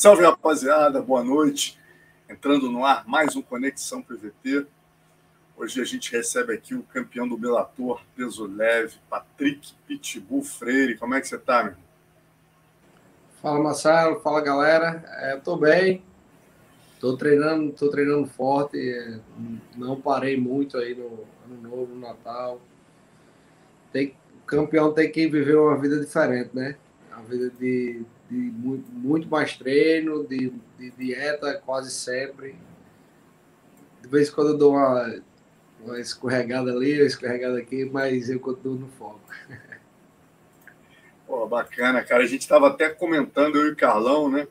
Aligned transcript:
Salve, 0.00 0.22
rapaziada, 0.22 1.02
boa 1.02 1.22
noite. 1.22 1.78
Entrando 2.26 2.70
no 2.70 2.86
ar, 2.86 3.06
mais 3.06 3.36
um 3.36 3.42
Conexão 3.42 4.00
PVT. 4.00 4.66
Hoje 5.54 5.78
a 5.78 5.84
gente 5.84 6.10
recebe 6.10 6.54
aqui 6.54 6.74
o 6.74 6.82
campeão 6.84 7.28
do 7.28 7.36
Bellator, 7.36 8.00
peso 8.16 8.46
leve, 8.46 8.96
Patrick 9.10 9.74
Pitbull 9.86 10.42
Freire. 10.42 10.96
Como 10.96 11.14
é 11.14 11.20
que 11.20 11.28
você 11.28 11.36
tá, 11.36 11.64
meu? 11.64 11.74
Fala, 13.42 13.62
Marcelo. 13.62 14.20
Fala, 14.20 14.40
galera. 14.40 15.04
É, 15.18 15.36
tô 15.36 15.54
bem. 15.58 16.02
Tô 16.98 17.14
treinando, 17.18 17.70
tô 17.72 17.90
treinando 17.90 18.26
forte. 18.26 19.20
Não 19.76 20.00
parei 20.00 20.34
muito 20.40 20.78
aí 20.78 20.94
no 20.94 21.26
Ano 21.44 21.60
Novo, 21.60 21.94
no 21.94 22.00
Natal. 22.00 22.58
Tem, 23.92 24.16
o 24.42 24.46
campeão 24.46 24.94
tem 24.94 25.12
que 25.12 25.28
viver 25.28 25.58
uma 25.58 25.76
vida 25.76 26.00
diferente, 26.00 26.56
né? 26.56 26.78
Uma 27.12 27.22
vida 27.24 27.50
de 27.50 28.02
de 28.30 28.36
muito, 28.36 28.90
muito 28.92 29.28
mais 29.28 29.56
treino, 29.56 30.24
de, 30.24 30.52
de, 30.78 30.90
dieta 30.92 31.60
quase 31.66 31.90
sempre. 31.90 32.54
De 34.00 34.08
vez 34.08 34.28
em 34.28 34.32
quando 34.32 34.50
eu 34.50 34.58
dou 34.58 34.72
uma, 34.72 35.20
uma 35.80 35.98
escorregada 35.98 36.70
ali, 36.70 37.00
uma 37.00 37.06
escorregada 37.06 37.58
aqui, 37.58 37.84
mas 37.84 38.30
eu 38.30 38.38
continuo 38.38 38.76
no 38.76 38.88
foco. 38.88 39.20
Pô, 41.26 41.46
bacana, 41.46 42.02
cara. 42.02 42.22
A 42.22 42.26
gente 42.26 42.42
estava 42.42 42.68
até 42.68 42.88
comentando, 42.88 43.56
eu 43.56 43.66
e 43.66 43.72
o 43.72 43.76
Carlão, 43.76 44.30
né? 44.30 44.46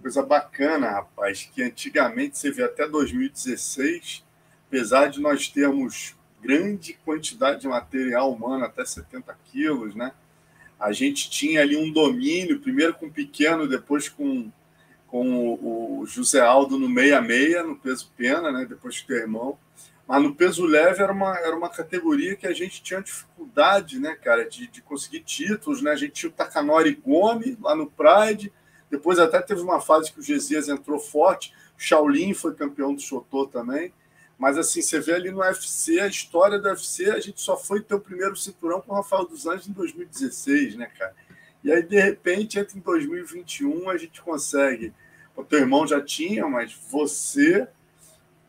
Coisa 0.00 0.22
bacana, 0.22 0.90
rapaz, 0.90 1.48
que 1.54 1.62
antigamente 1.62 2.36
você 2.36 2.50
vê 2.50 2.64
até 2.64 2.88
2016, 2.88 4.24
apesar 4.66 5.08
de 5.08 5.20
nós 5.20 5.48
termos 5.48 6.16
grande 6.42 6.94
quantidade 7.04 7.60
de 7.60 7.68
material 7.68 8.32
humano, 8.32 8.64
até 8.64 8.84
70 8.84 9.34
quilos, 9.44 9.94
né? 9.94 10.12
A 10.82 10.90
gente 10.90 11.30
tinha 11.30 11.60
ali 11.60 11.76
um 11.76 11.92
domínio, 11.92 12.58
primeiro 12.58 12.92
com 12.94 13.06
o 13.06 13.12
pequeno, 13.12 13.68
depois 13.68 14.08
com, 14.08 14.50
com 15.06 15.54
o, 15.54 16.04
José 16.06 16.40
Aldo 16.40 16.76
no 16.76 16.88
meia-meia, 16.88 17.62
no 17.62 17.76
peso 17.76 18.10
pena, 18.16 18.50
né? 18.50 18.66
depois 18.68 19.00
com 19.00 19.12
o 19.12 19.16
irmão. 19.16 19.58
Mas 20.08 20.20
no 20.20 20.34
peso 20.34 20.66
leve 20.66 21.00
era 21.00 21.12
uma, 21.12 21.38
era 21.38 21.56
uma 21.56 21.68
categoria 21.68 22.34
que 22.34 22.48
a 22.48 22.52
gente 22.52 22.82
tinha 22.82 23.00
dificuldade, 23.00 24.00
né, 24.00 24.16
cara, 24.16 24.44
de, 24.44 24.66
de 24.66 24.82
conseguir 24.82 25.20
títulos, 25.20 25.80
né? 25.80 25.92
A 25.92 25.96
gente 25.96 26.12
tinha 26.12 26.28
o 26.28 26.32
Takanori 26.32 26.92
Gomes 26.96 27.56
lá 27.60 27.76
no 27.76 27.86
Pride, 27.88 28.52
depois 28.90 29.20
até 29.20 29.40
teve 29.40 29.60
uma 29.60 29.80
fase 29.80 30.12
que 30.12 30.18
o 30.18 30.22
Gesias 30.22 30.68
entrou 30.68 30.98
forte, 30.98 31.54
Shaolin 31.78 32.34
foi 32.34 32.54
campeão 32.54 32.92
do 32.92 33.00
Chotô 33.00 33.46
também. 33.46 33.92
Mas 34.42 34.58
assim, 34.58 34.82
você 34.82 34.98
vê 34.98 35.14
ali 35.14 35.30
no 35.30 35.38
UFC, 35.38 36.00
a 36.00 36.08
história 36.08 36.58
do 36.58 36.66
UFC, 36.66 37.08
a 37.08 37.20
gente 37.20 37.40
só 37.40 37.56
foi 37.56 37.80
ter 37.80 37.94
o 37.94 38.00
primeiro 38.00 38.34
cinturão 38.34 38.80
com 38.80 38.90
o 38.90 38.96
Rafael 38.96 39.24
dos 39.24 39.46
Anjos 39.46 39.68
em 39.68 39.72
2016, 39.72 40.74
né, 40.74 40.90
cara? 40.98 41.14
E 41.62 41.70
aí, 41.70 41.80
de 41.80 42.00
repente, 42.00 42.58
entra 42.58 42.76
em 42.76 42.80
2021, 42.80 43.88
a 43.88 43.96
gente 43.96 44.20
consegue. 44.20 44.92
O 45.36 45.44
teu 45.44 45.60
irmão 45.60 45.86
já 45.86 46.00
tinha, 46.00 46.44
mas 46.48 46.76
você, 46.90 47.68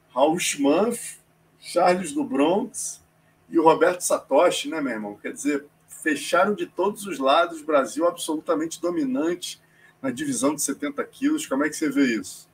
Raul 0.09 0.39
Schmanf, 0.39 1.19
Charles 1.59 2.11
do 2.11 2.23
Bronx 2.23 3.00
e 3.47 3.59
o 3.59 3.63
Roberto 3.63 4.02
Satoshi, 4.02 4.69
né, 4.69 4.81
meu 4.81 4.94
irmão? 4.94 5.16
Quer 5.22 5.31
dizer, 5.31 5.63
fecharam 5.88 6.55
de 6.55 6.66
todos 6.66 7.05
os 7.05 7.19
lados, 7.19 7.61
Brasil 7.61 8.07
absolutamente 8.07 8.81
dominante 8.81 9.61
na 10.02 10.09
divisão 10.09 10.55
de 10.55 10.63
70 10.63 11.03
quilos. 11.03 11.45
Como 11.45 11.63
é 11.63 11.69
que 11.69 11.75
você 11.75 11.88
vê 11.88 12.16
isso? 12.16 12.50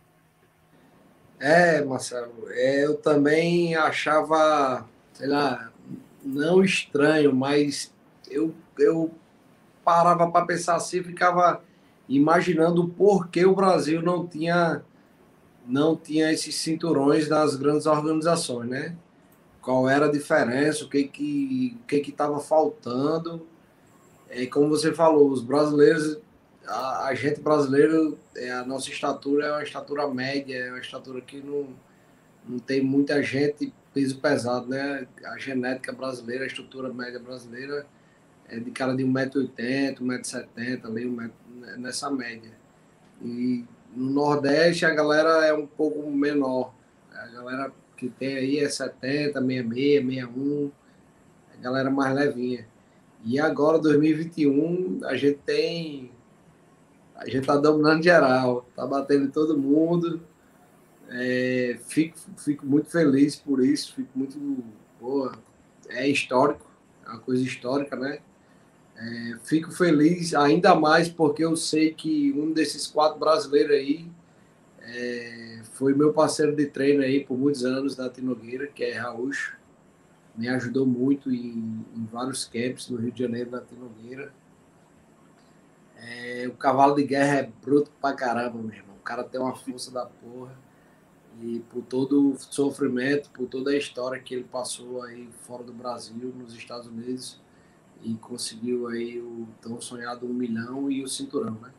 É, 1.39 1.81
Marcelo, 1.83 2.49
é, 2.49 2.83
eu 2.83 2.97
também 2.97 3.73
achava, 3.73 4.85
sei 5.13 5.27
lá, 5.27 5.71
não 6.21 6.61
estranho, 6.61 7.33
mas 7.33 7.93
eu, 8.29 8.53
eu 8.77 9.09
parava 9.83 10.29
para 10.29 10.45
pensar 10.45 10.75
assim, 10.75 11.01
ficava 11.01 11.63
imaginando 12.09 12.89
por 12.89 13.29
que 13.29 13.45
o 13.45 13.55
Brasil 13.55 14.01
não 14.01 14.27
tinha 14.27 14.83
não 15.65 15.95
tinha 15.95 16.31
esses 16.31 16.55
cinturões 16.55 17.29
nas 17.29 17.55
grandes 17.55 17.85
organizações, 17.85 18.67
né? 18.67 18.95
Qual 19.61 19.87
era 19.87 20.07
a 20.07 20.11
diferença, 20.11 20.83
o 20.83 20.89
que 20.89 21.03
que 21.03 21.77
o 21.81 21.85
que 21.85 21.99
que 21.99 22.09
estava 22.11 22.39
faltando? 22.39 23.45
É 24.29 24.45
como 24.47 24.69
você 24.69 24.93
falou, 24.93 25.29
os 25.29 25.41
brasileiros 25.41 26.17
a, 26.69 27.07
a, 27.07 27.15
gente 27.15 27.41
brasileiro, 27.41 28.17
é, 28.35 28.51
a 28.51 28.63
nossa 28.63 28.89
estatura 28.89 29.47
é 29.47 29.51
uma 29.51 29.63
estatura 29.63 30.07
média, 30.07 30.55
é 30.55 30.69
uma 30.69 30.79
estatura 30.79 31.19
que 31.19 31.41
não, 31.41 31.67
não 32.47 32.59
tem 32.59 32.81
muita 32.81 33.21
gente 33.23 33.73
peso 33.93 34.19
pesado, 34.19 34.67
né? 34.67 35.07
A 35.25 35.37
genética 35.37 35.91
brasileira, 35.91 36.43
a 36.43 36.47
estrutura 36.47 36.93
média 36.93 37.19
brasileira 37.19 37.87
é 38.47 38.59
de 38.59 38.69
cara 38.71 38.95
de 38.95 39.03
1,80m, 39.03 39.97
1,70m, 39.99 40.85
ali, 40.85 41.07
um 41.07 41.11
metro, 41.11 41.35
né, 41.55 41.75
nessa 41.77 42.09
média. 42.09 42.51
E 43.21 43.65
no 43.95 44.11
Nordeste 44.11 44.85
a 44.85 44.93
galera 44.93 45.45
é 45.45 45.53
um 45.53 45.65
pouco 45.65 46.09
menor. 46.09 46.73
A 47.11 47.27
galera 47.27 47.71
que 47.97 48.09
tem 48.09 48.37
aí 48.37 48.59
é 48.59 48.69
70, 48.69 49.41
66, 49.41 50.05
61, 50.05 50.71
a 51.53 51.61
galera 51.61 51.89
mais 51.89 52.15
levinha. 52.15 52.65
E 53.25 53.39
agora, 53.39 53.77
2021, 53.79 55.01
a 55.03 55.15
gente 55.17 55.39
tem 55.45 56.11
a 57.19 57.25
gente 57.25 57.39
está 57.39 57.57
dominando 57.57 58.01
geral, 58.01 58.65
está 58.69 58.87
batendo 58.87 59.25
em 59.25 59.29
todo 59.29 59.57
mundo. 59.57 60.21
É, 61.09 61.77
fico, 61.87 62.17
fico 62.37 62.65
muito 62.65 62.89
feliz 62.89 63.35
por 63.35 63.63
isso, 63.63 63.93
fico 63.93 64.09
muito. 64.15 64.39
Boa, 64.99 65.33
é 65.89 66.07
histórico, 66.07 66.65
é 67.05 67.09
uma 67.09 67.19
coisa 67.19 67.43
histórica, 67.43 67.95
né? 67.95 68.19
É, 68.95 69.37
fico 69.43 69.71
feliz 69.71 70.33
ainda 70.33 70.75
mais 70.75 71.09
porque 71.09 71.43
eu 71.43 71.55
sei 71.55 71.93
que 71.93 72.33
um 72.33 72.51
desses 72.51 72.87
quatro 72.87 73.19
brasileiros 73.19 73.71
aí 73.71 74.09
é, 74.81 75.61
foi 75.73 75.93
meu 75.93 76.13
parceiro 76.13 76.55
de 76.55 76.65
treino 76.67 77.01
aí 77.03 77.23
por 77.23 77.37
muitos 77.37 77.65
anos 77.65 77.95
da 77.95 78.09
Tinogueira, 78.09 78.67
que 78.67 78.83
é 78.83 78.97
Raul. 78.97 79.31
Me 80.35 80.47
ajudou 80.47 80.85
muito 80.85 81.31
em, 81.33 81.85
em 81.95 82.05
vários 82.11 82.45
camps 82.45 82.89
no 82.89 82.97
Rio 82.97 83.11
de 83.11 83.19
Janeiro, 83.23 83.49
da 83.49 83.61
Tinogueira. 83.61 84.33
É, 86.01 86.47
o 86.47 86.53
cavalo 86.53 86.95
de 86.95 87.03
guerra 87.03 87.39
é 87.39 87.51
bruto 87.61 87.91
pra 87.99 88.13
caramba, 88.13 88.57
meu 88.57 88.73
irmão. 88.73 88.95
O 88.95 89.03
cara 89.03 89.23
tem 89.23 89.39
uma 89.39 89.55
força 89.55 89.91
da 89.91 90.05
porra. 90.05 90.57
E 91.41 91.59
por 91.71 91.83
todo 91.83 92.31
o 92.31 92.37
sofrimento, 92.37 93.29
por 93.31 93.47
toda 93.47 93.71
a 93.71 93.77
história 93.77 94.21
que 94.21 94.33
ele 94.33 94.43
passou 94.43 95.01
aí 95.03 95.29
fora 95.45 95.63
do 95.63 95.71
Brasil, 95.71 96.33
nos 96.37 96.53
Estados 96.53 96.87
Unidos, 96.87 97.39
e 98.03 98.13
conseguiu 98.15 98.87
aí 98.87 99.19
o 99.19 99.47
tão 99.61 99.79
sonhado 99.79 100.25
um 100.25 100.33
milhão 100.33 100.91
e 100.91 101.03
o 101.03 101.07
cinturão, 101.07 101.57
né? 101.61 101.71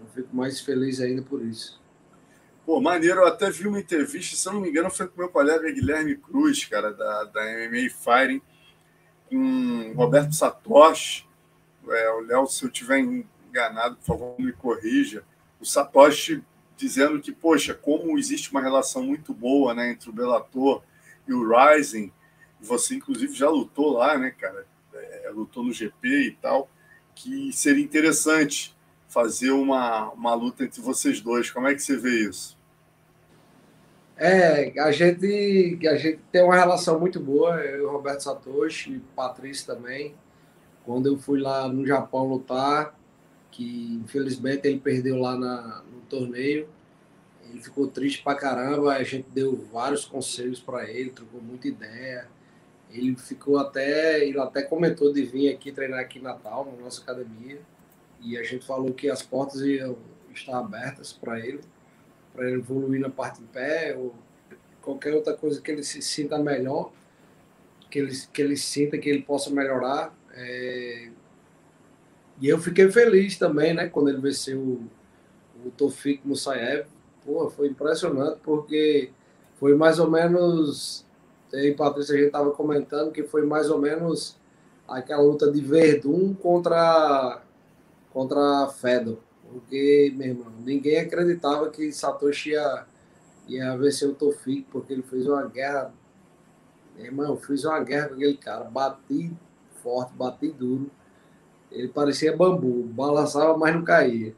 Eu 0.00 0.06
fico 0.14 0.34
mais 0.34 0.60
feliz 0.60 1.00
ainda 1.00 1.22
por 1.22 1.44
isso. 1.44 1.80
Pô, 2.64 2.80
maneiro, 2.80 3.20
eu 3.20 3.26
até 3.26 3.50
vi 3.50 3.66
uma 3.66 3.80
entrevista, 3.80 4.36
se 4.36 4.46
eu 4.46 4.52
não 4.52 4.60
me 4.60 4.68
engano, 4.68 4.90
foi 4.90 5.08
com 5.08 5.18
meu 5.18 5.28
colega 5.28 5.72
Guilherme 5.72 6.16
Cruz, 6.16 6.64
cara, 6.66 6.92
da, 6.92 7.24
da 7.24 7.40
MMA 7.42 7.88
Fighting, 7.90 8.42
com 9.28 9.92
Roberto 9.96 10.34
Satoshi, 10.34 11.27
é, 11.92 12.10
o 12.12 12.20
Léo, 12.20 12.46
se 12.46 12.64
eu 12.64 12.70
tiver 12.70 12.98
enganado, 12.98 13.96
por 13.96 14.04
favor, 14.04 14.34
me 14.38 14.52
corrija. 14.52 15.24
O 15.60 15.64
Satoshi 15.64 16.42
dizendo 16.76 17.20
que, 17.20 17.32
poxa, 17.32 17.74
como 17.74 18.18
existe 18.18 18.50
uma 18.50 18.62
relação 18.62 19.02
muito 19.02 19.34
boa 19.34 19.74
né, 19.74 19.90
entre 19.90 20.08
o 20.08 20.12
Bellator 20.12 20.82
e 21.26 21.34
o 21.34 21.48
Rising, 21.48 22.12
você 22.60 22.94
inclusive 22.94 23.34
já 23.34 23.48
lutou 23.50 23.92
lá, 23.92 24.16
né, 24.16 24.30
cara? 24.30 24.66
É, 24.94 25.30
lutou 25.30 25.64
no 25.64 25.72
GP 25.72 26.08
e 26.08 26.30
tal, 26.40 26.70
que 27.14 27.52
seria 27.52 27.84
interessante 27.84 28.76
fazer 29.08 29.50
uma, 29.50 30.10
uma 30.10 30.34
luta 30.34 30.64
entre 30.64 30.80
vocês 30.80 31.20
dois. 31.20 31.50
Como 31.50 31.66
é 31.66 31.74
que 31.74 31.82
você 31.82 31.96
vê 31.96 32.28
isso? 32.28 32.56
É, 34.16 34.72
a 34.80 34.90
gente, 34.90 35.86
a 35.86 35.96
gente 35.96 36.18
tem 36.32 36.42
uma 36.42 36.56
relação 36.56 36.98
muito 36.98 37.20
boa, 37.20 37.60
eu 37.60 37.78
e 37.78 37.80
o 37.82 37.90
Roberto 37.90 38.22
Satoshi, 38.22 39.00
Patrício 39.14 39.66
também. 39.66 40.14
Quando 40.88 41.06
eu 41.06 41.18
fui 41.18 41.38
lá 41.38 41.68
no 41.68 41.86
Japão 41.86 42.26
lutar, 42.26 42.98
que 43.50 44.00
infelizmente 44.02 44.66
ele 44.66 44.80
perdeu 44.80 45.18
lá 45.18 45.36
na, 45.36 45.82
no 45.82 46.00
torneio, 46.08 46.66
ele 47.50 47.60
ficou 47.60 47.88
triste 47.88 48.22
pra 48.22 48.34
caramba, 48.34 48.94
a 48.94 49.02
gente 49.02 49.28
deu 49.28 49.54
vários 49.70 50.06
conselhos 50.06 50.60
para 50.60 50.88
ele, 50.88 51.10
trocou 51.10 51.42
muita 51.42 51.68
ideia. 51.68 52.26
Ele 52.90 53.14
ficou 53.16 53.58
até, 53.58 54.26
ele 54.26 54.40
até 54.40 54.62
comentou 54.62 55.12
de 55.12 55.24
vir 55.24 55.52
aqui 55.52 55.70
treinar 55.72 56.00
aqui 56.00 56.20
em 56.20 56.22
Natal, 56.22 56.64
na 56.64 56.82
nossa 56.82 57.02
academia. 57.02 57.60
E 58.22 58.38
a 58.38 58.42
gente 58.42 58.64
falou 58.64 58.94
que 58.94 59.10
as 59.10 59.22
portas 59.22 59.60
iam 59.60 59.94
estar 60.32 60.58
abertas 60.58 61.12
para 61.12 61.38
ele, 61.38 61.60
para 62.32 62.46
ele 62.46 62.60
evoluir 62.60 62.98
na 62.98 63.10
parte 63.10 63.42
em 63.42 63.46
pé 63.46 63.94
ou 63.94 64.14
qualquer 64.80 65.12
outra 65.12 65.36
coisa 65.36 65.60
que 65.60 65.70
ele 65.70 65.82
se 65.82 66.00
sinta 66.00 66.38
melhor, 66.38 66.90
que 67.90 67.98
ele, 67.98 68.18
que 68.32 68.40
ele 68.40 68.56
sinta 68.56 68.96
que 68.96 69.10
ele 69.10 69.20
possa 69.20 69.50
melhorar. 69.50 70.16
É, 70.40 71.10
e 72.40 72.48
eu 72.48 72.58
fiquei 72.58 72.88
feliz 72.90 73.36
também, 73.36 73.74
né, 73.74 73.88
quando 73.88 74.08
ele 74.08 74.20
venceu 74.20 74.60
o, 74.60 74.88
o 75.66 75.70
Tofik 75.70 76.26
Musaev. 76.26 76.86
Pô, 77.24 77.50
foi 77.50 77.68
impressionante, 77.68 78.38
porque 78.42 79.10
foi 79.56 79.74
mais 79.74 79.98
ou 79.98 80.08
menos. 80.08 81.04
Aí, 81.52 81.74
Patrícia, 81.74 82.14
a 82.14 82.18
gente 82.18 82.28
estava 82.28 82.50
comentando 82.52 83.10
que 83.10 83.24
foi 83.24 83.44
mais 83.44 83.68
ou 83.70 83.78
menos 83.78 84.36
aquela 84.86 85.22
luta 85.22 85.50
de 85.50 85.60
Verdun 85.60 86.32
contra, 86.34 87.42
contra 88.12 88.68
Fedor. 88.68 89.18
Porque, 89.50 90.12
meu 90.16 90.28
irmão, 90.28 90.52
ninguém 90.64 91.00
acreditava 91.00 91.68
que 91.70 91.90
Satoshi 91.90 92.50
ia, 92.50 92.86
ia 93.48 93.76
vencer 93.76 94.08
o 94.08 94.14
Tofik, 94.14 94.66
porque 94.70 94.92
ele 94.92 95.02
fez 95.02 95.26
uma 95.26 95.44
guerra. 95.46 95.92
Meu 96.96 97.06
irmão, 97.06 97.36
fiz 97.36 97.64
uma 97.64 97.80
guerra 97.80 98.08
com 98.08 98.14
aquele 98.14 98.36
cara. 98.36 98.64
Bati 98.64 99.32
forte, 99.82 100.12
bati 100.14 100.50
duro. 100.50 100.90
Ele 101.70 101.88
parecia 101.88 102.36
bambu, 102.36 102.84
balançava, 102.84 103.56
mas 103.56 103.74
não 103.74 103.84
caía. 103.84 104.34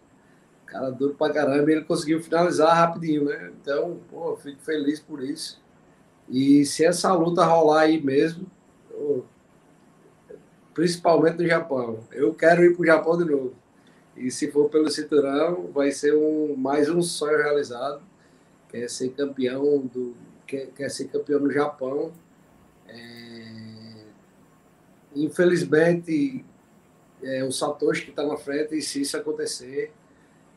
Cara 0.66 0.90
duro 0.90 1.14
pra 1.14 1.32
caramba, 1.32 1.70
ele 1.70 1.84
conseguiu 1.84 2.22
finalizar 2.22 2.74
rapidinho, 2.74 3.24
né? 3.24 3.52
Então, 3.60 3.98
pô, 4.10 4.36
fico 4.36 4.60
feliz 4.62 5.00
por 5.00 5.22
isso. 5.22 5.60
E 6.28 6.64
se 6.64 6.84
essa 6.84 7.12
luta 7.12 7.44
rolar 7.44 7.82
aí 7.82 8.00
mesmo, 8.00 8.46
pô, 8.88 9.24
principalmente 10.72 11.42
no 11.42 11.48
Japão, 11.48 12.00
eu 12.12 12.32
quero 12.34 12.64
ir 12.64 12.76
pro 12.76 12.86
Japão 12.86 13.18
de 13.18 13.24
novo. 13.24 13.54
E 14.16 14.30
se 14.30 14.50
for 14.50 14.68
pelo 14.68 14.90
cinturão, 14.90 15.70
vai 15.72 15.90
ser 15.90 16.14
um, 16.14 16.54
mais 16.56 16.88
um 16.90 17.02
sonho 17.02 17.38
realizado. 17.38 18.02
Quer 18.68 18.88
ser 18.88 19.10
campeão 19.10 19.78
do. 19.78 20.14
Quer, 20.46 20.66
quer 20.68 20.90
ser 20.90 21.06
campeão 21.08 21.40
no 21.40 21.50
Japão. 21.50 22.12
É, 22.86 23.89
infelizmente, 25.14 26.44
é 27.22 27.44
o 27.44 27.52
Satoshi 27.52 28.04
que 28.04 28.10
está 28.10 28.24
na 28.24 28.36
frente, 28.36 28.76
e 28.76 28.82
se 28.82 29.02
isso 29.02 29.16
acontecer, 29.16 29.92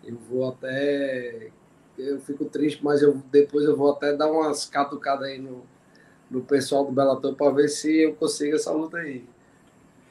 eu 0.03 0.15
vou 0.15 0.49
até. 0.49 1.49
Eu 1.97 2.19
fico 2.19 2.45
triste, 2.45 2.83
mas 2.83 3.01
eu, 3.01 3.21
depois 3.31 3.65
eu 3.65 3.75
vou 3.75 3.91
até 3.91 4.15
dar 4.15 4.31
umas 4.31 4.65
catucadas 4.65 5.27
aí 5.27 5.37
no, 5.37 5.63
no 6.29 6.41
pessoal 6.41 6.85
do 6.85 6.91
Bellator 6.91 7.35
para 7.35 7.51
ver 7.51 7.69
se 7.69 8.01
eu 8.01 8.15
consigo 8.15 8.55
essa 8.55 8.71
luta 8.71 8.97
aí. 8.97 9.23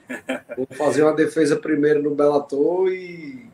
Vou 0.57 0.67
fazer 0.73 1.03
uma 1.03 1.15
defesa 1.15 1.57
primeiro 1.57 2.03
no 2.03 2.15
Bellator 2.15 2.93
e. 2.93 3.47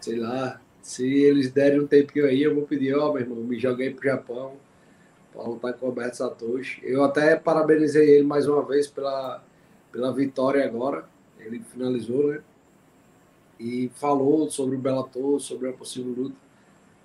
Sei 0.00 0.18
lá. 0.18 0.60
Se 0.82 1.06
eles 1.06 1.50
derem 1.50 1.80
um 1.80 1.86
tempinho 1.86 2.26
aí, 2.26 2.42
eu 2.42 2.54
vou 2.54 2.66
pedir, 2.66 2.94
ó, 2.94 3.08
oh, 3.08 3.12
meu 3.12 3.22
irmão, 3.22 3.38
me 3.38 3.58
joguei 3.58 3.92
pro 3.92 4.08
Japão 4.08 4.56
para 5.32 5.42
lutar 5.42 5.74
com 5.74 5.86
o 5.86 5.88
Roberto 5.90 6.14
Satoshi. 6.14 6.80
Eu 6.82 7.04
até 7.04 7.36
parabenizei 7.36 8.16
ele 8.16 8.26
mais 8.26 8.48
uma 8.48 8.64
vez 8.64 8.86
pela, 8.86 9.44
pela 9.92 10.12
vitória 10.12 10.64
agora. 10.64 11.08
Ele 11.38 11.60
finalizou, 11.60 12.32
né? 12.32 12.42
e 13.60 13.90
falou 13.94 14.50
sobre 14.50 14.74
o 14.74 14.78
Bellator, 14.78 15.38
sobre 15.38 15.68
a 15.68 15.72
possível 15.72 16.12
luta. 16.12 16.36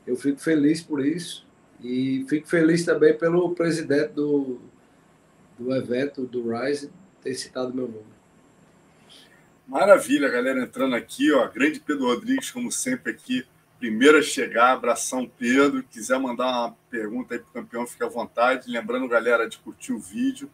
Eu 0.08 0.16
fico 0.16 0.40
feliz 0.40 0.82
por 0.82 1.06
isso 1.06 1.46
e 1.82 2.26
fico 2.30 2.48
feliz 2.48 2.86
também 2.86 3.16
pelo 3.16 3.54
presidente 3.54 4.14
do, 4.14 4.62
do 5.60 5.76
evento, 5.76 6.26
do 6.26 6.50
Rise, 6.50 6.90
ter 7.22 7.36
citado 7.36 7.74
meu 7.74 7.88
nome. 7.88 8.16
Maravilha, 9.68 10.30
galera, 10.30 10.62
entrando 10.62 10.96
aqui, 10.96 11.32
ó, 11.34 11.48
grande 11.50 11.80
Pedro 11.80 12.06
Rodrigues, 12.06 12.52
como 12.52 12.72
sempre 12.72 13.12
aqui, 13.12 13.44
primeiro 13.80 14.20
a 14.20 14.22
chegar, 14.22 14.72
abração 14.72 15.30
Pedro, 15.38 15.84
quiser 15.84 16.20
mandar 16.20 16.46
uma 16.46 16.78
pergunta 16.90 17.34
aí 17.34 17.40
para 17.40 17.50
o 17.50 17.54
campeão, 17.54 17.88
fique 17.88 18.04
à 18.04 18.08
vontade, 18.08 18.72
lembrando, 18.72 19.08
galera, 19.08 19.50
de 19.50 19.58
curtir 19.58 19.92
o 19.92 20.00
vídeo, 20.00 20.50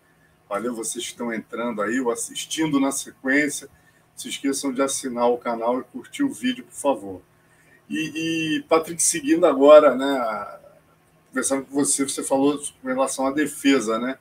valeu 0.51 0.75
vocês 0.75 1.05
que 1.05 1.11
estão 1.11 1.33
entrando 1.33 1.81
aí, 1.81 2.01
ou 2.01 2.11
assistindo 2.11 2.77
na 2.77 2.91
sequência, 2.91 3.69
se 4.13 4.27
esqueçam 4.27 4.73
de 4.73 4.81
assinar 4.81 5.29
o 5.29 5.37
canal 5.37 5.79
e 5.79 5.83
curtir 5.85 6.23
o 6.23 6.33
vídeo, 6.33 6.65
por 6.65 6.73
favor. 6.73 7.21
E, 7.89 8.57
e 8.57 8.63
Patrick, 8.63 9.01
seguindo 9.01 9.45
agora, 9.45 9.95
né, 9.95 10.59
conversando 11.29 11.65
com 11.65 11.73
você, 11.73 12.03
você 12.03 12.21
falou 12.21 12.61
com 12.81 12.87
relação 12.89 13.27
à 13.27 13.31
defesa, 13.31 13.97
né? 13.97 14.17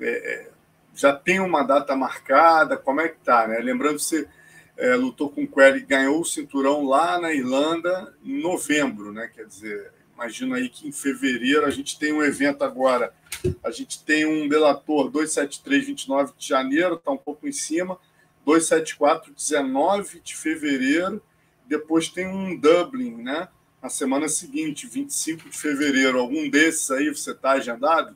É, 0.00 0.08
é, 0.10 0.50
já 0.92 1.14
tem 1.14 1.38
uma 1.38 1.62
data 1.62 1.94
marcada, 1.94 2.76
como 2.76 3.00
é 3.00 3.08
que 3.08 3.18
tá, 3.24 3.46
né? 3.46 3.60
Lembrando 3.60 3.98
que 3.98 4.02
você 4.02 4.28
é, 4.76 4.96
lutou 4.96 5.30
com 5.30 5.44
o 5.44 5.48
Query, 5.48 5.82
ganhou 5.82 6.20
o 6.20 6.24
cinturão 6.24 6.84
lá 6.84 7.20
na 7.20 7.32
Irlanda 7.32 8.12
em 8.24 8.42
novembro, 8.42 9.12
né? 9.12 9.30
Quer 9.32 9.46
dizer, 9.46 9.92
imagino 10.14 10.52
aí 10.52 10.68
que 10.68 10.88
em 10.88 10.92
fevereiro 10.92 11.64
a 11.64 11.70
gente 11.70 11.96
tem 11.96 12.12
um 12.12 12.24
evento 12.24 12.64
agora, 12.64 13.14
a 13.62 13.70
gente 13.70 14.04
tem 14.04 14.26
um 14.26 14.48
Bellator 14.48 15.10
273, 15.10 15.86
29 15.86 16.32
de 16.36 16.48
janeiro, 16.48 16.94
está 16.96 17.10
um 17.10 17.16
pouco 17.16 17.48
em 17.48 17.52
cima, 17.52 17.98
274, 18.44 19.32
19 19.32 20.20
de 20.20 20.36
fevereiro. 20.36 21.22
Depois 21.66 22.08
tem 22.08 22.26
um 22.26 22.58
Dublin, 22.58 23.22
né? 23.22 23.48
Na 23.82 23.88
semana 23.88 24.28
seguinte, 24.28 24.86
25 24.86 25.48
de 25.48 25.56
fevereiro. 25.56 26.18
Algum 26.18 26.50
desses 26.50 26.90
aí 26.90 27.08
você 27.08 27.30
está 27.30 27.52
agendado? 27.52 28.14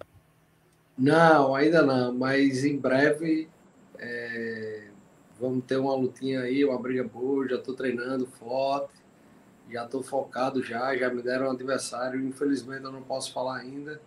Não, 0.97 1.55
ainda 1.55 1.83
não, 1.83 2.13
mas 2.13 2.65
em 2.65 2.77
breve 2.77 3.49
é, 3.99 4.89
vamos 5.41 5.65
ter 5.65 5.77
uma 5.77 5.95
lutinha 5.95 6.41
aí, 6.41 6.65
uma 6.65 6.79
briga 6.79 7.05
boa. 7.05 7.49
Já 7.49 7.57
estou 7.57 7.75
treinando 7.75 8.27
forte, 8.27 8.95
já 9.71 9.85
estou 9.85 10.03
focado 10.03 10.63
já. 10.63 10.97
Já 10.97 11.11
me 11.11 11.23
deram 11.23 11.47
um 11.47 11.51
adversário. 11.51 12.21
Infelizmente 12.27 12.85
eu 12.85 12.93
não 12.93 13.03
posso 13.03 13.33
falar 13.33 13.59
ainda, 13.59 14.01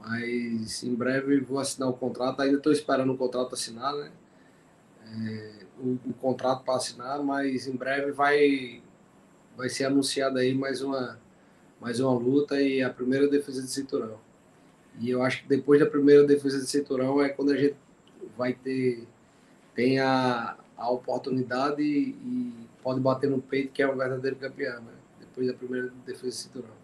mas 0.00 0.82
em 0.82 0.94
breve 0.94 1.40
vou 1.40 1.58
assinar 1.58 1.88
o 1.88 1.92
contrato. 1.92 2.40
Ainda 2.40 2.56
estou 2.56 2.72
esperando 2.72 3.12
o 3.12 3.16
contrato 3.16 3.54
assinar, 3.54 3.94
né? 3.94 4.10
é, 5.10 5.50
o, 5.78 5.98
o, 6.10 6.14
contrato 6.14 6.64
para 6.64 6.76
assinar, 6.76 7.22
mas 7.22 7.66
em 7.66 7.76
breve 7.76 8.12
vai, 8.12 8.82
vai 9.56 9.68
ser 9.68 9.84
anunciada 9.84 10.40
aí 10.40 10.54
mais 10.54 10.82
uma, 10.82 11.18
mais 11.80 12.00
uma 12.00 12.12
luta 12.12 12.60
e 12.60 12.82
a 12.82 12.90
primeira 12.90 13.28
defesa 13.28 13.62
de 13.62 13.68
cinturão. 13.68 14.18
E 14.98 15.10
eu 15.10 15.22
acho 15.22 15.42
que 15.42 15.48
depois 15.48 15.80
da 15.80 15.86
primeira 15.86 16.24
defesa 16.24 16.58
de 16.58 16.66
cinturão 16.66 17.22
é 17.22 17.28
quando 17.28 17.52
a 17.52 17.56
gente 17.56 17.76
vai 18.36 18.52
ter 18.52 19.06
tem 19.74 19.98
a, 19.98 20.56
a 20.76 20.90
oportunidade 20.90 21.82
e, 21.82 22.10
e 22.10 22.68
pode 22.82 23.00
bater 23.00 23.30
no 23.30 23.40
peito 23.40 23.72
que 23.72 23.82
é 23.82 23.88
um 23.88 23.96
verdadeiro 23.96 24.36
campeão, 24.36 24.82
né? 24.82 24.92
depois 25.18 25.46
da 25.46 25.54
primeira 25.54 25.90
defesa 26.04 26.28
de 26.28 26.34
cinturão. 26.34 26.79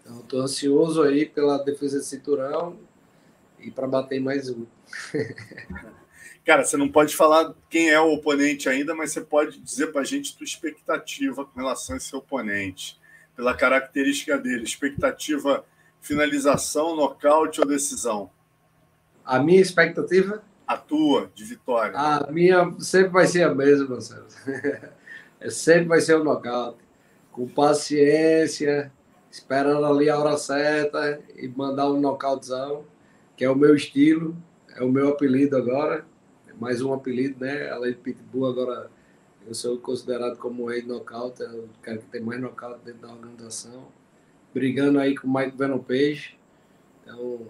Então, 0.00 0.20
estou 0.20 0.40
ansioso 0.40 1.02
aí 1.02 1.26
pela 1.26 1.58
defesa 1.58 1.98
de 1.98 2.06
cinturão 2.06 2.78
e 3.58 3.70
para 3.70 3.86
bater 3.86 4.20
mais 4.20 4.48
um. 4.48 4.66
Cara, 6.44 6.64
você 6.64 6.76
não 6.76 6.88
pode 6.88 7.14
falar 7.14 7.54
quem 7.68 7.90
é 7.90 8.00
o 8.00 8.14
oponente 8.14 8.68
ainda, 8.68 8.94
mas 8.94 9.12
você 9.12 9.20
pode 9.20 9.60
dizer 9.60 9.88
para 9.88 10.00
a 10.00 10.04
gente 10.04 10.36
tua 10.36 10.44
expectativa 10.44 11.44
com 11.44 11.60
relação 11.60 11.94
a 11.94 11.98
esse 11.98 12.16
oponente, 12.16 12.98
pela 13.36 13.54
característica 13.54 14.38
dele, 14.38 14.64
expectativa, 14.64 15.64
finalização, 16.00 16.96
nocaute 16.96 17.60
ou 17.60 17.66
decisão? 17.66 18.30
A 19.24 19.38
minha 19.38 19.60
expectativa? 19.60 20.42
A 20.66 20.76
tua, 20.76 21.30
de 21.34 21.44
vitória. 21.44 21.96
A 21.96 22.30
minha 22.30 22.74
sempre 22.78 23.10
vai 23.10 23.26
ser 23.26 23.42
a 23.42 23.54
mesma, 23.54 23.88
Marcelo. 23.88 24.26
sempre 25.50 25.84
vai 25.84 26.00
ser 26.00 26.14
o 26.14 26.24
nocaute. 26.24 26.78
Com 27.30 27.46
paciência, 27.46 28.90
esperando 29.30 29.84
ali 29.86 30.10
a 30.10 30.18
hora 30.18 30.36
certa 30.36 31.20
e 31.36 31.48
mandar 31.48 31.90
um 31.90 32.00
nocautezão, 32.00 32.84
que 33.36 33.44
é 33.44 33.50
o 33.50 33.56
meu 33.56 33.74
estilo, 33.74 34.36
é 34.76 34.82
o 34.82 34.90
meu 34.90 35.08
apelido 35.08 35.56
agora 35.56 36.04
mais 36.60 36.82
um 36.82 36.92
apelido, 36.92 37.42
né? 37.42 37.70
Além 37.70 37.92
de 37.92 37.98
Pitbull, 37.98 38.46
agora 38.46 38.90
eu 39.46 39.54
sou 39.54 39.78
considerado 39.78 40.36
como 40.36 40.64
o 40.64 40.68
rei 40.68 40.82
nocaute, 40.82 41.42
é 41.42 41.48
o 41.48 41.68
cara 41.80 41.96
que 41.96 42.04
tem 42.06 42.20
mais 42.20 42.38
nocaute 42.38 42.84
dentro 42.84 43.00
da 43.00 43.14
organização. 43.14 43.88
Brigando 44.52 45.00
aí 45.00 45.16
com 45.16 45.26
o 45.26 45.32
Mike 45.32 45.56
Venom 45.56 45.78
Page. 45.78 46.38
Então, 47.02 47.46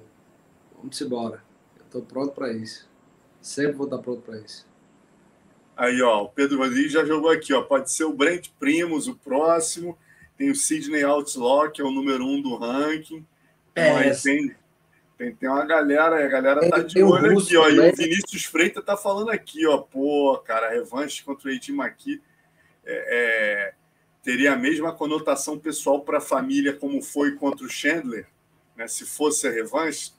vamos 0.76 1.00
embora. 1.00 1.42
Eu 1.76 1.84
estou 1.84 2.02
pronto 2.02 2.32
para 2.32 2.52
isso. 2.52 2.88
Sempre 3.40 3.72
vou 3.72 3.86
estar 3.86 3.98
pronto 3.98 4.22
para 4.22 4.38
isso. 4.38 4.64
Aí, 5.76 6.00
ó, 6.02 6.24
o 6.24 6.28
Pedro 6.28 6.58
Rodrigues 6.58 6.92
já 6.92 7.04
jogou 7.04 7.30
aqui, 7.30 7.52
ó. 7.52 7.62
Pode 7.62 7.90
ser 7.90 8.04
o 8.04 8.12
Brent 8.12 8.50
Primos, 8.60 9.08
o 9.08 9.16
próximo. 9.16 9.98
Tem 10.40 10.50
o 10.50 10.54
Sidney 10.54 11.02
Outlaw, 11.02 11.70
que 11.70 11.82
é 11.82 11.84
o 11.84 11.90
número 11.90 12.24
um 12.24 12.40
do 12.40 12.56
ranking. 12.56 13.26
É, 13.74 13.92
Mas 13.92 14.22
tem 14.22 14.56
tem, 15.18 15.34
tem 15.34 15.50
uma 15.50 15.66
galera, 15.66 16.24
a 16.24 16.28
galera 16.28 16.66
tá 16.70 16.78
de 16.78 17.02
olho 17.02 17.38
aqui, 17.38 17.54
ó. 17.58 17.68
E 17.68 17.78
o 17.78 17.94
Vinícius 17.94 18.44
Freitas 18.46 18.82
tá 18.82 18.96
falando 18.96 19.28
aqui, 19.28 19.66
ó. 19.66 19.76
Pô, 19.76 20.38
cara, 20.38 20.70
revanche 20.70 21.22
contra 21.22 21.50
o 21.50 21.52
Edim 21.52 21.78
aqui 21.82 22.22
é, 22.86 22.92
é, 23.66 23.74
teria 24.22 24.54
a 24.54 24.56
mesma 24.56 24.94
conotação 24.94 25.58
pessoal 25.58 26.00
para 26.00 26.16
a 26.16 26.22
família 26.22 26.72
como 26.72 27.02
foi 27.02 27.32
contra 27.32 27.66
o 27.66 27.68
Chandler, 27.68 28.26
né? 28.74 28.88
Se 28.88 29.04
fosse 29.04 29.46
a 29.46 29.50
revanche. 29.50 30.12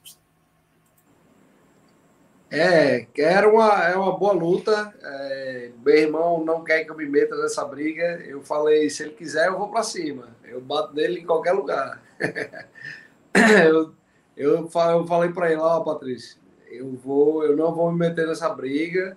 É, 2.52 3.06
era 3.16 3.48
uma, 3.48 3.84
é 3.84 3.96
uma 3.96 4.16
boa 4.16 4.32
luta. 4.32 4.94
É, 5.02 5.70
meu 5.84 5.94
irmão 5.96 6.44
não 6.44 6.62
quer 6.62 6.84
que 6.84 6.90
eu 6.90 6.96
me 6.96 7.06
meta 7.06 7.36
nessa 7.36 7.64
briga. 7.64 8.22
Eu 8.26 8.42
falei, 8.42 8.90
se 8.90 9.02
ele 9.02 9.12
quiser, 9.12 9.48
eu 9.48 9.58
vou 9.58 9.68
para 9.68 9.82
cima. 9.82 10.28
Eu 10.44 10.60
bato 10.60 10.94
nele 10.94 11.20
em 11.20 11.26
qualquer 11.26 11.52
lugar. 11.52 12.02
eu 13.66 13.92
eu, 14.36 14.68
eu 14.70 15.06
falei 15.06 15.30
para 15.30 15.52
ele, 15.52 15.60
ó, 15.60 15.78
oh, 15.78 15.84
Patrícia, 15.84 16.38
eu 16.70 16.90
vou, 16.92 17.44
eu 17.44 17.56
não 17.56 17.74
vou 17.74 17.92
me 17.92 17.98
meter 17.98 18.26
nessa 18.26 18.48
briga, 18.48 19.16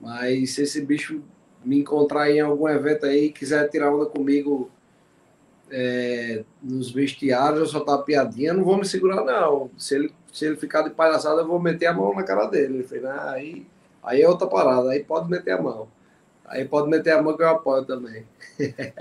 mas 0.00 0.50
se 0.50 0.62
esse 0.62 0.84
bicho 0.84 1.22
me 1.64 1.78
encontrar 1.78 2.30
em 2.30 2.40
algum 2.40 2.68
evento 2.68 3.06
aí, 3.06 3.30
quiser 3.30 3.68
tirar 3.68 3.94
onda 3.94 4.06
comigo 4.06 4.68
é, 5.70 6.44
nos 6.60 6.90
vestiários, 6.90 7.60
eu 7.60 7.66
soltar 7.66 8.02
piadinha, 8.02 8.52
não 8.52 8.64
vou 8.64 8.76
me 8.76 8.84
segurar, 8.84 9.24
não. 9.24 9.70
Se 9.78 9.94
ele, 9.94 10.12
se 10.32 10.46
ele 10.46 10.56
ficar 10.56 10.82
de 10.82 10.90
palhaçada, 10.90 11.42
eu 11.42 11.46
vou 11.46 11.60
meter 11.60 11.86
a 11.86 11.92
mão 11.92 12.14
na 12.14 12.22
cara 12.22 12.46
dele. 12.46 12.78
Ele 12.78 12.84
falou, 12.84 13.10
ah, 13.10 13.32
aí, 13.32 13.66
aí 14.02 14.22
é 14.22 14.28
outra 14.28 14.46
parada, 14.46 14.90
aí 14.90 15.04
pode 15.04 15.30
meter 15.30 15.52
a 15.52 15.62
mão. 15.62 15.88
Aí 16.46 16.64
pode 16.64 16.88
meter 16.88 17.12
a 17.12 17.22
mão 17.22 17.36
que 17.36 17.42
eu 17.42 17.48
apoio 17.48 17.84
também. 17.84 18.26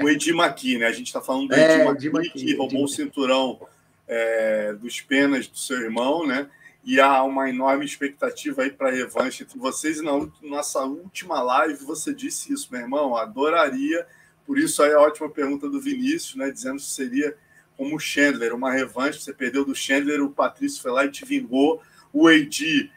O 0.01 0.09
Edir 0.09 0.35
Maqui, 0.35 0.77
né? 0.77 0.87
A 0.87 0.91
gente 0.91 1.07
está 1.07 1.21
falando 1.21 1.47
do 1.47 1.55
é, 1.55 1.87
Edir 1.87 2.11
Maqui, 2.11 2.31
que 2.31 2.55
roubou 2.55 2.83
o 2.83 2.87
cinturão 2.87 3.59
é, 4.07 4.73
dos 4.73 4.99
penas 5.01 5.47
do 5.47 5.57
seu 5.57 5.81
irmão, 5.81 6.27
né? 6.27 6.47
E 6.83 6.99
há 6.99 7.23
uma 7.23 7.49
enorme 7.49 7.85
expectativa 7.85 8.63
aí 8.63 8.71
para 8.71 8.89
a 8.89 8.91
revanche 8.91 9.43
entre 9.43 9.57
vocês. 9.57 9.99
E 9.99 10.03
na 10.03 10.11
nossa 10.41 10.79
última 10.81 11.41
live 11.41 11.83
você 11.85 12.13
disse 12.13 12.51
isso, 12.51 12.67
meu 12.71 12.81
irmão. 12.81 13.15
Adoraria. 13.15 14.05
Por 14.45 14.57
isso 14.57 14.81
aí 14.81 14.91
a 14.91 14.99
ótima 14.99 15.29
pergunta 15.29 15.69
do 15.69 15.79
Vinícius, 15.79 16.35
né? 16.35 16.49
Dizendo 16.49 16.79
se 16.79 16.91
seria 16.91 17.35
como 17.81 17.95
o 17.95 17.99
Chandler, 17.99 18.53
uma 18.53 18.71
revanche. 18.71 19.19
Você 19.19 19.33
perdeu 19.33 19.65
do 19.65 19.73
Chandler, 19.73 20.21
o 20.21 20.29
Patrício 20.29 20.79
foi 20.83 20.91
lá 20.91 21.03
e 21.03 21.09
te 21.09 21.25
vingou. 21.25 21.81
O 22.13 22.29
Edir 22.29 22.91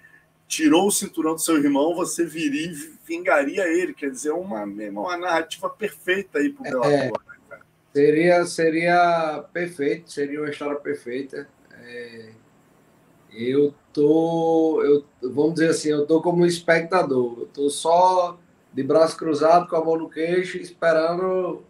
tirou 0.47 0.89
o 0.89 0.91
cinturão 0.91 1.35
do 1.35 1.41
seu 1.41 1.57
irmão, 1.57 1.95
você 1.95 2.23
viria 2.23 2.71
e 2.71 2.75
vingaria 3.07 3.67
ele. 3.67 3.95
Quer 3.95 4.11
dizer, 4.11 4.33
uma, 4.33 4.65
uma 4.65 5.17
narrativa 5.17 5.71
perfeita 5.71 6.39
aí 6.39 6.51
para 6.51 6.61
o 6.61 6.83
Bellator. 6.83 7.23
É, 7.51 7.57
né, 7.57 7.61
seria, 7.95 8.45
seria 8.45 9.45
perfeito, 9.55 10.13
seria 10.13 10.41
uma 10.41 10.51
história 10.51 10.77
perfeita. 10.77 11.49
É, 11.73 12.33
eu 13.33 13.75
tô, 13.91 14.83
eu, 14.85 15.03
vamos 15.31 15.55
dizer 15.55 15.71
assim, 15.71 15.89
eu 15.89 16.05
tô 16.05 16.21
como 16.21 16.45
espectador. 16.45 17.39
Eu 17.39 17.47
tô 17.47 17.71
só 17.71 18.39
de 18.71 18.83
braço 18.83 19.17
cruzado, 19.17 19.67
com 19.67 19.77
a 19.77 19.83
mão 19.83 19.97
no 19.97 20.11
queixo, 20.11 20.59
esperando. 20.59 21.65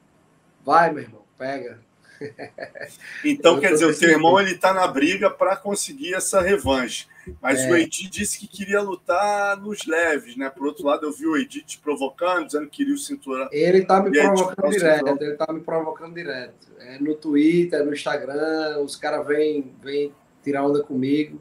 Vai, 0.64 0.92
meu 0.92 1.04
irmão, 1.04 1.22
pega. 1.38 1.83
Então, 3.24 3.58
quer 3.58 3.72
dizer, 3.72 3.86
o 3.86 3.98
teu 3.98 4.10
irmão 4.10 4.38
ele 4.38 4.54
tá 4.56 4.72
na 4.72 4.86
briga 4.86 5.30
para 5.30 5.56
conseguir 5.56 6.14
essa 6.14 6.40
revanche. 6.40 7.06
Mas 7.40 7.60
é. 7.60 7.70
o 7.70 7.76
Edi 7.76 8.08
disse 8.08 8.38
que 8.38 8.46
queria 8.46 8.80
lutar 8.80 9.56
nos 9.56 9.86
leves, 9.86 10.36
né? 10.36 10.50
Por 10.50 10.66
outro 10.66 10.86
lado, 10.86 11.06
eu 11.06 11.12
vi 11.12 11.26
o 11.26 11.36
Edi 11.36 11.62
te 11.62 11.78
provocando, 11.78 12.46
dizendo 12.46 12.66
que 12.66 12.78
queria 12.78 12.94
o 12.94 12.98
cinturão. 12.98 13.48
Ele 13.50 13.84
tá 13.84 14.02
me 14.02 14.10
provocando 14.10 14.70
direto, 14.70 15.22
ele 15.22 15.36
tá 15.36 15.52
me 15.52 15.60
provocando 15.60 16.14
direto. 16.14 16.68
É, 16.78 16.98
no 16.98 17.14
Twitter, 17.14 17.84
no 17.84 17.92
Instagram, 17.92 18.80
os 18.80 18.96
caras 18.96 19.26
vêm 19.26 19.72
vem 19.82 20.12
tirar 20.42 20.66
onda 20.66 20.82
comigo. 20.82 21.40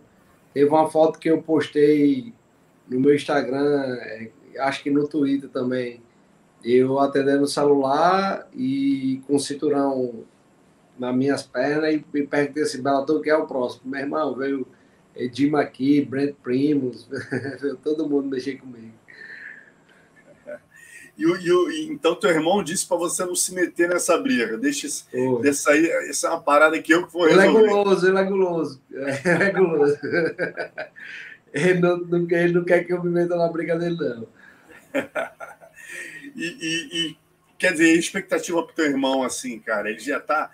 Teve 0.53 0.69
uma 0.69 0.89
foto 0.89 1.19
que 1.19 1.29
eu 1.29 1.41
postei 1.41 2.33
no 2.87 2.99
meu 2.99 3.13
Instagram, 3.13 3.97
é, 4.01 4.29
acho 4.59 4.83
que 4.83 4.89
no 4.89 5.07
Twitter 5.07 5.49
também. 5.49 6.01
Eu 6.63 6.97
atendendo 6.97 7.43
o 7.43 7.47
celular 7.47 8.47
e 8.53 9.21
com 9.27 9.35
o 9.35 9.39
cinturão 9.39 10.23
nas 10.97 11.15
minhas 11.15 11.43
pernas 11.43 11.93
e 11.93 12.05
me 12.13 12.27
perguntei 12.27 12.63
assim, 12.63 12.81
Bellator, 12.81 13.21
quem 13.21 13.31
é 13.31 13.37
o 13.37 13.47
próximo? 13.47 13.89
Meu 13.89 14.01
irmão, 14.01 14.35
veio 14.35 14.67
Edim 15.15 15.55
aqui, 15.55 16.01
Brent 16.01 16.35
Primos, 16.43 17.07
todo 17.83 18.09
mundo 18.09 18.29
mexer 18.29 18.57
comigo. 18.57 18.93
E, 21.15 21.25
e, 21.25 21.91
então 21.91 22.15
teu 22.15 22.31
irmão 22.31 22.63
disse 22.63 22.87
para 22.87 22.97
você 22.97 23.23
não 23.23 23.35
se 23.35 23.53
meter 23.53 23.87
nessa 23.87 24.17
briga. 24.17 24.57
Deixa 24.57 24.87
isso, 24.87 25.07
aí, 25.69 25.85
essa 26.09 26.25
é 26.25 26.29
uma 26.31 26.41
parada 26.41 26.81
que 26.81 26.91
eu 26.91 27.05
que 27.05 27.13
vou 27.13 27.27
resolver. 27.27 27.49
Ele 27.49 27.67
é 27.67 27.69
guloso, 27.69 28.07
ele 28.07 28.17
é 28.17 28.23
guloso. 28.23 28.81
Ele 28.91 29.43
é 29.43 29.51
guloso. 29.51 29.99
ele, 31.53 31.79
não, 31.79 31.97
não, 31.97 32.27
ele 32.31 32.53
não 32.53 32.65
quer 32.65 32.83
que 32.83 32.91
eu 32.91 33.03
me 33.03 33.11
meta 33.11 33.35
na 33.35 33.47
briga 33.47 33.77
dele, 33.77 33.95
não. 33.95 34.27
e, 36.35 36.45
e, 36.45 36.89
e, 36.97 37.17
quer 37.59 37.73
dizer, 37.73 37.95
expectativa 37.95 38.63
pro 38.63 38.73
teu 38.73 38.85
irmão, 38.85 39.21
assim, 39.21 39.59
cara, 39.59 39.91
ele 39.91 39.99
já 39.99 40.19
tá 40.19 40.49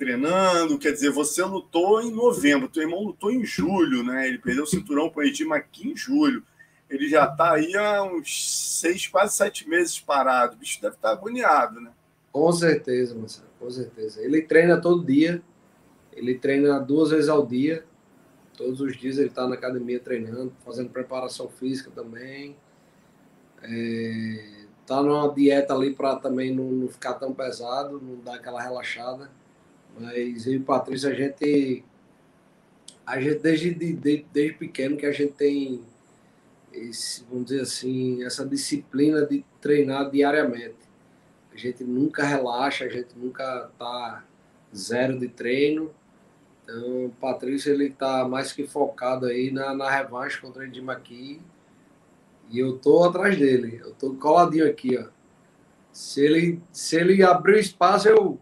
treinando, 0.00 0.78
quer 0.78 0.92
dizer, 0.92 1.10
você 1.10 1.42
lutou 1.42 2.00
em 2.00 2.10
novembro, 2.10 2.70
teu 2.70 2.84
irmão 2.84 3.04
lutou 3.04 3.30
em 3.30 3.44
julho, 3.44 4.02
né? 4.02 4.26
Ele 4.26 4.38
perdeu 4.38 4.64
o 4.64 4.66
cinturão 4.66 5.10
com 5.10 5.20
o 5.20 5.22
Edir 5.22 5.46
aqui 5.52 5.90
em 5.90 5.94
julho. 5.94 6.42
Ele 6.88 7.06
já 7.06 7.26
está 7.26 7.52
aí 7.52 7.76
há 7.76 8.02
uns 8.02 8.80
seis, 8.80 9.06
quase 9.06 9.36
sete 9.36 9.68
meses 9.68 10.00
parado. 10.00 10.56
O 10.56 10.58
bicho 10.58 10.80
deve 10.80 10.94
estar 10.94 11.10
tá 11.10 11.14
agoniado, 11.14 11.82
né? 11.82 11.90
Com 12.32 12.50
certeza, 12.50 13.14
Marcelo, 13.14 13.50
com 13.58 13.70
certeza. 13.70 14.22
Ele 14.22 14.40
treina 14.40 14.80
todo 14.80 15.04
dia, 15.04 15.42
ele 16.14 16.34
treina 16.34 16.80
duas 16.80 17.10
vezes 17.10 17.28
ao 17.28 17.46
dia. 17.46 17.84
Todos 18.56 18.80
os 18.80 18.96
dias 18.96 19.18
ele 19.18 19.28
está 19.28 19.46
na 19.46 19.54
academia 19.54 20.00
treinando, 20.00 20.50
fazendo 20.64 20.88
preparação 20.88 21.46
física 21.46 21.90
também. 21.94 22.56
É, 23.62 24.64
tá 24.86 25.02
numa 25.02 25.30
dieta 25.34 25.74
ali 25.74 25.94
para 25.94 26.16
também 26.16 26.54
não, 26.54 26.64
não, 26.64 26.88
ficar 26.88 27.14
tão 27.14 27.34
pesado, 27.34 28.00
não 28.00 28.16
dar 28.16 28.36
aquela 28.36 28.62
relaxada. 28.62 29.30
Mas 29.98 30.46
eu 30.46 30.54
e 30.54 30.56
o 30.56 30.62
Patrício, 30.62 31.08
a 31.08 31.14
gente, 31.14 31.84
a 33.06 33.20
gente 33.20 33.38
desde, 33.40 33.74
desde, 33.74 34.52
pequeno 34.54 34.96
que 34.96 35.06
a 35.06 35.12
gente 35.12 35.32
tem, 35.32 35.82
esse, 36.72 37.24
vamos 37.28 37.46
dizer 37.46 37.62
assim, 37.62 38.24
essa 38.24 38.46
disciplina 38.46 39.24
de 39.26 39.44
treinar 39.60 40.10
diariamente. 40.10 40.90
A 41.52 41.56
gente 41.56 41.84
nunca 41.84 42.24
relaxa, 42.24 42.84
a 42.84 42.88
gente 42.88 43.10
nunca 43.16 43.70
tá 43.78 44.24
zero 44.74 45.18
de 45.18 45.28
treino. 45.28 45.90
Então, 46.62 47.06
o 47.06 47.10
Patrício 47.20 47.72
ele 47.72 47.90
tá 47.90 48.26
mais 48.26 48.52
que 48.52 48.66
focado 48.66 49.26
aí 49.26 49.50
na, 49.50 49.74
na 49.74 49.90
revanche 49.90 50.40
contra 50.40 50.62
o 50.62 50.64
Edim 50.64 50.88
aqui. 50.88 51.40
E 52.50 52.58
eu 52.58 52.78
tô 52.78 53.04
atrás 53.04 53.38
dele. 53.38 53.80
Eu 53.82 53.92
tô 53.94 54.14
coladinho 54.14 54.66
aqui, 54.66 54.96
ó. 54.96 55.08
Se 55.92 56.24
ele, 56.24 56.60
se 56.72 56.96
ele 56.96 57.22
abrir 57.22 57.58
espaço, 57.58 58.08
eu 58.08 58.38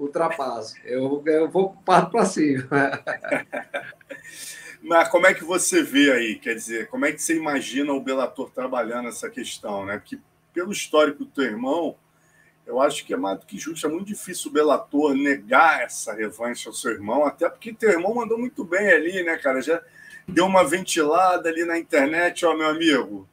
ultrapasso. 0.00 0.76
Eu, 0.84 1.22
eu 1.26 1.50
vou 1.50 1.76
para 1.84 2.24
cima. 2.24 2.68
Mas 4.82 5.08
como 5.08 5.26
é 5.26 5.34
que 5.34 5.44
você 5.44 5.82
vê 5.82 6.10
aí? 6.10 6.36
Quer 6.36 6.54
dizer, 6.54 6.88
como 6.88 7.04
é 7.04 7.12
que 7.12 7.22
você 7.22 7.36
imagina 7.36 7.92
o 7.92 8.00
Belator 8.00 8.50
trabalhando 8.50 9.08
essa 9.08 9.28
questão, 9.28 9.84
né? 9.84 9.98
Porque 9.98 10.18
pelo 10.54 10.72
histórico 10.72 11.24
do 11.24 11.30
teu 11.30 11.44
irmão, 11.44 11.96
eu 12.66 12.80
acho 12.80 13.04
que 13.04 13.12
é 13.12 13.16
mais 13.16 13.38
do 13.38 13.46
que 13.46 13.58
justo, 13.58 13.86
é 13.86 13.90
muito 13.90 14.06
difícil 14.06 14.50
o 14.50 14.54
Belator 14.54 15.14
negar 15.14 15.82
essa 15.82 16.14
revanche 16.14 16.66
ao 16.66 16.72
seu 16.72 16.92
irmão, 16.92 17.26
até 17.26 17.48
porque 17.48 17.74
teu 17.74 17.90
irmão 17.90 18.14
mandou 18.14 18.38
muito 18.38 18.64
bem 18.64 18.90
ali, 18.90 19.22
né, 19.22 19.36
cara? 19.36 19.60
Já 19.60 19.82
deu 20.26 20.46
uma 20.46 20.64
ventilada 20.64 21.48
ali 21.48 21.64
na 21.64 21.78
internet, 21.78 22.46
ó, 22.46 22.56
meu 22.56 22.68
amigo. 22.68 23.28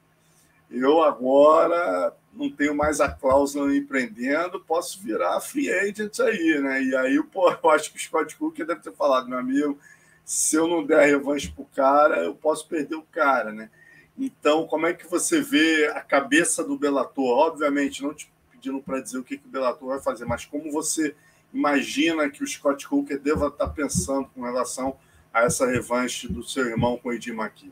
Eu 0.69 1.01
agora 1.01 2.13
não 2.34 2.50
tenho 2.50 2.75
mais 2.75 3.01
a 3.01 3.10
cláusula 3.10 3.75
empreendendo, 3.75 4.60
posso 4.60 5.01
virar 5.01 5.39
free 5.41 5.72
agent 5.72 6.19
aí, 6.19 6.60
né? 6.62 6.84
E 6.84 6.96
aí, 6.96 7.24
pô, 7.24 7.51
eu 7.63 7.69
acho 7.69 7.91
que 7.91 7.98
o 7.98 8.01
Scott 8.01 8.36
Cook 8.36 8.57
deve 8.57 8.81
ter 8.81 8.93
falado, 8.93 9.27
meu 9.27 9.39
amigo, 9.39 9.77
se 10.24 10.55
eu 10.55 10.67
não 10.67 10.86
der 10.86 11.05
revanche 11.05 11.51
pro 11.51 11.65
cara, 11.65 12.24
eu 12.24 12.36
posso 12.36 12.67
perder 12.67 12.96
o 12.96 13.03
cara, 13.03 13.51
né? 13.51 13.69
Então, 14.17 14.65
como 14.67 14.88
é 14.88 14.93
que 14.93 15.07
você 15.07 15.41
vê 15.41 15.88
a 15.88 16.01
cabeça 16.01 16.63
do 16.63 16.77
Bellator? 16.77 17.38
Obviamente, 17.38 18.01
não 18.01 18.13
te 18.13 18.31
pedindo 18.51 18.81
para 18.81 19.00
dizer 19.00 19.19
o 19.19 19.24
que, 19.24 19.38
que 19.38 19.48
o 19.48 19.50
Bellator 19.50 19.88
vai 19.89 20.01
fazer, 20.01 20.25
mas 20.25 20.43
como 20.43 20.72
você 20.72 21.15
imagina 21.53 22.29
que 22.29 22.43
o 22.43 22.48
Scott 22.48 22.88
Cooker 22.88 23.19
deva 23.19 23.48
estar 23.48 23.67
tá 23.67 23.72
pensando 23.72 24.27
com 24.34 24.41
relação 24.41 24.98
a 25.31 25.43
essa 25.43 25.67
revanche 25.67 26.27
do 26.27 26.43
seu 26.43 26.65
irmão 26.65 26.98
com 26.98 27.10
o 27.10 27.13
Edir 27.13 27.34
McKee? 27.34 27.72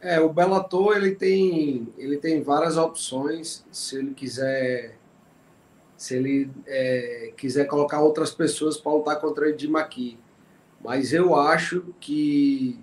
É, 0.00 0.18
o 0.18 0.32
Bellator 0.32 0.96
ele 0.96 1.14
tem, 1.14 1.88
ele 1.98 2.16
tem 2.16 2.42
várias 2.42 2.76
opções. 2.76 3.64
Se 3.70 3.96
ele 3.96 4.14
quiser, 4.14 4.96
se 5.96 6.16
ele 6.16 6.50
é, 6.66 7.32
quiser 7.36 7.66
colocar 7.66 8.00
outras 8.00 8.30
pessoas 8.30 8.78
para 8.78 8.92
lutar 8.92 9.20
contra 9.20 9.44
o 9.44 9.48
Edim 9.48 9.76
aqui, 9.76 10.18
mas 10.82 11.12
eu 11.12 11.34
acho 11.34 11.94
que 12.00 12.78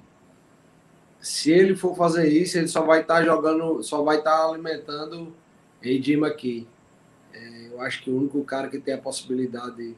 se 1.20 1.52
ele 1.52 1.76
for 1.76 1.96
fazer 1.96 2.28
isso, 2.28 2.58
ele 2.58 2.68
só 2.68 2.84
vai 2.84 3.02
estar 3.02 3.16
tá 3.16 3.24
jogando, 3.24 3.82
só 3.84 4.04
vai 4.04 4.20
estar 4.20 4.38
tá 4.38 4.50
alimentando 4.50 5.34
Edim 5.82 6.24
aqui. 6.24 6.68
É, 7.34 7.68
eu 7.72 7.82
acho 7.82 8.04
que 8.04 8.12
o 8.12 8.18
único 8.18 8.44
cara 8.44 8.70
que 8.70 8.80
tem 8.80 8.94
a 8.94 8.98
possibilidade 9.00 9.96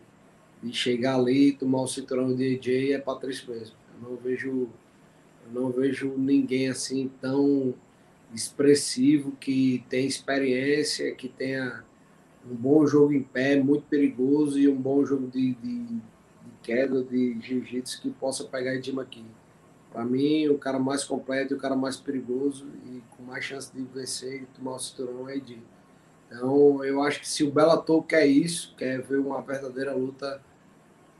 de 0.63 0.73
chegar 0.73 1.15
ali 1.15 1.49
e 1.49 1.53
tomar 1.53 1.81
o 1.81 1.87
cinturão 1.87 2.33
de 2.33 2.55
AJ 2.55 2.93
é 2.93 2.97
Patrício 2.97 3.53
mesmo. 3.53 3.75
Eu 3.93 4.09
não 4.09 4.17
vejo 4.17 4.69
não 5.51 5.71
vejo 5.71 6.13
ninguém 6.17 6.69
assim 6.69 7.09
tão 7.21 7.73
expressivo, 8.33 9.31
que 9.39 9.83
tem 9.89 10.05
experiência, 10.05 11.13
que 11.15 11.27
tenha 11.27 11.83
um 12.49 12.55
bom 12.55 12.85
jogo 12.85 13.13
em 13.13 13.23
pé, 13.23 13.61
muito 13.61 13.85
perigoso, 13.87 14.59
e 14.59 14.67
um 14.67 14.75
bom 14.75 15.05
jogo 15.05 15.27
de, 15.27 15.53
de, 15.55 15.85
de 15.85 16.01
queda, 16.61 17.03
de 17.03 17.39
jiu-jitsu 17.41 18.01
que 18.01 18.09
possa 18.11 18.43
pegar 18.43 18.75
Edima 18.75 19.01
aqui. 19.01 19.25
Para 19.91 20.05
mim, 20.05 20.47
o 20.47 20.57
cara 20.57 20.77
mais 20.77 21.03
completo 21.03 21.55
o 21.55 21.57
cara 21.57 21.75
mais 21.75 21.97
perigoso 21.97 22.67
e 22.85 23.01
com 23.15 23.23
mais 23.23 23.43
chance 23.43 23.73
de 23.73 23.81
vencer 23.81 24.43
e 24.43 24.45
tomar 24.45 24.75
o 24.75 24.79
cinturão 24.79 25.27
é 25.27 25.37
Edir. 25.37 25.59
Então, 26.27 26.83
eu 26.83 27.01
acho 27.01 27.19
que 27.19 27.27
se 27.27 27.43
o 27.43 27.51
Bellator 27.51 28.03
quer 28.03 28.27
isso, 28.27 28.75
quer 28.77 29.01
ver 29.01 29.17
uma 29.17 29.41
verdadeira 29.41 29.95
luta 29.95 30.39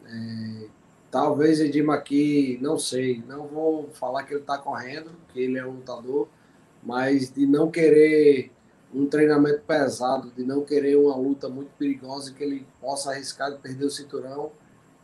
é, 0.05 0.67
Talvez 1.11 1.59
Edima 1.59 1.95
aqui, 1.95 2.59
não 2.61 2.77
sei, 2.77 3.23
não 3.27 3.47
vou 3.47 3.89
falar 3.93 4.23
que 4.23 4.33
ele 4.33 4.41
está 4.41 4.57
correndo, 4.59 5.11
que 5.29 5.39
ele 5.39 5.57
é 5.57 5.65
um 5.65 5.77
lutador, 5.77 6.27
mas 6.83 7.31
de 7.31 7.47
não 7.47 7.71
querer 7.71 8.51
um 8.93 9.07
treinamento 9.07 9.61
pesado, 9.61 10.31
de 10.31 10.43
não 10.43 10.63
querer 10.63 10.95
uma 10.97 11.15
luta 11.15 11.49
muito 11.49 11.71
perigosa 11.77 12.33
que 12.33 12.43
ele 12.43 12.67
possa 12.79 13.11
arriscar 13.11 13.51
de 13.51 13.57
perder 13.57 13.85
o 13.85 13.89
cinturão. 13.89 14.51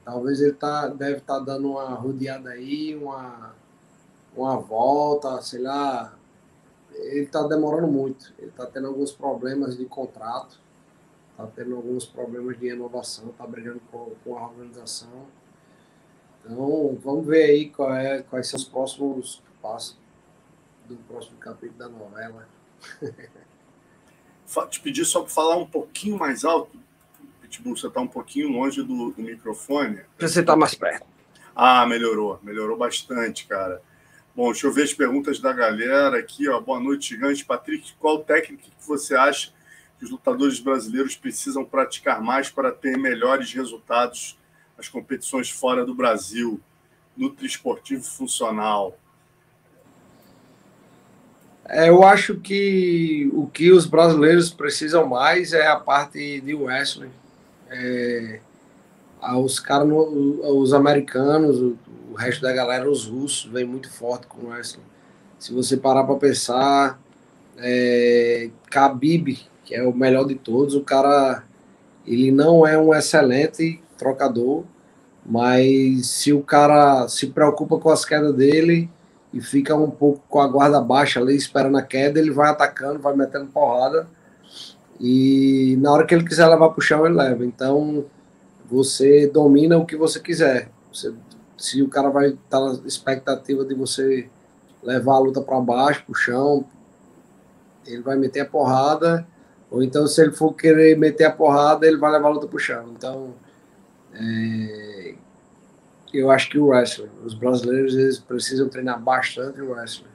Talvez 0.03 0.39
ele 0.41 0.53
tá, 0.53 0.88
deve 0.88 1.17
estar 1.17 1.39
tá 1.39 1.43
dando 1.43 1.71
uma 1.71 1.95
rodeada 1.95 2.51
aí, 2.51 2.95
uma, 2.95 3.55
uma 4.35 4.57
volta, 4.57 5.41
sei 5.41 5.62
lá, 5.62 6.15
ele 6.91 7.21
está 7.21 7.43
demorando 7.47 7.88
muito. 7.88 8.33
Ele 8.38 8.50
está 8.50 8.65
tendo 8.65 8.88
alguns 8.88 9.12
problemas 9.12 9.77
de 9.77 9.85
contrato, 9.85 10.59
está 11.31 11.47
tendo 11.47 11.75
alguns 11.75 12.05
problemas 12.05 12.59
de 12.59 12.67
renovação, 12.67 13.29
está 13.29 13.45
brigando 13.45 13.81
com, 13.91 14.12
com 14.24 14.38
a 14.38 14.47
organização. 14.47 15.25
Então, 16.46 16.98
vamos 17.04 17.25
ver 17.25 17.44
aí 17.46 17.70
qual 17.70 17.94
é, 17.94 18.22
quais 18.22 18.48
são 18.48 18.60
os 18.60 18.66
próximos 18.66 19.42
passos 19.62 19.98
do 20.88 20.96
próximo 20.96 21.38
capítulo 21.38 21.80
da 21.80 21.90
novela. 21.90 22.48
Te 24.70 24.80
pedir 24.80 25.06
só 25.06 25.22
para 25.22 25.34
falar 25.34 25.58
um 25.58 25.66
pouquinho 25.66 26.20
mais 26.20 26.46
alto. 26.46 26.80
Pitbull, 27.42 27.75
você 27.75 27.88
está 27.88 28.00
um 28.00 28.08
pouquinho 28.08 28.50
longe 28.50 28.84
do, 28.84 29.12
do 29.12 29.22
microfone. 29.22 30.02
Você 30.20 30.42
está 30.42 30.56
mais 30.56 30.75
perto. 30.75 31.08
Ah, 31.56 31.86
melhorou, 31.88 32.40
melhorou 32.44 32.78
bastante, 32.78 33.48
cara. 33.48 33.82
Bom, 34.36 34.52
deixa 34.52 34.68
eu 34.68 34.72
ver 34.72 34.84
as 34.84 34.94
perguntas 34.94 35.40
da 35.40 35.52
galera 35.52 36.20
aqui. 36.20 36.48
Ó. 36.48 36.60
Boa 36.62 36.80
noite, 36.80 37.10
gigante. 37.10 37.44
Patrick, 37.44 37.94
qual 37.96 38.24
técnica 38.24 38.64
que 38.64 38.88
você 38.88 39.16
acha 39.16 39.52
que 39.98 40.06
os 40.06 40.12
lutadores 40.12 40.60
brasileiros 40.60 41.16
precisam 41.16 41.66
praticar 41.66 42.22
mais 42.22 42.50
para 42.50 42.72
ter 42.72 42.98
melhores 42.98 43.52
resultados 43.52 44.38
nas 44.77 44.88
competições 44.88 45.50
fora 45.50 45.86
do 45.86 45.94
Brasil? 45.94 46.60
Nutri-esportivo 47.15 48.03
funcional. 48.03 48.98
É, 51.67 51.89
eu 51.89 52.03
acho 52.03 52.36
que 52.36 53.29
o 53.34 53.48
que 53.48 53.72
os 53.72 53.88
brasileiros 53.88 54.51
precisam 54.51 55.08
mais 55.08 55.51
é 55.51 55.65
a 55.65 55.75
parte 55.75 56.39
de 56.41 56.53
wrestling. 56.53 57.12
É, 57.70 58.39
os 59.34 59.60
caras, 59.60 59.88
os 59.89 60.74
americanos, 60.74 61.60
o, 61.60 61.77
o, 62.12 62.13
resto 62.13 62.41
da 62.41 62.53
galera, 62.53 62.89
os 62.89 63.08
russos, 63.08 63.51
vem 63.51 63.65
muito 63.65 63.91
forte 63.91 64.27
com 64.27 64.46
o 64.46 64.50
wrestling. 64.50 64.84
Se 65.39 65.53
você 65.53 65.75
parar 65.75 66.03
para 66.03 66.15
pensar, 66.15 67.00
é, 67.58 68.50
Khabib, 68.70 69.39
que 69.63 69.74
é 69.74 69.82
o 69.82 69.94
melhor 69.94 70.25
de 70.25 70.36
todos, 70.36 70.75
o 70.75 70.82
cara, 70.82 71.44
ele 72.05 72.32
não 72.32 72.67
é 72.67 72.77
um 72.77 72.94
excelente 72.94 73.82
trocador, 73.98 74.64
mas 75.25 76.08
se 76.08 76.32
o 76.32 76.42
cara 76.42 77.08
se 77.08 77.28
preocupa 77.28 77.78
com 77.80 77.90
as 77.90 78.06
quedas 78.06 78.34
dele 78.34 78.90
e 79.34 79.42
fica 79.42 79.75
um 79.75 79.90
pouco 79.90 80.22
com 80.30 80.40
a 80.40 80.48
guarda 80.48 80.80
baixa 80.80 81.20
ali, 81.20 81.36
esperando 81.36 81.78
a 81.78 81.82
queda, 81.82 82.20
ele 82.20 82.32
vai 82.32 82.50
atacando, 82.50 83.00
vai 83.00 83.16
metendo 83.16 83.48
porrada, 83.48 84.08
e 85.00 85.78
na 85.82 85.92
hora 85.92 86.06
que 86.06 86.14
ele 86.14 86.24
quiser 86.24 86.48
levar 86.48 86.70
para 86.70 86.80
o 86.80 86.82
chão, 86.82 87.06
ele 87.06 87.16
leva. 87.16 87.46
Então, 87.46 88.06
você 88.66 89.28
domina 89.28 89.78
o 89.78 89.86
que 89.86 89.96
você 89.96 90.20
quiser. 90.20 90.70
Você, 90.92 91.14
se 91.58 91.82
o 91.82 91.90
cara 91.90 92.10
vai 92.10 92.28
estar 92.30 92.60
tá 92.60 92.62
na 92.62 92.74
expectativa 92.86 93.66
de 93.66 93.74
você 93.74 94.30
levar 94.82 95.16
a 95.16 95.20
luta 95.20 95.42
para 95.42 95.60
baixo, 95.60 96.04
para 96.06 96.12
o 96.14 96.16
chão, 96.16 96.66
ele 97.86 98.02
vai 98.02 98.16
meter 98.16 98.42
a 98.42 98.46
porrada, 98.46 99.28
ou 99.70 99.84
então 99.84 100.08
se 100.08 100.22
ele 100.22 100.32
for 100.32 100.54
querer 100.54 100.98
meter 100.98 101.25
a 101.25 101.32
porrada, 101.32 101.86
ele 101.86 101.98
vai 101.98 102.12
levar 102.12 102.30
a 102.30 102.32
luta 102.32 102.48
para 102.48 102.56
o 102.56 102.60
chão. 102.60 102.86
Então, 102.96 103.34
é, 104.17 105.15
eu 106.13 106.31
acho 106.31 106.50
que 106.50 106.57
o 106.57 106.67
wrestling, 106.67 107.10
os 107.24 107.34
brasileiros 107.34 107.95
eles 107.95 108.17
precisam 108.17 108.69
treinar 108.69 109.01
bastante 109.01 109.62
o 109.62 109.72
wrestling. 109.72 110.07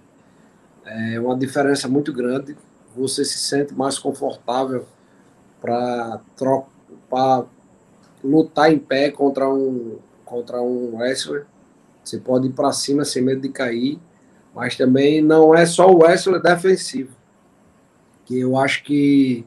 É 0.85 1.21
uma 1.21 1.37
diferença 1.37 1.87
muito 1.89 2.13
grande. 2.13 2.57
Você 2.97 3.25
se 3.25 3.39
sente 3.39 3.75
mais 3.75 3.99
confortável 3.99 4.87
para 5.61 6.21
lutar 8.25 8.73
em 8.73 8.79
pé 8.79 9.11
contra 9.11 9.49
um, 9.49 9.99
contra 10.25 10.61
um 10.61 10.97
wrestler. 10.97 11.47
Você 12.03 12.19
pode 12.19 12.49
ir 12.49 12.53
para 12.53 12.73
cima 12.73 13.05
sem 13.05 13.23
medo 13.23 13.43
de 13.43 13.51
cair, 13.51 14.01
mas 14.55 14.77
também 14.77 15.23
não 15.23 15.55
é 15.55 15.67
só 15.67 15.89
o 15.91 15.99
wrestler 15.99 16.41
defensivo. 16.41 17.15
Que 18.25 18.41
eu 18.41 18.57
acho 18.57 18.83
que 18.85 19.45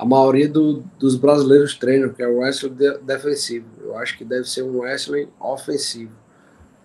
a 0.00 0.04
maioria 0.04 0.48
do, 0.48 0.82
dos 0.98 1.16
brasileiros 1.16 1.74
treinam, 1.74 2.08
que 2.10 2.22
é 2.22 2.28
o 2.28 2.38
wrestling 2.38 2.74
de, 2.74 2.98
defensivo. 2.98 3.66
Eu 3.82 3.96
acho 3.98 4.16
que 4.16 4.24
deve 4.24 4.48
ser 4.48 4.62
um 4.62 4.78
wrestling 4.78 5.28
ofensivo. 5.38 6.12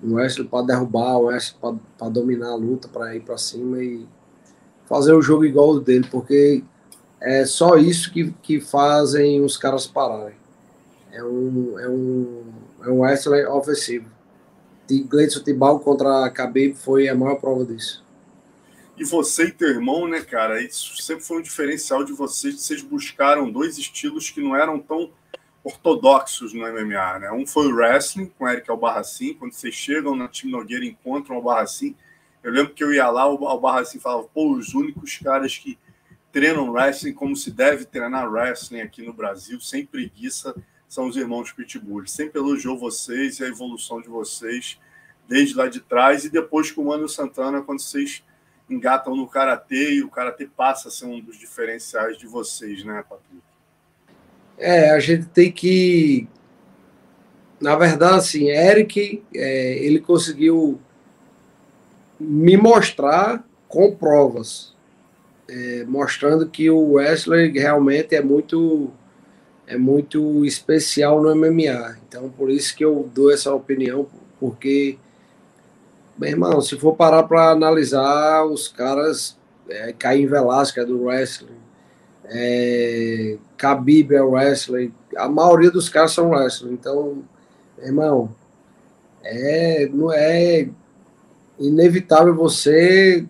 Um 0.03 0.15
wrestling 0.15 0.48
para 0.48 0.65
derrubar, 0.65 1.18
um 1.18 1.25
wrestling 1.25 1.79
para 1.98 2.09
dominar 2.09 2.50
a 2.50 2.55
luta, 2.55 2.87
para 2.87 3.16
ir 3.16 3.22
para 3.22 3.37
cima 3.37 3.81
e 3.81 4.05
fazer 4.85 5.13
o 5.13 5.22
jogo 5.22 5.46
igual 5.46 5.70
o 5.70 5.79
dele, 5.79 6.05
porque 6.11 6.63
é 7.22 7.46
só 7.46 7.77
isso 7.77 8.11
que, 8.11 8.31
que 8.42 8.59
fazem 8.59 9.42
os 9.42 9.55
caras 9.55 9.87
pararem 9.87 10.35
é 11.16 11.24
um, 11.24 11.79
é 11.79 11.89
um, 11.89 12.44
é 12.83 12.89
um 12.89 13.00
wrestler 13.00 13.50
ofensivo. 13.50 14.05
Gleison 15.09 15.42
Tibal 15.42 15.79
contra 15.79 16.27
Khabib 16.27 16.75
foi 16.75 17.07
a 17.07 17.16
maior 17.16 17.35
prova 17.37 17.66
disso. 17.66 18.04
E 18.98 19.03
você 19.03 19.46
e 19.46 19.51
teu 19.51 19.68
irmão, 19.68 20.08
né, 20.08 20.22
cara? 20.22 20.62
Isso 20.62 21.01
sempre 21.01 21.25
foi 21.25 21.40
um 21.40 21.42
diferencial 21.42 22.03
de 22.05 22.14
vocês. 22.14 22.62
Vocês 22.62 22.81
buscaram 22.81 23.51
dois 23.51 23.77
estilos 23.77 24.29
que 24.29 24.40
não 24.40 24.55
eram 24.55 24.79
tão 24.79 25.12
ortodoxos 25.66 26.53
no 26.53 26.62
MMA, 26.62 27.20
né? 27.20 27.31
Um 27.31 27.46
foi 27.46 27.68
o 27.68 27.75
wrestling, 27.75 28.27
com 28.38 28.46
o 28.46 28.48
Eric 28.48 28.70
Albarracin. 28.70 29.34
Quando 29.34 29.51
vocês 29.51 29.75
chegam 29.75 30.16
na 30.16 30.29
time 30.29 30.51
Nogueira 30.51 30.86
encontram 30.86 31.36
o 31.36 31.40
Albarracin, 31.40 31.94
eu 32.42 32.51
lembro 32.51 32.74
que 32.74 32.84
eu 32.84 32.94
ia 32.94 33.10
lá, 33.10 33.27
o 33.27 33.46
Albarracin 33.46 34.00
falava, 34.00 34.24
pô, 34.24 34.53
os 34.53 34.74
únicos 34.74 35.18
caras 35.18 35.58
que 35.58 35.77
treinam 36.31 36.70
wrestling 36.70 37.14
como 37.14 37.36
se 37.36 37.51
deve 37.51 37.86
treinar 37.86 38.31
wrestling 38.31 38.81
aqui 38.81 39.01
no 39.01 39.12
Brasil, 39.12 39.60
sem 39.60 39.86
preguiça, 39.86 40.55
são 40.88 41.08
os 41.08 41.18
irmãos 41.18 41.51
Pitbull. 41.51 42.05
Sempre 42.08 42.40
elogiou 42.40 42.77
vocês 42.77 43.40
e 43.40 43.44
a 43.44 43.48
evolução 43.48 44.00
de 44.00 44.08
vocês 44.08 44.79
desde 45.27 45.55
lá 45.55 45.68
de 45.68 45.81
trás 45.81 46.24
e 46.24 46.29
depois 46.29 46.72
com 46.72 46.84
o 46.84 46.86
Mano 46.86 47.10
Santana, 47.10 47.62
quando 47.62 47.79
vocês 47.79 48.24
engatam 48.69 49.15
no 49.15 49.27
karatê 49.27 49.95
e 49.95 50.03
o 50.03 50.09
karatê 50.09 50.47
passa 50.47 50.87
a 50.87 50.91
ser 50.91 51.05
um 51.05 51.19
dos 51.19 51.37
diferenciais 51.37 52.17
de 52.17 52.27
vocês, 52.27 52.83
né, 52.83 53.03
Patrick? 53.07 53.43
É, 54.57 54.91
a 54.91 54.99
gente 54.99 55.25
tem 55.27 55.51
que. 55.51 56.27
Na 57.59 57.75
verdade, 57.75 58.15
assim, 58.15 58.49
Eric, 58.49 59.23
é, 59.33 59.77
ele 59.77 59.99
conseguiu 59.99 60.79
me 62.19 62.55
mostrar 62.57 63.45
com 63.67 63.95
provas, 63.95 64.73
é, 65.49 65.83
mostrando 65.85 66.47
que 66.49 66.69
o 66.69 66.93
Wesley 66.93 67.51
realmente 67.51 68.15
é 68.15 68.21
muito 68.21 68.91
é 69.67 69.77
muito 69.77 70.45
especial 70.45 71.21
no 71.21 71.35
MMA. 71.35 71.97
Então, 72.07 72.29
por 72.29 72.49
isso 72.49 72.75
que 72.75 72.85
eu 72.85 73.09
dou 73.13 73.31
essa 73.31 73.53
opinião, 73.53 74.07
porque, 74.39 74.97
meu 76.17 76.29
irmão, 76.29 76.61
se 76.61 76.77
for 76.77 76.95
parar 76.95 77.23
para 77.23 77.51
analisar, 77.51 78.45
os 78.45 78.67
caras, 78.67 79.37
é, 79.69 79.93
Caim 79.93 80.27
Velasco 80.27 80.79
é 80.79 80.85
do 80.85 81.03
wrestling, 81.03 81.57
é, 82.25 83.37
Khabib 83.57 84.13
é 84.13 84.21
wrestling, 84.21 84.93
a 85.17 85.27
maioria 85.27 85.71
dos 85.71 85.89
caras 85.89 86.11
são 86.11 86.29
wrestling. 86.29 86.73
Então, 86.73 87.23
meu 87.77 87.87
irmão, 87.87 88.35
é, 89.23 89.89
não 89.91 90.11
é 90.11 90.69
inevitável 91.59 92.35
você 92.35 93.25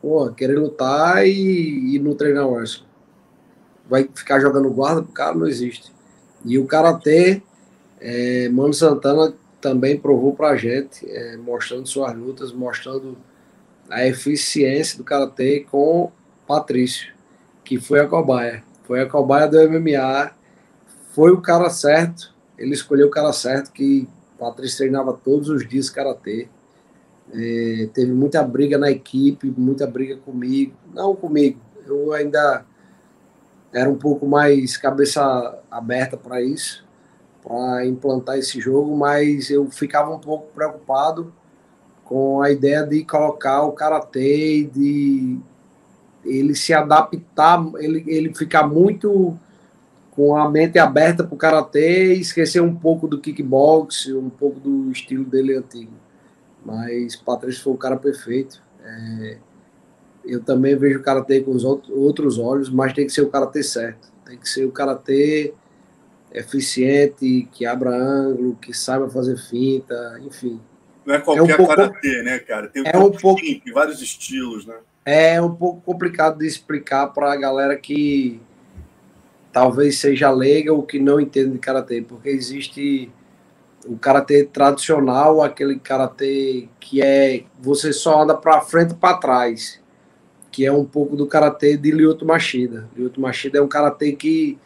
pô, 0.00 0.30
querer 0.30 0.58
lutar 0.58 1.26
e, 1.26 1.96
e 1.96 1.98
não 1.98 2.14
treinar 2.14 2.48
wrestling 2.48 2.90
vai 3.90 4.08
ficar 4.14 4.38
jogando 4.38 4.70
guarda 4.70 5.02
pro 5.02 5.12
cara, 5.12 5.34
não 5.34 5.48
existe. 5.48 5.92
E 6.44 6.56
o 6.56 6.64
Karatê, 6.64 7.42
é, 8.00 8.48
Mano 8.48 8.72
Santana 8.72 9.34
também 9.60 9.98
provou 9.98 10.34
pra 10.34 10.56
gente, 10.56 11.08
é, 11.10 11.36
mostrando 11.36 11.86
suas 11.86 12.14
lutas, 12.16 12.52
mostrando 12.52 13.16
a 13.88 14.06
eficiência 14.06 14.96
do 14.96 15.04
Karatê 15.04 15.66
com 15.70 16.10
Patrício, 16.46 17.12
que 17.64 17.78
foi 17.78 18.00
a 18.00 18.06
cobaia. 18.06 18.62
Foi 18.84 19.00
a 19.00 19.06
cobaia 19.06 19.46
do 19.46 19.58
MMA, 19.68 20.30
foi 21.12 21.30
o 21.32 21.40
cara 21.40 21.68
certo, 21.70 22.34
ele 22.58 22.72
escolheu 22.72 23.08
o 23.08 23.10
cara 23.10 23.32
certo, 23.32 23.72
que 23.72 24.08
Patrício 24.38 24.78
treinava 24.78 25.12
todos 25.12 25.48
os 25.48 25.68
dias 25.68 25.90
Karatê. 25.90 26.48
É, 27.32 27.88
teve 27.92 28.12
muita 28.12 28.42
briga 28.42 28.76
na 28.76 28.90
equipe, 28.90 29.52
muita 29.56 29.86
briga 29.86 30.16
comigo, 30.16 30.74
não 30.92 31.14
comigo, 31.14 31.60
eu 31.86 32.12
ainda 32.12 32.64
era 33.72 33.88
um 33.88 33.96
pouco 33.96 34.26
mais 34.26 34.76
cabeça 34.76 35.58
aberta 35.70 36.16
para 36.16 36.42
isso, 36.42 36.84
para 37.42 37.86
implantar 37.86 38.38
esse 38.38 38.60
jogo, 38.60 38.96
mas 38.96 39.50
eu 39.50 39.70
ficava 39.70 40.14
um 40.14 40.18
pouco 40.18 40.52
preocupado 40.52 41.32
com 42.04 42.42
a 42.42 42.50
ideia 42.50 42.82
de 42.84 43.04
colocar 43.04 43.62
o 43.62 43.72
karatê, 43.72 44.68
de 44.72 45.38
ele 46.24 46.54
se 46.54 46.72
adaptar, 46.74 47.64
ele, 47.78 48.04
ele 48.06 48.34
ficar 48.34 48.66
muito 48.66 49.38
com 50.10 50.36
a 50.36 50.50
mente 50.50 50.78
aberta 50.78 51.24
para 51.24 51.34
o 51.34 51.38
karatê 51.38 52.14
e 52.14 52.20
esquecer 52.20 52.60
um 52.60 52.74
pouco 52.74 53.06
do 53.06 53.20
kickbox, 53.20 54.08
um 54.08 54.28
pouco 54.28 54.60
do 54.60 54.90
estilo 54.90 55.24
dele 55.24 55.56
antigo. 55.56 55.92
Mas 56.64 57.16
Patrício 57.16 57.62
foi 57.62 57.72
o 57.72 57.78
cara 57.78 57.96
perfeito. 57.96 58.60
É, 58.84 59.38
eu 60.24 60.42
também 60.42 60.76
vejo 60.76 60.98
o 60.98 61.02
karatê 61.02 61.40
com 61.40 61.52
os 61.52 61.64
outros 61.64 62.38
olhos, 62.38 62.68
mas 62.68 62.92
tem 62.92 63.06
que 63.06 63.12
ser 63.12 63.22
o 63.22 63.30
karatê 63.30 63.62
certo. 63.62 64.12
Tem 64.24 64.36
que 64.36 64.48
ser 64.48 64.64
o 64.64 64.72
karatê 64.72 65.54
eficiente, 66.32 67.48
que 67.52 67.66
abra 67.66 67.90
ângulo, 67.90 68.56
que 68.56 68.72
saiba 68.72 69.08
fazer 69.10 69.36
finta, 69.36 70.20
enfim. 70.24 70.60
Não 71.04 71.14
é 71.14 71.18
qualquer 71.20 71.50
é 71.50 71.54
um 71.54 71.56
pouco, 71.56 71.74
karatê, 71.74 72.22
né, 72.22 72.38
cara? 72.38 72.68
Tem, 72.68 72.82
é 72.86 72.96
um 72.98 73.10
pouco, 73.10 73.40
vários 73.72 74.00
estilos, 74.00 74.66
né? 74.66 74.74
é 75.04 75.40
um 75.40 75.54
pouco 75.54 75.80
complicado 75.80 76.38
de 76.38 76.46
explicar 76.46 77.08
para 77.08 77.32
a 77.32 77.36
galera 77.36 77.76
que 77.76 78.40
talvez 79.52 79.98
seja 79.98 80.30
leiga 80.30 80.72
ou 80.72 80.82
que 80.82 80.98
não 80.98 81.20
entende 81.20 81.50
de 81.50 81.58
karatê, 81.58 82.02
porque 82.02 82.28
existe 82.28 83.10
o 83.86 83.96
karatê 83.96 84.44
tradicional, 84.44 85.42
aquele 85.42 85.78
karatê 85.78 86.68
que 86.78 87.02
é 87.02 87.44
você 87.58 87.92
só 87.92 88.22
anda 88.22 88.36
para 88.36 88.60
frente 88.60 88.92
e 88.92 88.96
para 88.96 89.16
trás, 89.16 89.80
que 90.52 90.66
é 90.66 90.72
um 90.72 90.84
pouco 90.84 91.16
do 91.16 91.26
karatê 91.26 91.76
de 91.76 91.90
Lyoto 91.90 92.26
Machida. 92.26 92.88
Lyoto 92.96 93.20
Machida 93.20 93.58
é 93.58 93.62
um 93.62 93.68
karatê 93.68 94.12
que 94.12 94.58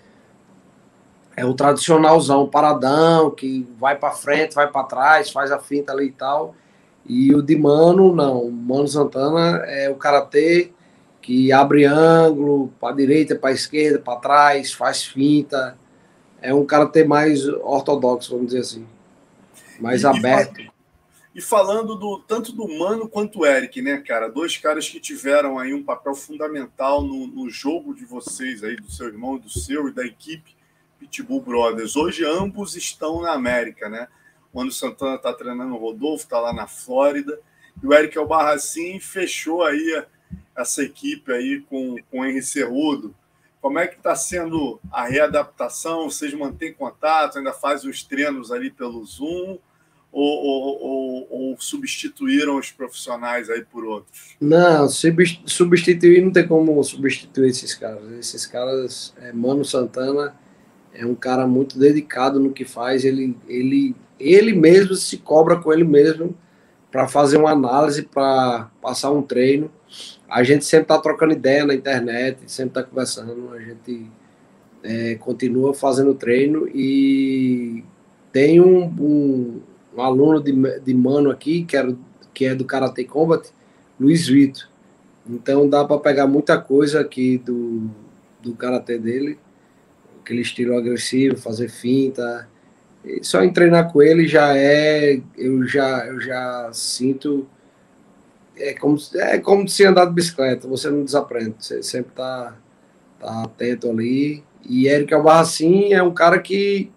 é 1.37 1.45
o 1.45 1.55
tradicionalzão, 1.55 2.49
paradão, 2.49 3.31
que 3.31 3.67
vai 3.79 3.97
para 3.97 4.13
frente, 4.13 4.55
vai 4.55 4.71
para 4.71 4.87
trás, 4.87 5.31
faz 5.31 5.51
a 5.51 5.59
finta 5.59 5.93
ali 5.93 6.07
e 6.07 6.13
tal. 6.13 6.55
E 7.07 7.35
o 7.35 7.43
de 7.43 7.57
Mano, 7.57 8.15
não. 8.15 8.51
Mano 8.51 8.87
Santana 8.87 9.63
é 9.67 9.91
o 9.91 9.97
karatê 9.97 10.71
que 11.21 11.53
abre 11.53 11.85
ângulo 11.85 12.73
para 12.81 12.95
direita, 12.95 13.35
para 13.35 13.51
esquerda, 13.51 13.99
para 13.99 14.21
trás, 14.21 14.73
faz 14.73 15.05
finta. 15.05 15.77
É 16.41 16.55
um 16.55 16.65
karatê 16.65 17.05
mais 17.05 17.47
ortodoxo, 17.49 18.31
vamos 18.33 18.49
dizer 18.49 18.61
assim. 18.61 18.87
Mais 19.81 20.03
e, 20.03 20.07
aberto. 20.07 20.61
E 21.35 21.41
falando 21.41 21.97
do 21.97 22.21
tanto 22.21 22.53
do 22.53 22.69
Mano 22.79 23.09
quanto 23.09 23.41
do 23.41 23.47
Eric, 23.47 23.83
né, 23.83 23.97
cara? 23.97 24.29
Dois 24.29 24.57
caras 24.57 24.89
que 24.89 25.01
tiveram 25.01 25.59
aí 25.59 25.75
um 25.75 25.83
papel 25.83 26.15
fundamental 26.15 27.03
no, 27.03 27.27
no 27.27 27.51
jogo 27.51 27.93
de 27.93 28.05
vocês 28.05 28.63
aí, 28.63 28.77
do 28.77 28.91
seu 28.91 29.09
irmão, 29.09 29.37
do 29.37 29.51
seu 29.51 29.89
e 29.89 29.93
da 29.93 30.07
equipe 30.07 30.55
Pitbull 30.99 31.41
Brothers. 31.41 31.97
Hoje 31.97 32.25
ambos 32.25 32.77
estão 32.77 33.23
na 33.23 33.33
América, 33.33 33.89
né? 33.89 34.09
O 34.53 34.59
Mano 34.59 34.71
Santana 34.71 35.17
está 35.17 35.33
treinando 35.33 35.75
o 35.75 35.79
Rodolfo, 35.79 36.25
está 36.25 36.41
lá 36.41 36.53
na 36.53 36.67
Flórida. 36.67 37.39
E 37.83 37.87
o 37.87 37.93
Eric 37.93 38.17
Albarracin 38.17 39.01
fechou 39.01 39.65
aí 39.65 40.05
essa 40.57 40.83
equipe 40.83 41.33
aí 41.33 41.61
com, 41.69 41.97
com 42.11 42.21
o 42.21 42.25
Henry 42.25 42.43
Cerrudo. 42.43 43.15
Como 43.61 43.79
é 43.79 43.87
que 43.87 43.97
está 43.97 44.15
sendo 44.15 44.79
a 44.93 45.05
readaptação? 45.05 46.11
Vocês 46.11 46.33
mantêm 46.35 46.73
contato, 46.73 47.39
ainda 47.39 47.53
fazem 47.53 47.91
os 47.91 48.03
treinos 48.03 48.53
ali 48.53 48.71
pelo 48.71 49.05
Zoom? 49.05 49.59
Ou, 50.13 50.45
ou, 50.45 50.83
ou, 50.83 51.27
ou, 51.31 51.57
substituíram 51.59 52.57
os 52.57 52.71
profissionais 52.71 53.51
aí 53.51 53.65
por 53.65 53.85
outros? 53.85 54.37
Não, 54.41 54.89
substituir 54.89 56.23
não 56.23 56.31
tem 56.31 56.47
como 56.47 56.81
substituir 56.85 57.49
esses 57.49 57.75
caras. 57.75 58.13
Esses 58.13 58.47
caras, 58.47 59.13
é, 59.17 59.33
Mano 59.33 59.65
Santana 59.65 60.39
é 60.95 61.05
um 61.05 61.15
cara 61.15 61.47
muito 61.47 61.79
dedicado 61.79 62.39
no 62.39 62.53
que 62.53 62.65
faz. 62.65 63.05
Ele, 63.05 63.37
ele, 63.49 63.95
ele 64.19 64.55
mesmo 64.55 64.95
se 64.95 65.19
cobra 65.19 65.57
com 65.57 65.73
ele 65.73 65.85
mesmo 65.85 66.35
para 66.91 67.09
fazer 67.09 67.37
uma 67.37 67.51
análise, 67.51 68.03
para 68.03 68.71
passar 68.81 69.11
um 69.11 69.21
treino. 69.21 69.71
A 70.29 70.43
gente 70.45 70.65
sempre 70.65 70.85
está 70.85 70.99
trocando 70.99 71.33
ideia 71.33 71.67
na 71.67 71.75
internet, 71.75 72.39
sempre 72.47 72.71
está 72.71 72.83
conversando. 72.85 73.53
A 73.53 73.59
gente 73.61 74.07
é, 74.83 75.17
continua 75.17 75.75
fazendo 75.75 76.15
treino 76.15 76.69
e 76.69 77.85
tem 78.33 78.61
um, 78.61 78.85
um, 78.85 79.61
um, 79.97 80.01
aluno 80.01 80.41
de, 80.41 80.53
de 80.81 80.95
mano 80.95 81.31
aqui, 81.31 81.65
que, 81.65 81.77
era, 81.77 81.97
que 82.33 82.45
é 82.45 82.55
do 82.55 82.65
Karate 82.65 83.05
Combat, 83.05 83.49
Luiz 83.99 84.29
Vito. 84.29 84.71
Então 85.29 85.69
dá 85.69 85.85
para 85.85 85.99
pegar 85.99 86.27
muita 86.27 86.61
coisa 86.61 87.01
aqui 87.01 87.39
do, 87.39 87.91
do 88.41 88.55
karatê 88.55 88.99
dele 88.99 89.39
aquele 90.25 90.41
estilo 90.41 90.77
agressivo, 90.77 91.37
fazer 91.37 91.69
finta. 91.69 92.49
Só 93.21 93.45
em 93.45 93.53
treinar 93.53 93.93
com 93.93 94.03
ele 94.03 94.27
já 94.27 94.57
é, 94.57 95.21
eu 95.37 95.67
já, 95.69 96.07
eu 96.07 96.19
já 96.21 96.71
sinto 96.73 97.47
é 98.57 98.73
como, 98.73 98.97
é 99.17 99.39
como 99.39 99.69
se 99.69 99.85
andar 99.85 100.07
de 100.07 100.13
bicicleta, 100.13 100.69
você 100.69 100.89
não 100.89 101.05
desaprende, 101.05 101.57
você 101.59 101.83
sempre 101.83 102.13
tá, 102.13 102.57
tá 103.21 103.43
atento 103.43 103.91
ali. 103.91 104.45
E 104.65 104.87
Eric 104.87 105.13
Albarracin 105.13 105.93
é 105.93 106.03
um 106.03 106.15
cara 106.15 106.39
que, 106.39 106.91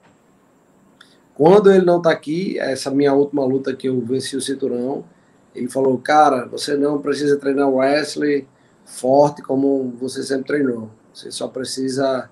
quando 1.33 1.71
ele 1.71 1.85
não 1.85 2.01
tá 2.01 2.11
aqui, 2.11 2.57
essa 2.59 2.91
minha 2.91 3.13
última 3.13 3.43
luta 3.43 3.75
que 3.75 3.87
eu 3.87 3.99
venci 4.01 4.37
o 4.37 4.41
cinturão, 4.41 5.03
ele 5.53 5.67
falou, 5.67 5.97
cara, 5.97 6.45
você 6.45 6.77
não 6.77 7.01
precisa 7.01 7.37
treinar 7.37 7.69
Wesley 7.69 8.47
forte 8.85 9.41
como 9.41 9.93
você 9.99 10.23
sempre 10.23 10.45
treinou, 10.45 10.89
você 11.13 11.31
só 11.31 11.47
precisa 11.47 12.29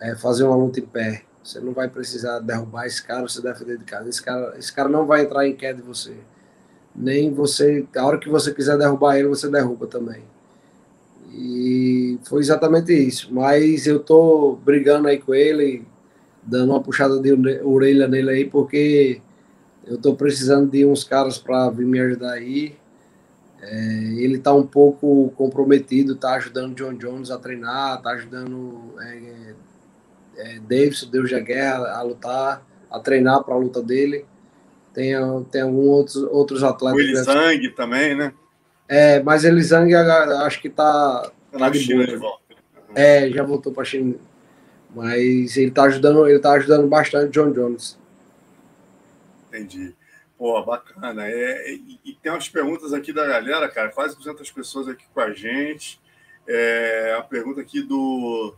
é, 0.00 0.14
fazer 0.14 0.44
uma 0.44 0.56
luta 0.56 0.80
em 0.80 0.86
pé. 0.86 1.22
Você 1.42 1.60
não 1.60 1.72
vai 1.72 1.88
precisar 1.88 2.40
derrubar 2.40 2.86
esse 2.86 3.02
cara, 3.02 3.22
você 3.22 3.40
defender 3.40 3.78
de 3.78 3.84
casa. 3.84 4.08
Esse 4.08 4.22
cara, 4.22 4.56
esse 4.58 4.72
cara 4.72 4.88
não 4.88 5.06
vai 5.06 5.22
entrar 5.22 5.46
em 5.46 5.54
queda 5.54 5.80
de 5.80 5.86
você. 5.86 6.14
Nem 6.94 7.32
você, 7.32 7.86
a 7.96 8.04
hora 8.04 8.18
que 8.18 8.28
você 8.28 8.52
quiser 8.52 8.76
derrubar 8.76 9.16
ele, 9.16 9.28
você 9.28 9.48
derruba 9.48 9.86
também. 9.86 10.24
E 11.32 12.18
foi 12.24 12.40
exatamente 12.40 12.92
isso. 12.92 13.32
Mas 13.32 13.86
eu 13.86 14.00
tô 14.00 14.58
brigando 14.64 15.06
aí 15.06 15.18
com 15.18 15.34
ele, 15.34 15.86
dando 16.42 16.70
uma 16.72 16.82
puxada 16.82 17.20
de 17.20 17.32
orelha 17.62 18.08
nele 18.08 18.30
aí, 18.30 18.44
porque 18.44 19.20
eu 19.86 19.98
tô 19.98 20.16
precisando 20.16 20.70
de 20.70 20.84
uns 20.84 21.04
caras 21.04 21.38
para 21.38 21.70
vir 21.70 21.86
me 21.86 22.00
ajudar 22.00 22.32
aí. 22.32 22.74
É, 23.60 24.14
ele 24.18 24.38
tá 24.38 24.52
um 24.52 24.66
pouco 24.66 25.32
comprometido, 25.36 26.16
tá 26.16 26.34
ajudando 26.34 26.74
John 26.74 26.94
Jones 26.94 27.30
a 27.30 27.38
treinar, 27.38 28.00
tá 28.02 28.10
ajudando 28.10 28.94
é, 29.00 29.54
é, 30.36 30.58
Davidson, 30.60 31.10
Deus 31.10 31.30
da 31.30 31.40
Guerra, 31.40 31.96
a 31.96 32.02
lutar, 32.02 32.66
a 32.90 33.00
treinar 33.00 33.42
para 33.44 33.54
a 33.54 33.58
luta 33.58 33.82
dele. 33.82 34.24
Tem, 34.92 35.12
tem 35.50 35.62
alguns 35.62 35.86
outros, 35.86 36.16
outros 36.30 36.62
atletas. 36.62 36.98
O 36.98 37.00
Elisang 37.00 37.68
também, 37.70 38.14
né? 38.14 38.32
É, 38.88 39.22
mas 39.22 39.44
Elisang 39.44 39.92
acho 39.94 40.60
que 40.60 40.70
tá, 40.70 41.30
tá 41.50 41.58
na 41.58 41.68
de 41.68 41.80
China 41.80 42.06
de 42.06 42.16
volta. 42.16 42.42
É, 42.94 43.28
já 43.28 43.42
voltou 43.42 43.72
para 43.72 43.84
China. 43.84 44.14
Mas 44.94 45.56
ele 45.56 45.70
tá 45.70 45.82
ajudando, 45.82 46.26
ele 46.26 46.38
tá 46.38 46.52
ajudando 46.52 46.88
bastante 46.88 47.30
John 47.32 47.52
Jones. 47.52 47.98
Entendi. 49.48 49.94
Pô, 50.38 50.62
bacana. 50.62 51.28
É, 51.28 51.72
e, 51.72 52.00
e, 52.04 52.14
tem 52.14 52.32
umas 52.32 52.48
perguntas 52.48 52.92
aqui 52.92 53.12
da 53.12 53.26
galera, 53.26 53.68
cara. 53.68 53.90
Quase 53.90 54.16
200 54.16 54.50
pessoas 54.50 54.88
aqui 54.88 55.04
com 55.12 55.20
a 55.20 55.32
gente. 55.32 56.00
É, 56.46 57.14
a 57.18 57.22
pergunta 57.22 57.60
aqui 57.60 57.82
do 57.82 58.54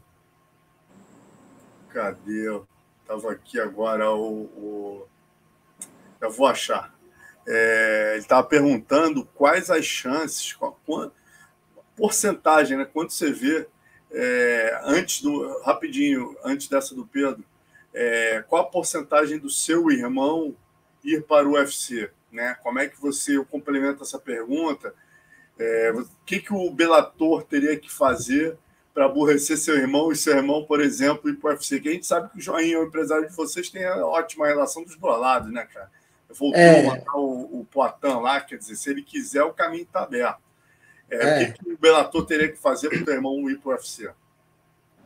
Cadê? 1.91 2.61
Estava 3.03 3.33
aqui 3.33 3.59
agora 3.59 4.11
o, 4.11 4.43
o. 4.43 5.09
Eu 6.21 6.31
vou 6.31 6.47
achar. 6.47 6.95
É, 7.47 8.11
ele 8.13 8.21
estava 8.21 8.47
perguntando 8.47 9.25
quais 9.35 9.71
as 9.71 9.85
chances, 9.87 10.53
qual, 10.53 10.79
qual, 10.85 11.11
porcentagem, 11.97 12.77
né? 12.77 12.85
Quanto 12.85 13.13
você 13.13 13.33
vê 13.33 13.67
é, 14.11 14.81
antes 14.85 15.23
do. 15.23 15.61
Rapidinho, 15.63 16.37
antes 16.45 16.69
dessa 16.69 16.95
do 16.95 17.07
Pedro, 17.07 17.45
é, 17.95 18.45
qual 18.49 18.63
a 18.63 18.67
porcentagem 18.67 19.39
do 19.39 19.51
seu 19.51 19.91
irmão 19.91 20.55
ir 21.03 21.23
para 21.23 21.49
o 21.49 21.53
UFC? 21.53 22.11
Né? 22.31 22.55
Como 22.63 22.79
é 22.79 22.89
que 22.89 23.01
você 23.01 23.43
complementa 23.47 24.03
essa 24.03 24.19
pergunta? 24.19 24.95
É, 25.59 25.93
o 25.93 26.07
que, 26.25 26.41
que 26.41 26.53
o 26.53 26.71
Belator 26.71 27.43
teria 27.43 27.77
que 27.79 27.91
fazer 27.91 28.57
para 28.99 29.07
aborrecer 29.07 29.57
seu 29.57 29.77
irmão 29.77 30.11
e 30.11 30.17
seu 30.17 30.37
irmão, 30.37 30.65
por 30.65 30.81
exemplo, 30.81 31.31
ir 31.31 31.35
para 31.35 31.51
o 31.51 31.53
UFC. 31.53 31.79
Que 31.79 31.89
a 31.89 31.93
gente 31.93 32.05
sabe 32.05 32.31
que 32.31 32.39
o 32.39 32.41
Joinha, 32.41 32.81
o 32.81 32.83
empresário 32.83 33.29
de 33.29 33.37
vocês, 33.37 33.71
tem 33.71 33.85
a 33.85 34.05
ótima 34.05 34.45
relação 34.45 34.83
dos 34.83 34.97
dois 34.97 35.21
lados, 35.21 35.53
né, 35.53 35.69
cara? 35.73 35.89
Voltou 36.31 36.61
é. 36.61 36.81
a 36.81 36.87
matar 36.89 37.15
o, 37.15 37.61
o 37.61 37.67
Poitin 37.71 38.21
lá, 38.21 38.41
quer 38.41 38.59
dizer, 38.59 38.75
se 38.75 38.91
ele 38.91 39.05
quiser, 39.05 39.45
o 39.45 39.53
caminho 39.53 39.85
está 39.85 40.03
aberto. 40.03 40.41
É, 41.09 41.17
é. 41.17 41.49
O 41.49 41.53
que, 41.53 41.65
que 41.65 41.73
o 41.75 41.79
Bellator 41.79 42.27
teria 42.27 42.49
que 42.49 42.59
fazer 42.59 42.89
para 42.89 42.99
o 42.99 43.05
teu 43.05 43.15
irmão 43.15 43.49
ir 43.49 43.59
para 43.59 43.69
o 43.69 43.73
UFC? 43.73 44.11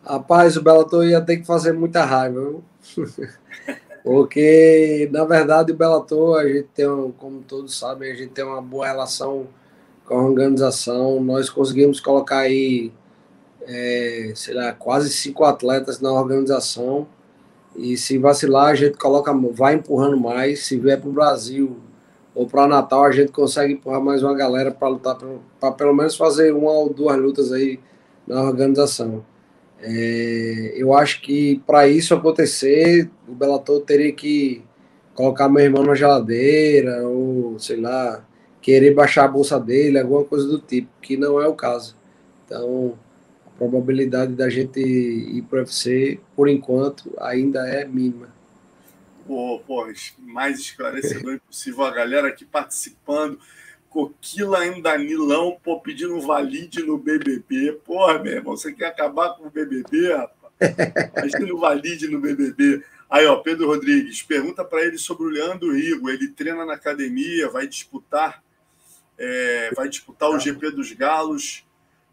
Rapaz, 0.03 0.57
o 0.57 0.63
Bellator 0.63 1.05
ia 1.05 1.21
ter 1.21 1.37
que 1.37 1.47
fazer 1.47 1.75
muita 1.75 2.03
raiva, 2.03 2.41
viu? 2.41 2.65
Porque, 4.03 5.07
na 5.13 5.27
verdade, 5.27 5.71
o 5.71 5.77
Bellator, 5.77 6.41
a 6.41 6.49
gente 6.49 6.69
tem, 6.75 6.87
como 7.19 7.43
todos 7.43 7.79
sabem, 7.79 8.11
a 8.11 8.15
gente 8.15 8.33
tem 8.33 8.43
uma 8.43 8.63
boa 8.63 8.87
relação 8.87 9.49
com 10.07 10.15
a 10.15 10.25
organização. 10.25 11.23
Nós 11.23 11.51
conseguimos 11.51 12.01
colocar 12.01 12.39
aí 12.39 12.91
é, 13.67 14.33
sei 14.35 14.55
lá, 14.55 14.73
quase 14.73 15.11
cinco 15.11 15.45
atletas 15.45 16.01
na 16.01 16.13
organização. 16.13 17.07
E 17.77 17.97
se 17.97 18.19
vacilar, 18.19 18.69
a 18.69 18.75
gente 18.75 18.99
coloca, 18.99 19.33
vai 19.53 19.75
empurrando 19.75 20.17
mais. 20.17 20.67
Se 20.67 20.79
vier 20.79 21.01
para 21.01 21.09
o 21.09 21.13
Brasil 21.13 21.77
ou 22.35 22.47
para 22.47 22.67
Natal, 22.67 23.05
a 23.05 23.13
gente 23.13 23.33
consegue 23.33 23.75
empurrar 23.75 24.01
mais 24.01 24.23
uma 24.23 24.35
galera 24.35 24.71
para 24.71 24.89
lutar, 24.89 25.19
para 25.61 25.73
pelo 25.73 25.95
menos 25.95 26.17
fazer 26.17 26.53
uma 26.53 26.71
ou 26.71 26.93
duas 26.93 27.17
lutas 27.19 27.53
aí 27.53 27.81
na 28.27 28.43
organização. 28.43 29.25
É, 29.81 30.75
eu 30.77 30.95
acho 30.95 31.21
que 31.23 31.61
para 31.67 31.89
isso 31.89 32.15
acontecer, 32.15 33.11
o 33.27 33.33
Bellator 33.35 33.81
teria 33.81 34.13
que 34.13 34.63
colocar 35.15 35.49
meu 35.49 35.63
irmão 35.63 35.83
na 35.83 35.95
geladeira, 35.95 37.07
ou 37.07 37.59
sei 37.59 37.81
lá, 37.81 38.25
querer 38.61 38.95
baixar 38.95 39.25
a 39.25 39.29
bolsa 39.29 39.59
dele, 39.59 39.99
alguma 39.99 40.25
coisa 40.25 40.47
do 40.47 40.59
tipo, 40.59 40.89
que 41.03 41.17
não 41.17 41.41
é 41.41 41.49
o 41.49 41.55
caso. 41.55 41.97
Então, 42.45 42.95
probabilidade 43.63 44.35
da 44.35 44.51
gente 44.51 44.81
ir 44.81 45.43
para 45.43 45.59
o 45.59 45.61
UFC, 45.61 46.19
por 46.35 46.49
enquanto, 46.49 47.15
ainda 47.21 47.65
é 47.69 47.85
mínima. 47.85 48.35
Pô, 49.25 49.61
pô, 49.65 49.87
mais 50.19 50.59
esclarecedor 50.59 51.35
impossível. 51.39 51.85
A 51.85 51.91
galera 51.93 52.29
aqui 52.29 52.45
participando. 52.45 53.39
Coquila 53.89 54.61
ainda 54.61 54.91
Danilão, 54.91 55.59
pô, 55.63 55.79
pedindo 55.79 56.21
valide 56.21 56.83
no 56.83 56.99
BBB. 56.99 57.81
Porra, 57.85 58.19
meu 58.19 58.33
irmão, 58.33 58.57
você 58.57 58.73
quer 58.73 58.87
acabar 58.87 59.37
com 59.37 59.47
o 59.47 59.51
BBB, 59.51 60.13
rapaz? 60.13 60.75
Pedindo 61.15 61.59
valide 61.59 62.09
no 62.09 62.19
BBB. 62.19 62.83
Aí, 63.09 63.27
ó, 63.27 63.37
Pedro 63.37 63.67
Rodrigues, 63.67 64.23
pergunta 64.23 64.65
para 64.65 64.83
ele 64.83 64.99
sobre 64.99 65.25
o 65.25 65.29
Leandro 65.29 65.73
Rigo. 65.73 66.09
Ele 66.11 66.29
treina 66.29 66.65
na 66.65 66.75
academia, 66.75 67.51
vai 67.51 67.67
disputar, 67.69 68.43
é, 69.19 69.71
vai 69.77 69.89
disputar 69.89 70.31
o 70.31 70.39
GP 70.39 70.71
dos 70.71 70.91
Galos 70.93 71.65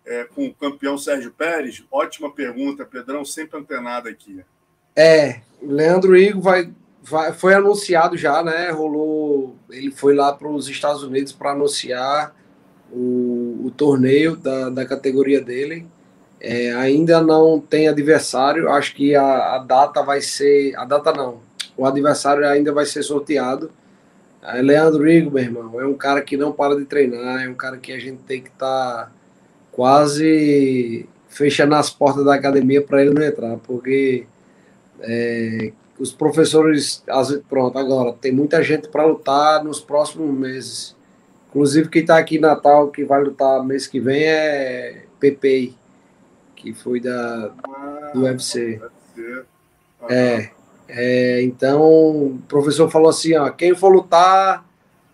é, 0.05 0.23
com 0.23 0.47
o 0.47 0.53
campeão 0.53 0.97
Sérgio 0.97 1.31
Pérez? 1.31 1.83
Ótima 1.91 2.31
pergunta, 2.31 2.85
Pedrão, 2.85 3.23
sempre 3.23 3.59
antenado 3.59 4.09
aqui. 4.09 4.43
É, 4.95 5.41
Leandro 5.62 6.13
Rigo 6.13 6.41
vai, 6.41 6.71
vai, 7.01 7.33
foi 7.33 7.53
anunciado 7.53 8.17
já, 8.17 8.43
né? 8.43 8.69
Rolou, 8.71 9.55
ele 9.69 9.91
foi 9.91 10.15
lá 10.15 10.33
para 10.33 10.47
os 10.47 10.67
Estados 10.67 11.03
Unidos 11.03 11.31
para 11.31 11.51
anunciar 11.51 12.35
o, 12.91 13.65
o 13.65 13.71
torneio 13.75 14.35
da, 14.35 14.69
da 14.69 14.85
categoria 14.85 15.41
dele. 15.41 15.85
É, 16.41 16.73
ainda 16.73 17.21
não 17.21 17.59
tem 17.59 17.88
adversário, 17.88 18.69
acho 18.69 18.95
que 18.95 19.13
a, 19.13 19.55
a, 19.55 19.59
data 19.59 20.01
vai 20.01 20.21
ser. 20.21 20.73
A 20.77 20.85
data 20.85 21.12
não, 21.12 21.39
o 21.75 21.85
adversário 21.85 22.47
ainda 22.47 22.71
vai 22.71 22.85
ser 22.85 23.03
sorteado. 23.03 23.71
É, 24.41 24.62
Leandro 24.62 25.03
Rigo, 25.03 25.31
meu 25.31 25.43
irmão, 25.43 25.81
é 25.81 25.85
um 25.85 25.93
cara 25.93 26.21
que 26.21 26.38
não 26.38 26.51
para 26.51 26.77
de 26.77 26.85
treinar, 26.85 27.43
é 27.43 27.49
um 27.49 27.55
cara 27.55 27.77
que 27.77 27.91
a 27.91 27.99
gente 27.99 28.21
tem 28.23 28.41
que 28.41 28.49
estar 28.49 29.05
tá 29.05 29.12
quase 29.79 31.07
fechando 31.29 31.73
as 31.73 31.89
portas 31.89 32.25
da 32.25 32.33
academia 32.33 32.81
para 32.81 33.01
ele 33.01 33.13
não 33.13 33.23
entrar, 33.23 33.55
porque 33.59 34.25
é, 34.99 35.71
os 35.97 36.11
professores, 36.11 37.01
pronto, 37.47 37.79
agora 37.79 38.11
tem 38.11 38.29
muita 38.29 38.61
gente 38.61 38.89
para 38.89 39.05
lutar 39.05 39.63
nos 39.63 39.79
próximos 39.79 40.37
meses. 40.37 40.97
Inclusive, 41.47 41.87
quem 41.87 42.01
está 42.01 42.17
aqui 42.17 42.35
em 42.35 42.41
Natal, 42.41 42.89
que 42.89 43.05
vai 43.05 43.23
lutar 43.23 43.63
mês 43.63 43.87
que 43.87 44.01
vem, 44.01 44.25
é 44.25 45.03
PP 45.17 45.71
que 46.57 46.73
foi 46.73 46.99
da, 46.99 47.53
do 48.13 48.23
UFC. 48.23 48.81
É, 50.09 50.49
é, 50.89 51.41
então, 51.41 51.81
o 51.81 52.39
professor 52.49 52.91
falou 52.91 53.11
assim: 53.11 53.33
ó, 53.37 53.49
quem 53.49 53.73
for 53.73 53.87
lutar, 53.87 54.65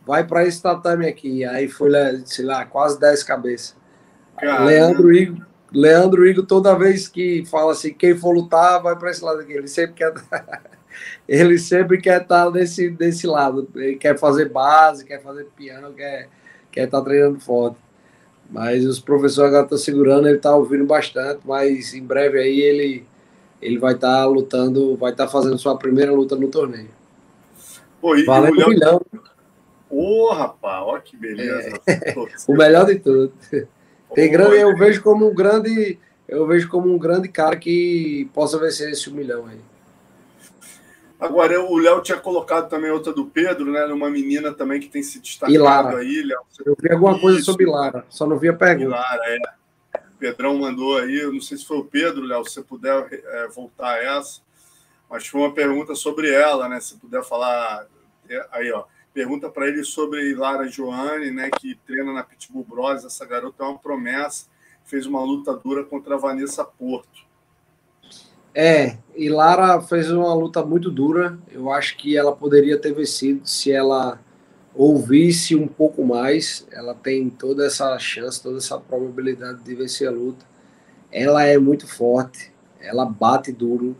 vai 0.07 0.23
para 0.23 0.43
esse 0.43 0.59
tatame 0.59 1.07
aqui. 1.07 1.45
Aí 1.45 1.67
foi, 1.67 1.91
sei 2.25 2.45
lá, 2.45 2.65
quase 2.65 2.99
10 2.99 3.21
cabeças. 3.21 3.84
Caramba. 4.37 4.65
Leandro 4.65 5.13
Igor, 5.13 5.45
Leandro 5.71 6.27
Igor, 6.27 6.45
toda 6.45 6.77
vez 6.77 7.07
que 7.07 7.43
fala 7.45 7.71
assim, 7.71 7.93
quem 7.93 8.15
for 8.15 8.31
lutar, 8.31 8.81
vai 8.81 8.95
para 8.95 9.11
esse 9.11 9.23
lado 9.23 9.39
aqui. 9.39 9.53
Ele 9.53 9.67
sempre 9.67 9.93
quer. 9.95 10.13
ele 11.27 11.57
sempre 11.57 11.99
quer 11.99 12.21
estar 12.21 12.49
desse, 12.49 12.89
desse 12.89 13.27
lado. 13.27 13.67
Ele 13.75 13.95
quer 13.95 14.17
fazer 14.17 14.49
base, 14.49 15.05
quer 15.05 15.21
fazer 15.21 15.47
piano, 15.55 15.93
quer, 15.93 16.29
quer 16.71 16.85
estar 16.85 17.01
treinando 17.01 17.39
forte. 17.39 17.77
Mas 18.49 18.85
os 18.85 18.99
professores 18.99 19.49
agora 19.49 19.63
estão 19.63 19.77
segurando, 19.77 20.27
ele 20.27 20.37
está 20.37 20.55
ouvindo 20.55 20.85
bastante, 20.85 21.41
mas 21.43 21.93
em 21.93 22.03
breve 22.03 22.39
aí 22.39 22.61
ele, 22.61 23.05
ele 23.59 23.79
vai 23.79 23.95
estar 23.95 24.19
tá 24.19 24.25
lutando, 24.25 24.95
vai 24.95 25.11
estar 25.11 25.25
tá 25.25 25.31
fazendo 25.31 25.57
sua 25.57 25.77
primeira 25.77 26.11
luta 26.11 26.35
no 26.35 26.47
torneio. 26.47 26.89
Pô, 27.99 28.15
Valendo 28.23 28.63
um 28.63 28.69
milhão. 28.69 29.01
Ô, 29.89 30.27
oh, 30.27 30.33
rapaz, 30.33 30.83
olha 30.85 31.01
que 31.01 31.17
beleza. 31.17 31.79
É. 31.87 32.13
o 32.47 32.53
melhor 32.53 32.85
de 32.85 32.99
tudo. 32.99 33.33
Tem 34.15 34.31
grande, 34.31 34.55
eu 34.55 34.75
vejo 34.75 35.03
como 35.03 35.29
um 35.29 35.33
grande, 35.35 35.99
eu 36.27 36.47
vejo 36.47 36.69
como 36.69 36.91
um 36.91 36.97
grande 36.97 37.27
cara 37.27 37.57
que 37.57 38.29
possa 38.33 38.57
vencer 38.57 38.89
esse 38.89 39.09
um 39.09 39.13
milhão 39.13 39.45
aí. 39.45 39.59
Agora, 41.19 41.61
o 41.61 41.77
Léo 41.77 42.01
tinha 42.01 42.17
colocado 42.17 42.69
também 42.69 42.91
outra 42.91 43.11
do 43.13 43.25
Pedro, 43.25 43.71
né? 43.71 43.85
Uma 43.85 44.09
menina 44.09 44.53
também 44.53 44.79
que 44.79 44.87
tem 44.87 45.03
se 45.03 45.19
destacado 45.19 45.97
aí, 45.97 46.23
Léo. 46.23 46.41
Eu 46.65 46.77
vi 46.79 46.91
alguma 46.91 47.19
coisa 47.19 47.41
sobre 47.41 47.65
Lara, 47.65 48.05
só 48.09 48.25
não 48.25 48.39
vi 48.39 48.49
a 48.49 48.53
pergunta. 48.53 48.89
Lara, 48.89 49.21
é. 49.25 49.39
O 49.97 50.17
Pedrão 50.17 50.57
mandou 50.57 50.97
aí, 50.97 51.19
eu 51.19 51.33
não 51.33 51.41
sei 51.41 51.57
se 51.57 51.65
foi 51.65 51.77
o 51.77 51.83
Pedro, 51.83 52.23
Léo, 52.23 52.45
se 52.45 52.53
você 52.53 52.61
puder 52.61 53.07
é, 53.11 53.47
voltar 53.49 53.95
a 53.95 54.03
essa. 54.17 54.39
Mas 55.09 55.27
foi 55.27 55.41
uma 55.41 55.53
pergunta 55.53 55.93
sobre 55.93 56.31
ela, 56.31 56.69
né? 56.69 56.79
Se 56.79 56.95
puder 56.97 57.23
falar. 57.23 57.85
É, 58.29 58.47
aí, 58.51 58.71
ó. 58.71 58.85
Pergunta 59.15 59.49
para 59.49 59.69
ele 59.69 59.81
sobre 59.85 60.35
Lara 60.35 60.67
Joane, 60.67 61.31
né? 61.31 61.49
Que 61.49 61.73
treina 61.87 62.11
na 62.11 62.21
Pitbull 62.21 62.65
Bros. 62.65 63.05
Essa 63.05 63.25
garota 63.25 63.63
é 63.63 63.67
uma 63.67 63.79
promessa. 63.79 64.47
Fez 64.83 65.05
uma 65.05 65.23
luta 65.23 65.55
dura 65.55 65.85
contra 65.85 66.15
a 66.15 66.17
Vanessa 66.17 66.65
Porto. 66.65 67.23
É, 68.53 68.97
e 69.15 69.29
Lara 69.29 69.79
fez 69.79 70.11
uma 70.11 70.33
luta 70.33 70.65
muito 70.65 70.91
dura. 70.91 71.39
Eu 71.49 71.71
acho 71.71 71.95
que 71.95 72.17
ela 72.17 72.35
poderia 72.35 72.77
ter 72.77 72.93
vencido 72.93 73.47
se 73.47 73.71
ela 73.71 74.19
ouvisse 74.73 75.55
um 75.55 75.65
pouco 75.65 76.03
mais. 76.03 76.67
Ela 76.69 76.93
tem 76.93 77.29
toda 77.29 77.65
essa 77.65 77.97
chance, 77.97 78.43
toda 78.43 78.57
essa 78.57 78.77
probabilidade 78.77 79.63
de 79.63 79.75
vencer 79.75 80.09
a 80.09 80.11
luta. 80.11 80.45
Ela 81.09 81.45
é 81.45 81.57
muito 81.57 81.87
forte, 81.87 82.51
ela 82.81 83.05
bate 83.05 83.53
duro, 83.53 83.95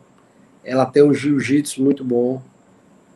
ela 0.61 0.85
tem 0.85 1.03
um 1.03 1.13
jiu-jitsu 1.13 1.81
muito 1.81 2.03
bom. 2.03 2.43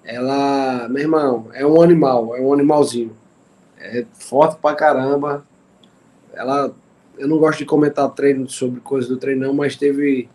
Ela, 0.03 0.88
meu 0.89 1.01
irmão, 1.01 1.47
é 1.53 1.65
um 1.65 1.81
animal, 1.81 2.35
é 2.35 2.41
um 2.41 2.53
animalzinho. 2.53 3.15
É 3.77 4.05
forte 4.13 4.57
pra 4.59 4.75
caramba. 4.75 5.43
Ela, 6.33 6.73
eu 7.17 7.27
não 7.27 7.38
gosto 7.38 7.59
de 7.59 7.65
comentar 7.65 8.09
treino 8.12 8.49
sobre 8.49 8.79
coisas 8.79 9.09
do 9.09 9.17
treino, 9.17 9.47
não, 9.47 9.53
mas 9.53 9.75
teve 9.75 10.29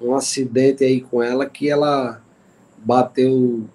um 0.00 0.14
acidente 0.14 0.84
aí 0.84 1.00
com 1.00 1.22
ela 1.22 1.46
que 1.46 1.68
ela 1.68 2.22
bateu 2.78 3.68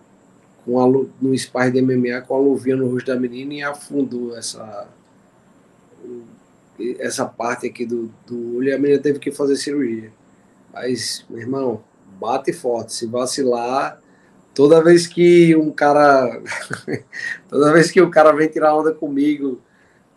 com 0.65 0.79
a, 0.79 1.05
no 1.21 1.37
sparring 1.37 1.71
de 1.71 1.81
MMA 1.81 2.21
com 2.21 2.35
a 2.35 2.39
luvinha 2.39 2.75
no 2.75 2.89
rosto 2.89 3.07
da 3.07 3.19
menina 3.19 3.53
e 3.53 3.61
afundou 3.61 4.35
essa 4.35 4.87
essa 6.99 7.25
parte 7.25 7.67
aqui 7.67 7.85
do, 7.85 8.11
do 8.27 8.57
olho 8.57 8.69
e 8.69 8.73
a 8.73 8.77
menina 8.77 9.01
teve 9.01 9.19
que 9.19 9.31
fazer 9.31 9.55
cirurgia. 9.55 10.11
Mas, 10.73 11.25
meu 11.29 11.39
irmão, 11.39 11.81
bate 12.19 12.51
forte. 12.51 12.93
Se 12.93 13.07
vacilar, 13.07 14.01
toda 14.55 14.83
vez 14.83 15.05
que 15.05 15.55
um 15.55 15.69
cara. 15.69 16.41
toda 17.47 17.73
vez 17.73 17.91
que 17.91 18.01
o 18.01 18.09
cara 18.09 18.31
vem 18.31 18.47
tirar 18.47 18.75
onda 18.75 18.93
comigo, 18.93 19.61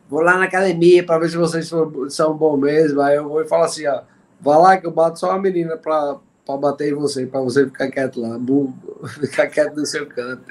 vou 0.09 0.22
lá 0.22 0.38
na 0.38 0.44
academia 0.44 1.05
para 1.05 1.18
ver 1.18 1.29
se 1.29 1.37
vocês 1.37 1.70
são 2.11 2.35
bons 2.35 2.59
mesmo. 2.59 3.01
Aí 3.03 3.16
eu 3.16 3.29
vou 3.29 3.42
e 3.42 3.48
falo 3.48 3.64
assim, 3.64 3.87
ó 3.87 4.03
Vá 4.40 4.57
lá 4.57 4.77
que 4.77 4.87
eu 4.87 4.90
bato 4.90 5.18
só 5.18 5.31
uma 5.31 5.40
menina 5.40 5.77
para 5.77 6.20
bater 6.59 6.92
em 6.92 6.94
você, 6.94 7.27
para 7.27 7.40
você 7.40 7.66
ficar 7.66 7.90
quieto 7.90 8.20
lá, 8.20 8.38
ficar 9.20 9.48
quieto 9.48 9.77
no 9.77 9.87
seu 9.87 10.07
canto. 10.07 10.42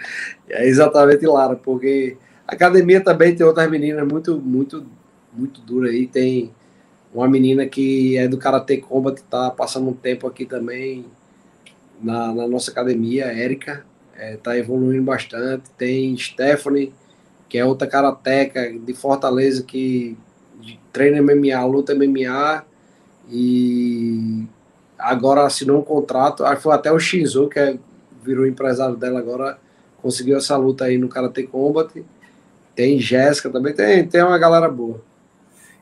E 0.50 0.54
é 0.54 0.68
exatamente 0.68 1.26
Lara, 1.26 1.56
porque 1.56 2.18
a 2.46 2.54
academia 2.54 3.02
também 3.02 3.36
tem 3.36 3.46
outras 3.46 3.70
meninas 3.70 4.06
muito, 4.06 4.38
muito, 4.40 4.86
muito 5.32 5.62
duras 5.62 5.92
aí. 5.92 6.06
Tem 6.06 6.54
uma 7.14 7.28
menina 7.30 7.66
que 7.66 8.18
é 8.18 8.28
do 8.28 8.38
Karate 8.38 8.78
Combat, 8.78 9.22
tá 9.24 9.50
passando 9.52 9.90
um 9.90 9.94
tempo 9.94 10.28
aqui 10.28 10.46
também 10.46 11.06
na, 12.02 12.34
na 12.34 12.48
nossa 12.48 12.72
academia, 12.72 13.26
Érica, 13.26 13.86
é, 14.16 14.38
tá 14.38 14.58
evoluindo 14.58 15.04
bastante. 15.04 15.70
Tem 15.78 16.16
Stephanie, 16.18 16.94
que 17.48 17.58
é 17.58 17.66
outra 17.66 17.88
karateca 17.88 18.72
de 18.72 18.94
Fortaleza 18.94 19.64
que 19.64 20.18
treina 20.92 21.22
MMA, 21.22 21.64
luta 21.66 21.94
MMA 21.94 22.66
e 23.30 24.46
agora 24.98 25.46
assinou 25.46 25.80
um 25.80 25.84
contrato. 25.84 26.44
Foi 26.58 26.74
até 26.74 26.92
o 26.92 27.00
Shinzo, 27.00 27.50
que 27.50 27.60
é, 27.60 27.78
virou 28.24 28.48
empresário 28.48 28.96
dela 28.96 29.20
agora, 29.20 29.60
conseguiu 30.02 30.38
essa 30.38 30.58
luta 30.58 30.86
aí 30.86 30.98
no 30.98 31.10
Karate 31.10 31.44
Combat. 31.44 32.04
Tem 32.76 33.00
Jéssica 33.00 33.50
também, 33.50 33.74
tem, 33.74 34.08
tem 34.08 34.24
uma 34.24 34.38
galera 34.38 34.70
boa. 34.70 35.02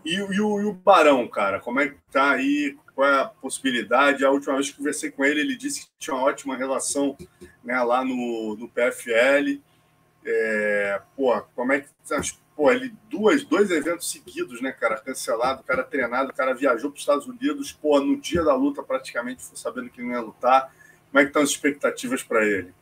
E, 0.05 0.15
e, 0.15 0.21
o, 0.41 0.61
e, 0.61 0.65
o, 0.65 0.73
Barão, 0.73 1.27
cara, 1.27 1.59
como 1.59 1.79
é 1.79 1.87
que 1.87 1.95
tá 2.11 2.31
aí? 2.31 2.77
Qual 2.95 3.07
é 3.07 3.21
a 3.21 3.25
possibilidade? 3.25 4.23
A 4.23 4.31
última 4.31 4.55
vez 4.55 4.71
que 4.71 4.77
conversei 4.77 5.11
com 5.11 5.25
ele, 5.25 5.41
ele 5.41 5.57
disse 5.57 5.81
que 5.81 5.91
tinha 5.99 6.15
uma 6.15 6.23
ótima 6.23 6.55
relação 6.55 7.17
né, 7.63 7.77
lá 7.83 8.03
no, 8.05 8.55
no 8.55 8.69
PFL. 8.69 9.61
É, 10.25 11.01
pô, 11.15 11.39
como 11.53 11.73
é 11.73 11.81
que 11.81 11.89
pô, 12.55 12.71
ele 12.71 12.93
duas, 13.09 13.43
dois 13.43 13.69
eventos 13.69 14.09
seguidos, 14.09 14.61
né, 14.61 14.71
cara, 14.71 14.95
cancelado, 14.95 15.61
cara 15.63 15.83
treinado, 15.83 16.31
o 16.31 16.33
cara 16.33 16.53
viajou 16.53 16.89
para 16.89 16.95
os 16.95 17.01
Estados 17.01 17.27
Unidos, 17.27 17.73
pô, 17.73 17.99
no 17.99 18.19
dia 18.19 18.43
da 18.43 18.55
luta 18.55 18.81
praticamente 18.81 19.43
foi 19.43 19.57
sabendo 19.57 19.89
que 19.89 20.01
não 20.01 20.11
ia 20.11 20.21
lutar. 20.21 20.73
Como 21.11 21.19
é 21.19 21.23
que 21.23 21.29
estão 21.29 21.41
as 21.41 21.49
expectativas 21.49 22.23
para 22.23 22.45
ele? 22.45 22.73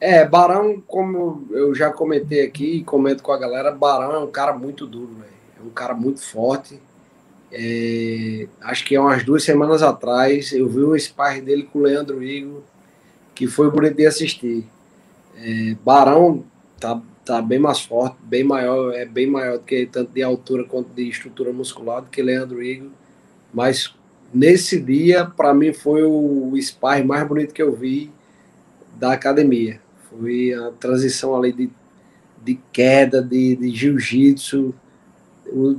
É, 0.00 0.24
Barão, 0.24 0.80
como 0.80 1.46
eu 1.50 1.74
já 1.74 1.90
comentei 1.90 2.44
aqui 2.44 2.78
e 2.78 2.84
comento 2.84 3.22
com 3.22 3.32
a 3.32 3.38
galera, 3.38 3.70
Barão 3.70 4.12
é 4.12 4.18
um 4.18 4.30
cara 4.30 4.52
muito 4.52 4.86
duro, 4.86 5.14
velho. 5.14 5.32
É 5.60 5.62
um 5.62 5.70
cara 5.70 5.94
muito 5.94 6.20
forte. 6.20 6.80
É, 7.52 8.48
acho 8.62 8.84
que 8.84 8.96
há 8.96 9.02
umas 9.02 9.22
duas 9.24 9.44
semanas 9.44 9.82
atrás 9.82 10.52
eu 10.52 10.66
vi 10.68 10.82
um 10.82 10.96
sparring 10.98 11.44
dele 11.44 11.68
com 11.70 11.80
o 11.80 11.82
Leandro 11.82 12.22
Igor, 12.22 12.62
que 13.34 13.46
foi 13.46 13.70
bonito 13.70 13.96
de 13.96 14.06
assistir. 14.06 14.66
É, 15.36 15.76
Barão 15.84 16.44
tá 16.80 17.00
tá 17.24 17.40
bem 17.40 17.58
mais 17.58 17.80
forte, 17.80 18.16
bem 18.22 18.42
maior, 18.42 18.92
é 18.92 19.04
bem 19.04 19.26
maior 19.26 19.58
do 19.58 19.64
que 19.64 19.86
tanto 19.86 20.12
de 20.12 20.22
altura 20.22 20.64
quanto 20.64 20.92
de 20.92 21.08
estrutura 21.08 21.52
muscular 21.52 22.02
do 22.02 22.08
que 22.08 22.22
Leandro 22.22 22.62
Igor. 22.62 22.90
Mas 23.52 23.94
nesse 24.32 24.80
dia, 24.80 25.24
para 25.24 25.54
mim, 25.54 25.72
foi 25.72 26.02
o 26.02 26.52
sparring 26.56 27.04
mais 27.04 27.26
bonito 27.26 27.54
que 27.54 27.62
eu 27.62 27.74
vi 27.74 28.10
da 28.98 29.12
academia. 29.12 29.80
Foi 30.10 30.52
a 30.52 30.70
transição 30.72 31.36
ali 31.36 31.52
de, 31.52 31.70
de 32.42 32.58
queda, 32.72 33.22
de, 33.22 33.56
de 33.56 33.70
jiu-jitsu. 33.70 34.74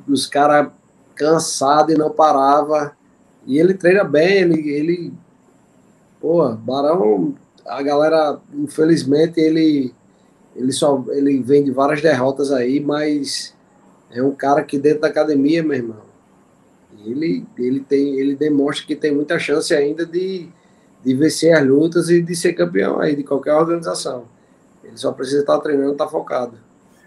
Os 0.08 0.26
caras 0.28 0.72
cansados 1.16 1.94
e 1.94 1.98
não 1.98 2.10
parava. 2.10 2.96
E 3.46 3.60
ele 3.60 3.74
treina 3.74 4.04
bem, 4.04 4.42
ele, 4.42 4.70
ele 4.70 5.14
pô, 6.20 6.50
Barão, 6.50 7.36
a 7.66 7.82
galera, 7.82 8.40
infelizmente, 8.54 9.40
ele 9.40 9.94
ele 10.56 10.72
só 10.72 11.04
ele 11.10 11.42
vem 11.42 11.64
de 11.64 11.72
várias 11.72 12.02
derrotas 12.02 12.52
aí, 12.52 12.80
mas 12.80 13.56
é 14.12 14.22
um 14.22 14.32
cara 14.32 14.64
que 14.64 14.78
dentro 14.78 15.02
da 15.02 15.08
academia, 15.08 15.64
meu 15.64 15.76
irmão, 15.76 16.04
ele, 17.06 17.46
ele 17.58 17.80
tem 17.80 18.16
ele 18.20 18.36
demonstra 18.36 18.86
que 18.86 18.96
tem 18.96 19.14
muita 19.14 19.40
chance 19.40 19.74
ainda 19.74 20.06
de, 20.06 20.48
de 21.04 21.14
vencer 21.16 21.54
as 21.58 21.66
lutas 21.66 22.10
e 22.10 22.22
de 22.22 22.36
ser 22.36 22.54
campeão 22.54 23.00
aí 23.00 23.16
de 23.16 23.24
qualquer 23.24 23.56
organização. 23.56 24.26
Ele 24.84 24.98
só 24.98 25.12
precisa 25.12 25.42
estar 25.42 25.60
treinando, 25.60 25.94
estar 25.94 26.08
focado. 26.08 26.58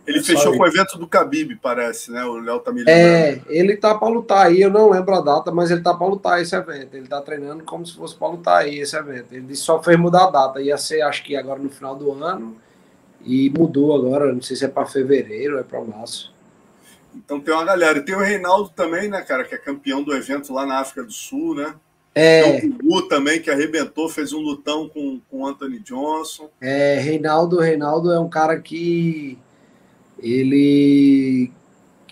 Ele 0.06 0.18
é 0.18 0.22
fechou 0.22 0.56
com 0.56 0.62
o 0.62 0.66
evento 0.66 0.96
do 0.98 1.06
Khabib, 1.06 1.56
parece, 1.56 2.12
né? 2.12 2.24
O 2.24 2.38
Léo 2.38 2.60
tá 2.60 2.70
me 2.70 2.84
lembrando. 2.84 2.98
É, 2.98 3.40
ele 3.48 3.76
tá 3.76 3.94
para 3.94 4.08
lutar 4.08 4.46
aí, 4.46 4.62
eu 4.62 4.70
não 4.70 4.90
lembro 4.90 5.14
a 5.14 5.20
data, 5.20 5.50
mas 5.50 5.70
ele 5.70 5.80
tá 5.80 5.92
para 5.92 6.06
lutar 6.06 6.40
esse 6.40 6.54
evento. 6.54 6.94
Ele 6.94 7.08
tá 7.08 7.20
treinando 7.20 7.64
como 7.64 7.84
se 7.84 7.94
fosse 7.94 8.14
para 8.14 8.28
lutar 8.28 8.58
aí 8.58 8.78
esse 8.78 8.96
evento. 8.96 9.32
Ele 9.32 9.54
só 9.56 9.82
fez 9.82 9.98
mudar 9.98 10.24
a 10.24 10.30
data, 10.30 10.62
ia 10.62 10.78
ser 10.78 11.02
acho 11.02 11.24
que 11.24 11.36
agora 11.36 11.58
no 11.58 11.70
final 11.70 11.96
do 11.96 12.12
ano 12.12 12.56
e 13.24 13.50
mudou 13.50 13.94
agora, 13.94 14.32
não 14.32 14.40
sei 14.40 14.54
se 14.54 14.64
é 14.64 14.68
para 14.68 14.86
fevereiro 14.86 15.54
ou 15.54 15.60
é 15.60 15.64
para 15.64 15.80
março. 15.80 16.32
Então 17.14 17.40
tem 17.40 17.52
uma 17.52 17.64
galera. 17.64 17.98
E 17.98 18.02
tem 18.02 18.14
o 18.14 18.20
Reinaldo 18.20 18.70
também, 18.70 19.08
né, 19.08 19.22
cara, 19.22 19.44
que 19.44 19.54
é 19.54 19.58
campeão 19.58 20.02
do 20.02 20.14
evento 20.14 20.52
lá 20.52 20.64
na 20.64 20.78
África 20.78 21.02
do 21.02 21.12
Sul, 21.12 21.54
né? 21.54 21.74
É. 22.14 22.60
Tem 22.60 22.70
o 22.70 22.72
Gugu 22.74 23.08
também, 23.08 23.42
que 23.42 23.50
arrebentou, 23.50 24.08
fez 24.08 24.32
um 24.32 24.40
lutão 24.40 24.88
com, 24.88 25.20
com 25.30 25.42
o 25.42 25.46
Anthony 25.46 25.80
Johnson. 25.80 26.48
É, 26.60 26.98
Reinaldo, 26.98 27.58
Reinaldo 27.58 28.12
é 28.12 28.18
um 28.18 28.28
cara 28.28 28.58
que 28.58 29.38
ele 30.18 31.50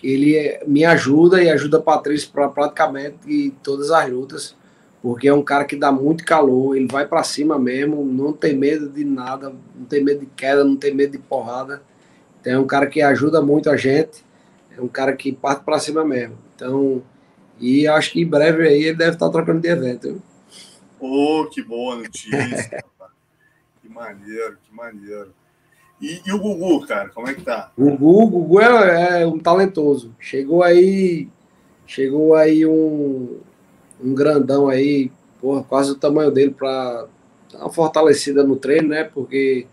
ele 0.03 0.59
me 0.67 0.85
ajuda 0.85 1.41
e 1.41 1.49
ajuda 1.49 1.77
a 1.77 1.81
Patrícia 1.81 2.29
para 2.31 2.47
praticamente 2.47 3.51
todas 3.63 3.89
as 3.89 4.07
lutas, 4.07 4.55
porque 5.01 5.27
é 5.27 5.33
um 5.33 5.41
cara 5.41 5.65
que 5.65 5.75
dá 5.75 5.91
muito 5.91 6.23
calor, 6.23 6.75
ele 6.75 6.87
vai 6.87 7.07
para 7.07 7.23
cima 7.23 7.57
mesmo, 7.57 8.05
não 8.05 8.31
tem 8.31 8.55
medo 8.55 8.87
de 8.89 9.03
nada, 9.03 9.53
não 9.75 9.85
tem 9.85 10.03
medo 10.03 10.19
de 10.19 10.27
queda, 10.27 10.63
não 10.63 10.75
tem 10.75 10.93
medo 10.93 11.13
de 11.13 11.17
porrada. 11.17 11.81
Então 12.39 12.53
é 12.53 12.59
um 12.59 12.67
cara 12.67 12.85
que 12.85 13.01
ajuda 13.01 13.41
muito 13.41 13.69
a 13.69 13.77
gente, 13.77 14.23
é 14.77 14.81
um 14.81 14.87
cara 14.87 15.15
que 15.15 15.31
parte 15.31 15.63
para 15.63 15.79
cima 15.79 16.05
mesmo. 16.05 16.37
Então, 16.55 17.01
e 17.59 17.87
acho 17.87 18.11
que 18.11 18.21
em 18.21 18.27
breve 18.27 18.67
aí 18.67 18.83
ele 18.83 18.97
deve 18.97 19.13
estar 19.13 19.29
trocando 19.29 19.61
de 19.61 19.69
evento. 19.69 20.21
Oh, 20.99 21.47
que 21.51 21.63
boa 21.63 21.95
notícia. 21.95 22.83
que 23.81 23.89
maneiro, 23.89 24.57
que 24.63 24.75
maneiro. 24.75 25.33
E, 26.01 26.21
e, 26.25 26.31
o 26.31 26.39
Gugu, 26.39 26.85
cara, 26.85 27.09
como 27.09 27.27
é 27.29 27.33
que 27.33 27.41
tá? 27.41 27.71
O 27.77 27.91
Gugu, 27.91 28.23
o 28.23 28.27
Gugu 28.27 28.59
é, 28.59 29.21
é, 29.21 29.27
um 29.27 29.39
talentoso. 29.39 30.13
Chegou 30.19 30.61
aí, 30.61 31.29
chegou 31.87 32.35
aí 32.35 32.65
um, 32.65 33.37
um 34.03 34.13
grandão 34.13 34.67
aí, 34.67 35.09
porra, 35.39 35.63
quase 35.63 35.91
o 35.91 35.95
tamanho 35.95 36.31
dele 36.31 36.51
para 36.51 37.07
dar 37.51 37.59
uma 37.59 37.69
fortalecida 37.69 38.43
no 38.43 38.57
treino, 38.57 38.89
né? 38.89 39.05
Porque 39.05 39.67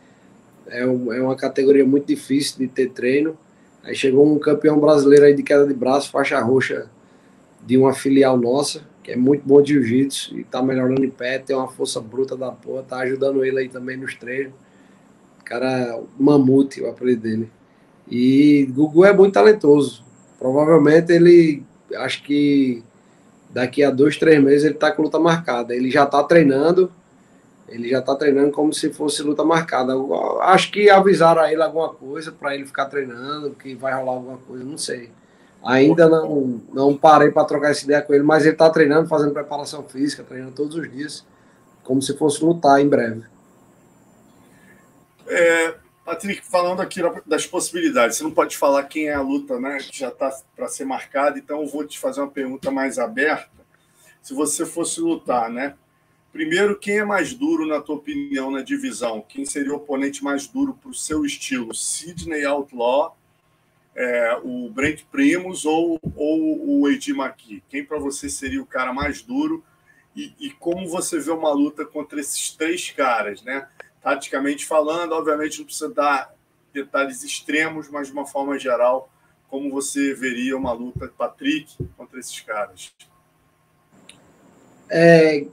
é, 0.69 0.87
um, 0.87 1.13
é 1.13 1.21
uma 1.21 1.35
categoria 1.35 1.85
muito 1.85 2.07
difícil 2.07 2.59
de 2.59 2.69
ter 2.69 2.91
treino. 2.91 3.37
Aí 3.83 3.95
chegou 3.97 4.25
um 4.25 4.39
campeão 4.39 4.79
brasileiro 4.79 5.25
aí 5.25 5.35
de 5.35 5.43
queda 5.43 5.67
de 5.67 5.75
braço, 5.75 6.11
faixa 6.11 6.41
roxa 6.41 6.89
de 7.67 7.77
uma 7.77 7.93
filial 7.93 8.37
nossa, 8.37 8.83
que 9.03 9.11
é 9.11 9.17
muito 9.17 9.43
bom 9.45 9.61
de 9.61 9.73
jiu-jitsu 9.73 10.39
e 10.39 10.45
tá 10.45 10.63
melhorando 10.63 11.05
em 11.05 11.11
pé, 11.11 11.41
tem 11.41 11.55
uma 11.57 11.69
força 11.69 12.01
bruta 12.01 12.37
da 12.37 12.53
porra, 12.53 12.85
tá 12.85 12.99
ajudando 12.99 13.45
ele 13.45 13.59
aí 13.59 13.69
também 13.69 13.97
nos 13.97 14.15
treinos 14.15 14.55
cara 15.45 16.01
mamute, 16.19 16.83
o 16.83 16.89
apelido 16.89 17.23
dele. 17.23 17.51
E 18.11 18.67
Gugu 18.71 19.05
é 19.05 19.13
muito 19.13 19.35
talentoso. 19.35 20.05
Provavelmente 20.39 21.13
ele, 21.13 21.63
acho 21.95 22.23
que 22.23 22.83
daqui 23.51 23.85
a 23.85 23.91
dois, 23.91 24.17
três 24.17 24.43
meses 24.43 24.65
ele 24.65 24.75
tá 24.75 24.91
com 24.91 25.03
luta 25.03 25.19
marcada. 25.19 25.75
Ele 25.75 25.91
já 25.91 26.07
tá 26.07 26.23
treinando, 26.25 26.91
ele 27.69 27.89
já 27.89 28.03
tá 28.03 28.15
treinando 28.15 28.51
como 28.51 28.73
se 28.73 28.93
fosse 28.93 29.23
luta 29.23 29.45
marcada. 29.45 29.95
Acho 30.43 30.71
que 30.73 30.91
avisaram 30.91 31.43
a 31.43 31.53
ele 31.53 31.63
alguma 31.63 31.91
coisa 31.91 32.33
para 32.33 32.55
ele 32.55 32.67
ficar 32.67 32.87
treinando, 32.87 33.51
que 33.51 33.75
vai 33.75 33.95
rolar 33.95 34.13
alguma 34.13 34.39
coisa, 34.39 34.65
não 34.65 34.79
sei. 34.79 35.11
Ainda 35.65 36.09
não, 36.09 36.61
não 36.73 36.97
parei 36.97 37.31
para 37.31 37.45
trocar 37.45 37.71
essa 37.71 37.85
ideia 37.85 38.03
com 38.03 38.13
ele, 38.13 38.25
mas 38.25 38.45
ele 38.45 38.57
tá 38.57 38.69
treinando, 38.69 39.09
fazendo 39.09 39.33
preparação 39.33 39.85
física, 39.85 40.25
treinando 40.25 40.53
todos 40.53 40.75
os 40.75 40.91
dias, 40.91 41.25
como 41.85 42.03
se 42.03 42.17
fosse 42.17 42.45
lutar 42.45 42.81
em 42.81 42.89
breve. 42.89 43.23
É, 45.27 45.75
Patrick, 46.05 46.45
falando 46.45 46.81
aqui 46.81 47.01
das 47.27 47.47
possibilidades, 47.47 48.17
você 48.17 48.25
não 48.25 48.33
pode 48.33 48.57
falar 48.57 48.85
quem 48.85 49.09
é 49.09 49.15
a 49.15 49.21
luta 49.21 49.59
né, 49.61 49.79
que 49.79 49.99
já 49.99 50.09
está 50.09 50.31
para 50.57 50.69
ser 50.69 50.85
marcada, 50.85 51.39
então 51.39 51.61
eu 51.61 51.67
vou 51.67 51.87
te 51.87 51.99
fazer 51.99 52.21
uma 52.21 52.31
pergunta 52.31 52.71
mais 52.71 52.99
aberta. 52.99 53.51
Se 54.21 54.35
você 54.35 54.65
fosse 54.67 55.01
lutar, 55.01 55.51
né? 55.51 55.75
Primeiro, 56.33 56.79
quem 56.79 56.99
é 56.99 57.05
mais 57.05 57.35
duro, 57.35 57.67
na 57.67 57.81
tua 57.81 57.97
opinião, 57.97 58.51
na 58.51 58.63
divisão? 58.63 59.25
Quem 59.29 59.45
seria 59.45 59.73
o 59.73 59.77
oponente 59.77 60.25
mais 60.25 60.47
duro 60.47 60.73
para 60.75 60.91
o 60.91 60.95
seu 60.95 61.27
estilo? 61.27 61.75
Sidney 61.75 62.45
Outlaw, 62.45 63.17
é, 63.95 64.41
o 64.43 64.71
Brent 64.71 65.03
Primus 65.13 65.67
ou, 65.67 66.01
ou 66.17 66.81
o 66.81 66.89
Eddie 66.89 67.13
McKee? 67.13 67.63
Quem 67.69 67.85
para 67.85 67.99
você 67.99 68.31
seria 68.31 68.63
o 68.63 68.67
cara 68.67 68.93
mais 68.93 69.21
duro? 69.21 69.63
E, 70.17 70.33
e 70.41 70.51
como 70.51 70.89
você 70.89 71.19
vê 71.19 71.31
uma 71.31 71.53
luta 71.53 71.85
contra 71.85 72.19
esses 72.19 72.51
três 72.53 72.91
caras, 72.91 73.43
né? 73.43 73.69
Taticamente 74.03 74.67
falando. 74.67 75.13
Obviamente, 75.13 75.59
não 75.59 75.67
precisa 75.67 75.89
dar 75.89 76.35
detalhes 76.73 77.23
extremos, 77.23 77.89
mas 77.89 78.09
de 78.09 78.13
uma 78.13 78.27
forma 78.27 78.59
geral, 78.59 79.11
como 79.49 79.71
você 79.71 80.15
veria 80.15 80.57
uma 80.57 80.73
luta 80.73 81.13
Patrick 81.17 81.77
contra 81.97 82.19
esses 82.19 82.41
caras? 82.41 82.93
É, 84.91 85.47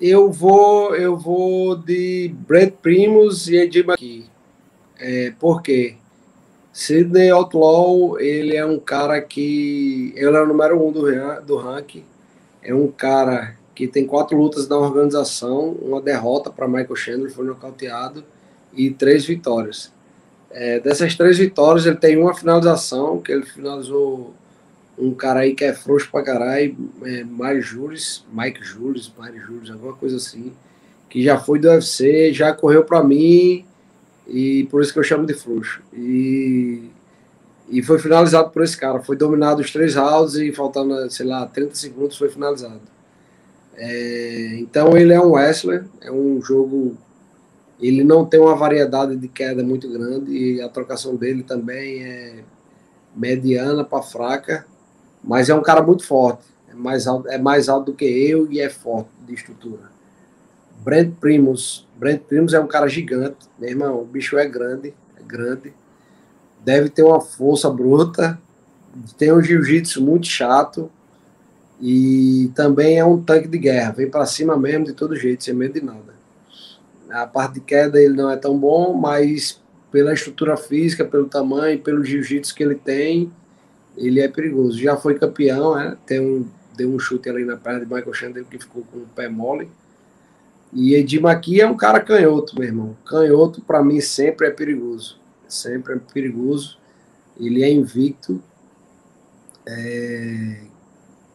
eu 0.00 0.30
vou 0.30 0.94
eu 0.94 1.16
vou 1.16 1.76
de 1.76 2.34
Brent 2.46 2.74
Primus 2.82 3.48
e 3.48 3.56
Eddie 3.56 3.80
McKee. 3.80 4.30
É, 4.98 5.32
por 5.38 5.62
quê? 5.62 5.96
Sidney 6.72 7.30
Outlaw, 7.30 8.18
ele 8.18 8.56
é 8.56 8.66
um 8.66 8.80
cara 8.80 9.20
que... 9.22 10.12
Ele 10.16 10.36
é 10.36 10.42
o 10.42 10.46
número 10.46 10.84
um 10.84 10.90
do, 10.90 11.02
do 11.42 11.56
ranking. 11.56 12.04
É 12.60 12.74
um 12.74 12.90
cara 12.90 13.56
que 13.74 13.88
tem 13.88 14.06
quatro 14.06 14.36
lutas 14.36 14.68
na 14.68 14.76
organização, 14.78 15.70
uma 15.82 16.00
derrota 16.00 16.50
para 16.50 16.68
Michael 16.68 16.96
Chandler, 16.96 17.32
foi 17.32 17.44
nocauteado, 17.44 18.24
e 18.72 18.90
três 18.90 19.24
vitórias. 19.24 19.92
É, 20.50 20.78
dessas 20.78 21.16
três 21.16 21.38
vitórias, 21.38 21.84
ele 21.84 21.96
tem 21.96 22.16
uma 22.16 22.34
finalização, 22.34 23.20
que 23.20 23.32
ele 23.32 23.44
finalizou 23.44 24.32
um 24.96 25.12
cara 25.12 25.40
aí 25.40 25.54
que 25.54 25.64
é 25.64 25.72
frouxo 25.72 26.08
pra 26.10 26.22
caralho, 26.22 26.76
é, 27.02 27.24
Mike 27.24 27.62
Jules, 27.62 28.24
Mike 28.32 28.62
Jules, 28.62 29.12
Mike 29.18 29.40
Jules, 29.40 29.70
alguma 29.70 29.94
coisa 29.94 30.16
assim, 30.16 30.52
que 31.10 31.22
já 31.22 31.38
foi 31.38 31.58
do 31.58 31.68
UFC, 31.68 32.32
já 32.32 32.52
correu 32.52 32.84
para 32.84 33.02
mim, 33.02 33.64
e 34.28 34.64
por 34.70 34.82
isso 34.82 34.92
que 34.92 34.98
eu 35.00 35.02
chamo 35.02 35.26
de 35.26 35.34
frouxo. 35.34 35.82
E, 35.92 36.88
e 37.68 37.82
foi 37.82 37.98
finalizado 37.98 38.50
por 38.50 38.62
esse 38.62 38.76
cara, 38.76 39.02
foi 39.02 39.16
dominado 39.16 39.60
os 39.60 39.72
três 39.72 39.96
rounds 39.96 40.36
e 40.36 40.52
faltando, 40.52 41.10
sei 41.10 41.26
lá, 41.26 41.44
30 41.46 41.74
segundos 41.74 42.16
foi 42.16 42.28
finalizado. 42.28 42.93
É, 43.76 44.56
então 44.58 44.96
ele 44.96 45.12
é 45.12 45.20
um 45.20 45.32
wrestler, 45.32 45.84
é 46.00 46.10
um 46.10 46.40
jogo. 46.40 46.96
Ele 47.80 48.04
não 48.04 48.24
tem 48.24 48.40
uma 48.40 48.54
variedade 48.54 49.16
de 49.16 49.28
queda 49.28 49.62
muito 49.62 49.88
grande 49.90 50.32
e 50.32 50.62
a 50.62 50.68
trocação 50.68 51.16
dele 51.16 51.42
também 51.42 52.02
é 52.02 52.44
mediana 53.14 53.84
para 53.84 54.02
fraca, 54.02 54.66
mas 55.22 55.48
é 55.48 55.54
um 55.54 55.62
cara 55.62 55.82
muito 55.82 56.06
forte. 56.06 56.44
É 56.68 56.74
mais 56.74 57.06
alto, 57.06 57.28
é 57.28 57.38
mais 57.38 57.68
alto 57.68 57.92
do 57.92 57.96
que 57.96 58.04
eu 58.04 58.50
e 58.50 58.60
é 58.60 58.68
forte 58.68 59.10
de 59.26 59.34
estrutura. 59.34 59.92
Brent 60.82 61.14
Primus. 61.20 61.86
Brent 61.96 62.22
Primus 62.22 62.52
é 62.52 62.60
um 62.60 62.66
cara 62.66 62.88
gigante, 62.88 63.48
meu 63.58 63.70
irmão. 63.70 64.00
O 64.00 64.04
bicho 64.04 64.36
é 64.36 64.46
grande, 64.46 64.94
é 65.18 65.22
grande. 65.22 65.72
Deve 66.64 66.88
ter 66.88 67.02
uma 67.02 67.20
força 67.20 67.70
bruta. 67.70 68.38
Tem 69.18 69.32
um 69.32 69.42
jiu-jitsu 69.42 70.02
muito 70.02 70.26
chato 70.26 70.90
e 71.80 72.50
também 72.54 72.98
é 72.98 73.04
um 73.04 73.22
tanque 73.22 73.48
de 73.48 73.58
guerra, 73.58 73.92
vem 73.92 74.10
para 74.10 74.26
cima 74.26 74.56
mesmo 74.56 74.84
de 74.84 74.92
todo 74.92 75.16
jeito, 75.16 75.44
sem 75.44 75.54
medo 75.54 75.74
de 75.74 75.84
nada. 75.84 76.14
A 77.10 77.26
parte 77.26 77.54
de 77.54 77.60
queda 77.60 78.00
ele 78.00 78.14
não 78.14 78.30
é 78.30 78.36
tão 78.36 78.58
bom, 78.58 78.94
mas 78.94 79.60
pela 79.90 80.12
estrutura 80.12 80.56
física, 80.56 81.04
pelo 81.04 81.28
tamanho, 81.28 81.78
pelo 81.80 82.04
jiu-jitsu 82.04 82.54
que 82.54 82.62
ele 82.62 82.74
tem, 82.74 83.30
ele 83.96 84.20
é 84.20 84.28
perigoso. 84.28 84.78
Já 84.78 84.96
foi 84.96 85.16
campeão, 85.16 85.76
né? 85.76 85.96
Tem 86.04 86.20
um, 86.20 86.48
deu 86.76 86.90
um 86.90 86.98
chute 86.98 87.28
ali 87.28 87.44
na 87.44 87.56
perna 87.56 87.80
de 87.80 87.86
Michael 87.86 88.12
Chandler 88.12 88.44
que 88.44 88.58
ficou 88.58 88.82
com 88.90 88.98
o 88.98 89.06
pé 89.14 89.28
mole. 89.28 89.70
E 90.72 90.94
Edir 90.94 91.22
Maqui 91.22 91.60
é 91.60 91.66
um 91.66 91.76
cara 91.76 92.00
canhoto, 92.00 92.58
meu 92.58 92.64
irmão. 92.64 92.96
Canhoto, 93.06 93.60
para 93.60 93.82
mim, 93.84 94.00
sempre 94.00 94.48
é 94.48 94.50
perigoso. 94.50 95.20
Sempre 95.46 95.94
é 95.94 95.98
perigoso. 96.12 96.78
Ele 97.38 97.62
é 97.62 97.70
invicto. 97.70 98.42
É, 99.64 100.56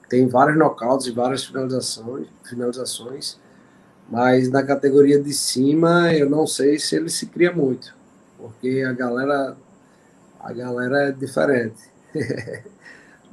tem 0.10 0.28
vários 0.28 0.58
knockouts 0.58 1.08
e 1.08 1.12
várias 1.12 1.46
finalizações, 1.46 2.28
finalizações, 2.44 3.40
mas 4.10 4.50
na 4.50 4.64
categoria 4.64 5.22
de 5.22 5.34
cima 5.34 6.14
eu 6.14 6.30
não 6.30 6.48
sei 6.48 6.80
se 6.80 6.96
ele 6.96 7.10
se 7.10 7.28
cria 7.28 7.52
muito, 7.52 7.96
porque 8.38 8.84
a 8.88 8.94
galera 8.94 9.56
a 10.40 10.54
galera 10.54 11.10
é 11.10 11.12
diferente. 11.12 11.82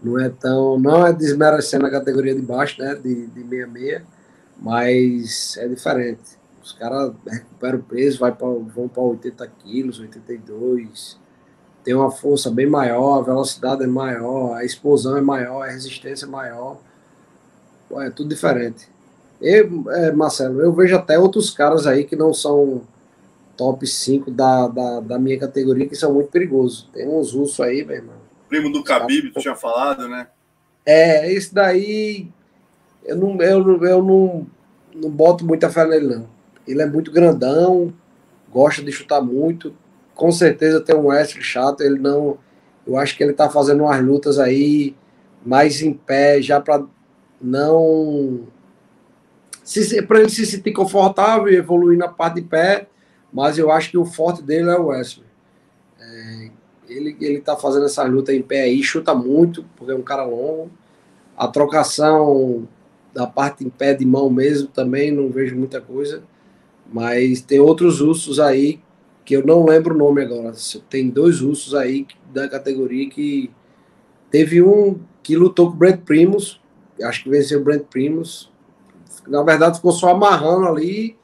não 0.03 0.19
é 0.19 0.29
tão. 0.29 0.79
Não 0.79 1.07
é 1.07 1.13
desmerecendo 1.13 1.87
a 1.87 1.91
categoria 1.91 2.35
de 2.35 2.43
baixo, 2.43 2.81
né? 2.83 2.95
De, 2.95 3.27
de 3.29 3.43
66, 3.43 4.03
mas 4.61 5.57
é 5.59 5.69
diferente. 5.69 6.37
Os 6.63 6.73
caras 6.73 7.13
recuperam 7.27 7.79
o 7.79 7.83
peso, 7.83 8.19
vai 8.19 8.33
pra, 8.33 8.49
vão 8.49 8.89
para 8.89 9.03
80 9.03 9.47
quilos, 9.63 10.01
82. 10.01 11.19
Tem 11.87 11.95
uma 11.95 12.11
força 12.11 12.51
bem 12.51 12.67
maior, 12.67 13.21
a 13.21 13.23
velocidade 13.23 13.85
é 13.85 13.87
maior, 13.87 14.55
a 14.57 14.65
explosão 14.65 15.17
é 15.17 15.21
maior, 15.21 15.63
a 15.63 15.71
resistência 15.71 16.27
é 16.27 16.29
maior. 16.29 16.79
Pô, 17.89 18.03
é 18.03 18.11
tudo 18.11 18.29
diferente. 18.29 18.89
Eu, 19.41 19.85
é, 19.93 20.11
Marcelo, 20.11 20.61
eu 20.61 20.73
vejo 20.73 20.97
até 20.97 21.17
outros 21.17 21.49
caras 21.49 21.87
aí 21.87 22.03
que 22.03 22.17
não 22.17 22.35
são 22.35 22.83
top 23.57 23.87
5 23.87 24.33
da, 24.33 24.67
da, 24.67 24.99
da 24.99 25.17
minha 25.17 25.39
categoria 25.39 25.87
que 25.87 25.95
são 25.95 26.13
muito 26.13 26.29
perigosos. 26.29 26.91
Tem 26.93 27.07
uns 27.09 27.33
russos 27.33 27.61
aí, 27.61 27.85
meu 27.85 27.95
irmão. 27.95 28.17
Primo 28.49 28.73
do 28.73 28.83
Khabib, 28.83 29.31
tu 29.31 29.39
tinha 29.39 29.55
falado, 29.55 30.09
né? 30.09 30.27
É, 30.85 31.33
esse 31.33 31.55
daí 31.55 32.29
eu 33.05 33.15
não, 33.15 33.41
eu, 33.41 33.85
eu 33.85 34.03
não, 34.03 34.45
não 34.93 35.09
boto 35.09 35.47
muita 35.47 35.71
fé 35.71 35.87
nele, 35.87 36.17
não. 36.17 36.29
Ele 36.67 36.83
é 36.83 36.87
muito 36.87 37.13
grandão, 37.13 37.95
gosta 38.51 38.83
de 38.83 38.91
chutar 38.91 39.23
muito. 39.23 39.73
Com 40.17 40.33
certeza 40.33 40.81
tem 40.81 40.97
um 40.97 41.07
Wesley 41.07 41.45
chato. 41.45 41.83
Ele 41.83 42.01
não. 42.01 42.39
Eu 42.85 42.97
acho 42.97 43.17
que 43.17 43.23
ele 43.23 43.33
tá 43.33 43.49
fazendo 43.49 43.85
umas 43.85 44.05
lutas 44.05 44.39
aí 44.39 44.97
mais 45.45 45.81
em 45.81 45.93
pé, 45.93 46.43
já 46.43 46.61
para 46.61 46.85
não. 47.41 48.49
Para 50.09 50.21
ele 50.21 50.29
se 50.29 50.45
sentir 50.45 50.73
confortável 50.73 51.49
e 51.49 51.57
evoluir 51.57 51.97
na 51.97 52.09
parte 52.09 52.37
de 52.37 52.43
pé. 52.43 52.89
Mas 53.33 53.59
eu 53.59 53.71
acho 53.71 53.91
que 53.91 53.99
o 53.99 54.05
forte 54.05 54.43
dele 54.43 54.71
é 54.71 54.79
o 54.79 54.87
Wesley. 54.87 55.27
É, 56.01 56.51
ele, 56.89 57.17
ele 57.21 57.41
tá 57.41 57.57
fazendo 57.57 57.85
essa 57.85 58.03
luta 58.05 58.33
em 58.33 58.43
pé 58.43 58.63
aí, 58.63 58.83
chuta 58.83 59.15
muito, 59.15 59.65
porque 59.77 59.93
é 59.93 59.95
um 59.97 60.03
cara 60.03 60.25
longo. 60.25 60.71
A 61.37 61.47
trocação 61.49 62.67
da 63.13 63.27
parte 63.27 63.65
em 63.65 63.69
pé 63.69 63.93
de 63.95 64.07
mão 64.07 64.31
mesmo 64.31 64.69
também 64.69 65.11
não 65.11 65.31
vejo 65.31 65.57
muita 65.57 65.81
coisa. 65.81 66.23
Mas 66.91 67.41
tem 67.41 67.59
outros 67.59 68.01
ursos 68.01 68.39
aí 68.39 68.81
que 69.27 69.35
eu 69.35 69.45
não 69.45 69.67
lembro 69.67 69.93
o 69.93 69.99
nome 69.99 70.23
agora. 70.23 70.53
Tem 70.89 71.11
dois 71.11 71.43
ursos 71.43 71.75
aí 71.75 72.07
da 72.33 72.49
categoria 72.49 73.11
que 73.11 73.51
teve 74.31 74.63
um 74.63 75.01
que 75.21 75.37
lutou 75.37 75.67
com 75.67 75.75
o 75.75 75.77
Brent 75.77 76.03
Primus, 76.03 76.61
acho 77.03 77.25
que 77.25 77.31
venceu 77.31 77.61
o 77.61 77.65
Brent 77.65 77.83
Primus. 77.91 78.49
Na 79.27 79.43
verdade, 79.43 79.79
ficou 79.79 79.91
só 79.91 80.11
amarrando 80.11 80.69
ali. 80.69 81.17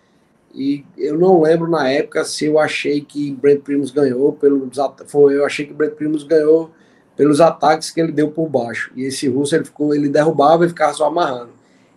E 0.53 0.85
eu 0.99 1.17
não 1.17 1.41
lembro 1.41 1.71
na 1.71 1.89
época 1.89 2.25
se 2.25 2.45
eu 2.45 2.59
achei 2.59 3.01
que 3.01 3.33
Brent 3.33 3.63
Primus 3.63 3.91
ganhou 3.91 4.33
pelos 4.33 4.77
foi 5.07 5.37
eu 5.37 5.47
achei 5.47 5.65
que 5.65 5.73
Brent 5.73 5.95
Primus 5.95 6.25
ganhou 6.25 6.71
pelos 7.17 7.41
ataques 7.41 7.91
que 7.91 8.01
ele 8.01 8.13
deu 8.13 8.33
por 8.33 8.49
baixo. 8.49 8.91
E 8.97 9.05
esse 9.05 9.29
russo 9.29 9.55
ele 9.55 9.65
ficou, 9.65 9.95
ele 9.95 10.09
derrubava 10.09 10.67
e 10.67 10.69
ficava 10.69 10.93
só 10.93 11.07
amarrando. 11.07 11.53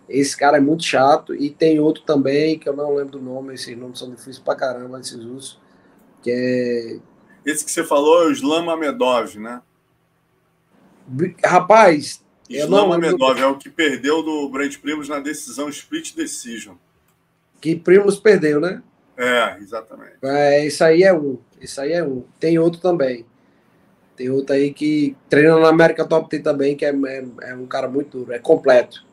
Esse 0.08 0.36
cara 0.36 0.58
é 0.58 0.60
muito 0.60 0.84
chato. 0.84 1.34
E 1.34 1.50
tem 1.50 1.80
outro 1.80 2.04
também, 2.04 2.58
que 2.58 2.68
eu 2.68 2.76
não 2.76 2.94
lembro 2.94 3.18
do 3.18 3.20
nome, 3.20 3.54
esses 3.54 3.76
nomes 3.76 3.98
são 3.98 4.08
difíceis 4.08 4.38
pra 4.38 4.54
caramba, 4.54 5.00
esses 5.00 5.22
russos. 5.22 5.65
Que 6.26 6.32
é. 6.32 6.98
Esse 7.48 7.64
que 7.64 7.70
você 7.70 7.84
falou 7.84 8.24
é 8.24 8.26
o 8.26 8.32
Islam 8.32 8.68
Amedov, 8.68 9.38
né? 9.38 9.62
Rapaz. 11.44 12.20
Islam 12.50 12.92
Amedov 12.92 13.40
é 13.40 13.46
o 13.46 13.56
que 13.56 13.70
perdeu 13.70 14.24
do 14.24 14.48
Brent 14.48 14.80
Primos 14.80 15.08
na 15.08 15.20
decisão 15.20 15.68
Split 15.68 16.16
Decision. 16.16 16.74
Que 17.60 17.76
Primos 17.76 18.18
perdeu, 18.18 18.60
né? 18.60 18.82
É, 19.16 19.56
exatamente. 19.58 20.16
É, 20.20 20.66
isso 20.66 20.82
aí 20.82 21.04
é 21.04 21.14
um. 21.14 21.38
Isso 21.60 21.80
aí 21.80 21.92
é 21.92 22.02
um. 22.02 22.24
Tem 22.40 22.58
outro 22.58 22.80
também. 22.80 23.24
Tem 24.16 24.28
outro 24.28 24.56
aí 24.56 24.74
que 24.74 25.16
treina 25.28 25.60
na 25.60 25.68
América 25.68 26.04
Top 26.04 26.28
Team 26.28 26.42
também, 26.42 26.76
que 26.76 26.84
é, 26.84 26.90
é, 26.90 27.24
é 27.42 27.54
um 27.54 27.68
cara 27.68 27.86
muito 27.86 28.18
duro, 28.18 28.32
é 28.32 28.40
completo. 28.40 29.06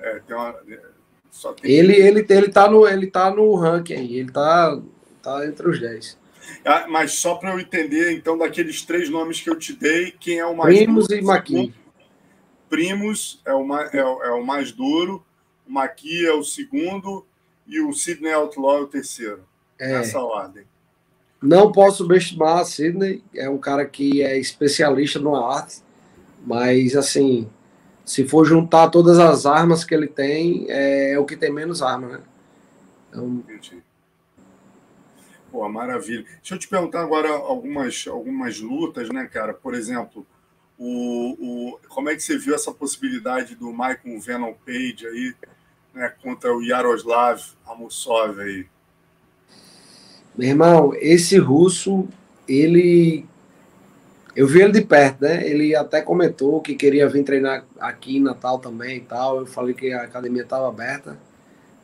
É, 0.00 0.18
tem 0.20 0.34
uma. 0.34 0.56
Ele, 1.62 1.94
ele, 1.94 2.26
ele, 2.28 2.48
tá 2.48 2.70
no, 2.70 2.86
ele 2.86 3.06
tá 3.06 3.30
no 3.30 3.54
ranking 3.54 3.94
aí, 3.94 4.18
ele 4.18 4.30
tá, 4.30 4.78
tá 5.22 5.46
entre 5.46 5.68
os 5.68 5.80
10. 5.80 6.18
Ah, 6.64 6.86
mas 6.88 7.14
só 7.14 7.36
para 7.36 7.52
eu 7.52 7.58
entender, 7.58 8.12
então, 8.12 8.36
daqueles 8.36 8.82
três 8.82 9.08
nomes 9.08 9.40
que 9.40 9.48
eu 9.48 9.58
te 9.58 9.72
dei, 9.72 10.12
quem 10.12 10.38
é 10.38 10.46
o 10.46 10.56
mais 10.56 10.76
Primos 10.76 11.08
duro? 11.08 11.20
e 11.20 11.24
Maqui. 11.24 11.74
Primos 12.68 13.40
é 13.44 13.52
o, 13.52 13.64
mais, 13.64 13.92
é, 13.94 14.04
o, 14.04 14.22
é 14.22 14.30
o 14.32 14.44
mais 14.44 14.72
duro, 14.72 15.24
o 15.66 15.72
Maqui 15.72 16.26
é 16.26 16.32
o 16.32 16.42
segundo 16.42 17.26
e 17.66 17.80
o 17.80 17.92
Sidney 17.92 18.32
Outlaw 18.32 18.78
é 18.78 18.80
o 18.82 18.86
terceiro. 18.86 19.44
É. 19.78 19.92
Nessa 19.92 20.20
ordem. 20.20 20.64
Não 21.42 21.72
posso 21.72 21.98
subestimar 21.98 22.64
Sidney, 22.64 23.22
é 23.34 23.48
um 23.48 23.58
cara 23.58 23.84
que 23.84 24.22
é 24.22 24.38
especialista 24.38 25.18
no 25.18 25.34
arte, 25.34 25.82
mas 26.46 26.94
assim, 26.94 27.48
se 28.04 28.26
for 28.26 28.44
juntar 28.44 28.88
todas 28.88 29.18
as 29.18 29.46
armas 29.46 29.84
que 29.84 29.94
ele 29.94 30.08
tem, 30.08 30.66
é, 30.68 31.18
o 31.18 31.24
que 31.24 31.36
tem 31.36 31.52
menos 31.52 31.82
arma, 31.82 32.08
né? 32.08 32.20
Então... 33.08 33.42
Pô, 35.50 35.68
maravilha. 35.68 36.24
Deixa 36.38 36.54
eu 36.54 36.58
te 36.58 36.66
perguntar 36.66 37.02
agora 37.02 37.28
algumas, 37.28 38.06
algumas 38.08 38.58
lutas, 38.58 39.10
né, 39.10 39.28
cara? 39.30 39.52
Por 39.52 39.74
exemplo, 39.74 40.26
o, 40.78 41.74
o, 41.74 41.78
como 41.88 42.08
é 42.08 42.16
que 42.16 42.22
você 42.22 42.38
viu 42.38 42.54
essa 42.54 42.72
possibilidade 42.72 43.54
do 43.54 43.70
Michael 43.70 44.18
Venom 44.18 44.54
Page 44.64 45.06
aí, 45.06 45.34
né, 45.94 46.12
contra 46.22 46.52
o 46.56 46.62
Yaroslav 46.62 47.40
Amusov 47.66 48.40
aí? 48.40 48.66
Meu 50.36 50.48
irmão, 50.48 50.94
esse 50.94 51.36
russo, 51.36 52.08
ele 52.48 53.26
eu 54.34 54.46
vi 54.46 54.62
ele 54.62 54.72
de 54.72 54.80
perto, 54.80 55.22
né? 55.22 55.46
Ele 55.46 55.74
até 55.74 56.00
comentou 56.00 56.60
que 56.60 56.74
queria 56.74 57.08
vir 57.08 57.22
treinar 57.22 57.64
aqui 57.78 58.16
em 58.16 58.22
Natal 58.22 58.58
também 58.58 58.96
e 58.96 59.00
tal. 59.00 59.40
Eu 59.40 59.46
falei 59.46 59.74
que 59.74 59.92
a 59.92 60.02
academia 60.02 60.42
estava 60.42 60.68
aberta. 60.68 61.18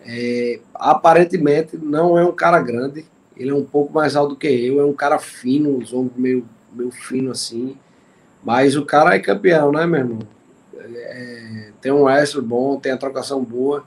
É, 0.04 0.60
aparentemente 0.74 1.76
não 1.76 2.18
é 2.18 2.24
um 2.24 2.32
cara 2.32 2.60
grande, 2.62 3.04
ele 3.36 3.50
é 3.50 3.54
um 3.54 3.64
pouco 3.64 3.92
mais 3.92 4.16
alto 4.16 4.36
que 4.36 4.46
eu, 4.46 4.80
é 4.80 4.84
um 4.84 4.92
cara 4.92 5.18
fino, 5.18 5.76
os 5.76 5.92
ombros 5.92 6.16
meio, 6.16 6.46
meio 6.72 6.90
fino 6.90 7.30
assim. 7.30 7.76
Mas 8.42 8.76
o 8.76 8.84
cara 8.84 9.14
é 9.14 9.18
campeão, 9.18 9.70
né, 9.72 9.86
meu 9.86 10.00
irmão? 10.00 10.18
É, 10.78 11.70
tem 11.80 11.92
um 11.92 12.04
wrestler 12.04 12.44
bom, 12.44 12.78
tem 12.78 12.92
a 12.92 12.96
trocação 12.96 13.44
boa. 13.44 13.84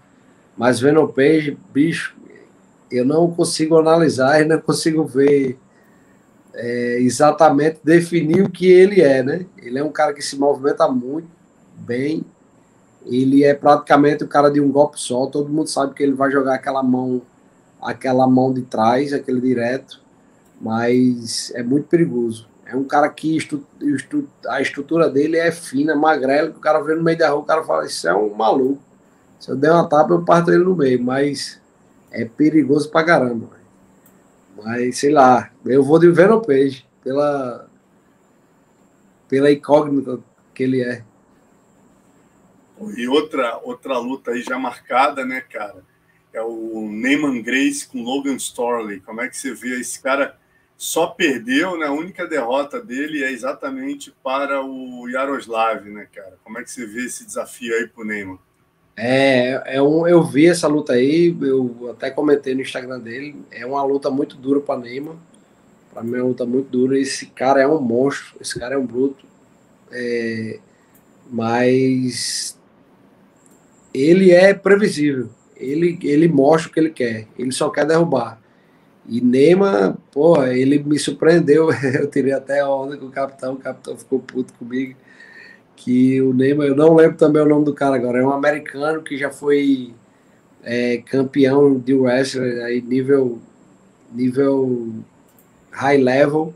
Mas 0.56 0.80
vendo 0.80 1.02
o 1.02 1.12
Page, 1.12 1.58
bicho, 1.74 2.16
eu 2.92 3.06
não 3.06 3.32
consigo 3.32 3.78
analisar 3.78 4.42
e 4.42 4.46
não 4.46 4.60
consigo 4.60 5.06
ver 5.06 5.58
é, 6.54 6.98
exatamente 7.00 7.80
definir 7.84 8.44
o 8.44 8.50
que 8.50 8.66
ele 8.66 9.02
é, 9.02 9.24
né? 9.24 9.46
Ele 9.58 9.80
é 9.80 9.84
um 9.84 9.92
cara 9.92 10.14
que 10.14 10.22
se 10.22 10.38
movimenta 10.38 10.88
muito 10.88 11.28
bem. 11.78 12.24
Ele 13.06 13.44
é 13.44 13.54
praticamente 13.54 14.24
o 14.24 14.28
cara 14.28 14.50
de 14.50 14.62
um 14.62 14.72
golpe 14.72 15.00
só. 15.00 15.26
Todo 15.26 15.50
mundo 15.50 15.68
sabe 15.68 15.94
que 15.94 16.04
ele 16.04 16.14
vai 16.14 16.32
jogar 16.32 16.56
aquela 16.56 16.84
mão, 16.84 17.22
aquela 17.82 18.28
mão 18.28 18.54
de 18.54 18.62
trás, 18.62 19.14
aquele 19.14 19.42
direto, 19.42 20.02
mas 20.60 21.52
é 21.56 21.64
muito 21.64 21.88
perigoso. 21.88 22.48
É 22.66 22.76
um 22.76 22.84
cara 22.84 23.10
que 23.10 23.36
estu, 23.36 23.66
estu, 23.82 24.30
a 24.48 24.62
estrutura 24.62 25.10
dele 25.10 25.38
é 25.38 25.52
fina, 25.52 25.96
magrelo, 25.96 26.52
que 26.52 26.58
o 26.58 26.62
cara 26.62 26.80
vê 26.82 26.96
no 26.96 27.04
meio 27.04 27.18
da 27.18 27.30
rua, 27.30 27.42
o 27.42 27.46
cara 27.46 27.64
fala, 27.64 27.86
isso 27.86 28.08
é 28.08 28.16
um 28.16 28.34
maluco. 28.34 28.82
Se 29.40 29.50
eu 29.50 29.58
der 29.58 29.72
uma 29.72 29.90
tapa, 29.90 30.14
eu 30.14 30.24
parto 30.24 30.52
ele 30.52 30.64
no 30.64 30.76
meio, 30.76 31.04
mas 31.04 31.60
é 32.12 32.24
perigoso 32.24 32.90
pra 32.90 33.04
caramba. 33.04 33.61
Mas, 34.64 34.98
sei 34.98 35.12
lá, 35.12 35.52
eu 35.66 35.84
vou 35.84 36.00
de 36.00 36.10
Venom 36.10 36.42
Page, 36.42 36.88
pela, 37.04 37.70
pela 39.28 39.52
incógnita 39.52 40.20
que 40.54 40.64
ele 40.64 40.82
é. 40.82 41.04
E 42.98 43.08
outra, 43.08 43.60
outra 43.64 43.98
luta 43.98 44.32
aí 44.32 44.42
já 44.42 44.58
marcada, 44.58 45.24
né, 45.24 45.42
cara? 45.42 45.84
É 46.34 46.42
o 46.42 46.88
Neyman 46.90 47.42
Grace 47.42 47.88
com 47.88 48.04
Logan 48.04 48.36
Storley. 48.36 49.00
Como 49.02 49.22
é 49.22 49.28
que 49.28 49.38
você 49.38 49.54
vê? 49.54 49.80
Esse 49.80 50.02
cara 50.02 50.40
só 50.78 51.08
perdeu, 51.08 51.78
né? 51.78 51.88
A 51.88 51.92
única 51.92 52.26
derrota 52.26 52.82
dele 52.82 53.24
é 53.24 53.32
exatamente 53.32 54.12
para 54.24 54.64
o 54.64 55.08
Yaroslav, 55.08 55.88
né, 55.90 56.08
cara? 56.14 56.38
Como 56.44 56.58
é 56.58 56.64
que 56.64 56.72
você 56.72 56.86
vê 56.86 57.06
esse 57.06 57.26
desafio 57.26 57.76
aí 57.76 57.88
pro 57.88 58.06
Neyman? 58.06 58.40
É, 59.04 59.78
é 59.78 59.82
um, 59.82 60.08
eu 60.08 60.22
vi 60.22 60.46
essa 60.46 60.68
luta 60.68 60.94
aí, 60.94 61.36
eu 61.42 61.90
até 61.90 62.12
comentei 62.12 62.54
no 62.54 62.62
Instagram 62.62 63.00
dele. 63.00 63.36
É 63.50 63.66
uma 63.66 63.82
luta 63.82 64.12
muito 64.12 64.36
dura 64.38 64.62
para 64.62 64.80
Neymar. 64.80 65.16
Para 65.92 66.04
mim 66.04 66.18
é 66.18 66.22
uma 66.22 66.28
luta 66.28 66.46
muito 66.46 66.70
dura. 66.70 67.00
Esse 67.00 67.26
cara 67.26 67.60
é 67.60 67.68
um 67.68 67.82
monstro, 67.82 68.36
esse 68.40 68.60
cara 68.60 68.76
é 68.76 68.78
um 68.78 68.86
bruto. 68.86 69.26
É, 69.92 70.60
mas 71.32 72.56
ele 73.92 74.30
é 74.30 74.54
previsível. 74.54 75.32
Ele, 75.58 75.98
ele 76.04 76.28
mostra 76.28 76.70
o 76.70 76.72
que 76.72 76.80
ele 76.80 76.92
quer. 76.92 77.28
Ele 77.40 77.52
só 77.52 77.72
quer 77.72 77.88
derrubar. 77.88 78.40
E 79.08 79.20
Neymar, 79.20 79.98
porra, 80.12 80.54
ele 80.54 80.78
me 80.78 81.00
surpreendeu. 81.00 81.70
Eu 82.00 82.08
tirei 82.08 82.34
até 82.34 82.60
a 82.60 82.70
onda 82.70 82.96
com 82.96 83.08
o 83.08 83.12
capitão. 83.12 83.56
O 83.56 83.58
capitão 83.58 83.98
ficou 83.98 84.20
puto 84.20 84.54
comigo 84.54 84.96
que 85.84 86.22
o 86.22 86.32
Neymar, 86.32 86.68
eu 86.68 86.76
não 86.76 86.94
lembro 86.94 87.18
também 87.18 87.42
o 87.42 87.50
nome 87.50 87.66
do 87.66 87.74
cara 87.74 87.96
agora, 87.96 88.20
é 88.20 88.24
um 88.24 88.32
americano 88.32 89.02
que 89.02 89.18
já 89.18 89.32
foi 89.32 89.94
é, 90.64 90.98
campeão 90.98 91.78
de 91.80 91.94
wrestling 91.94 92.62
aí 92.62 92.82
nível 92.82 93.40
nível 94.14 94.94
high 95.72 95.98
level 95.98 96.54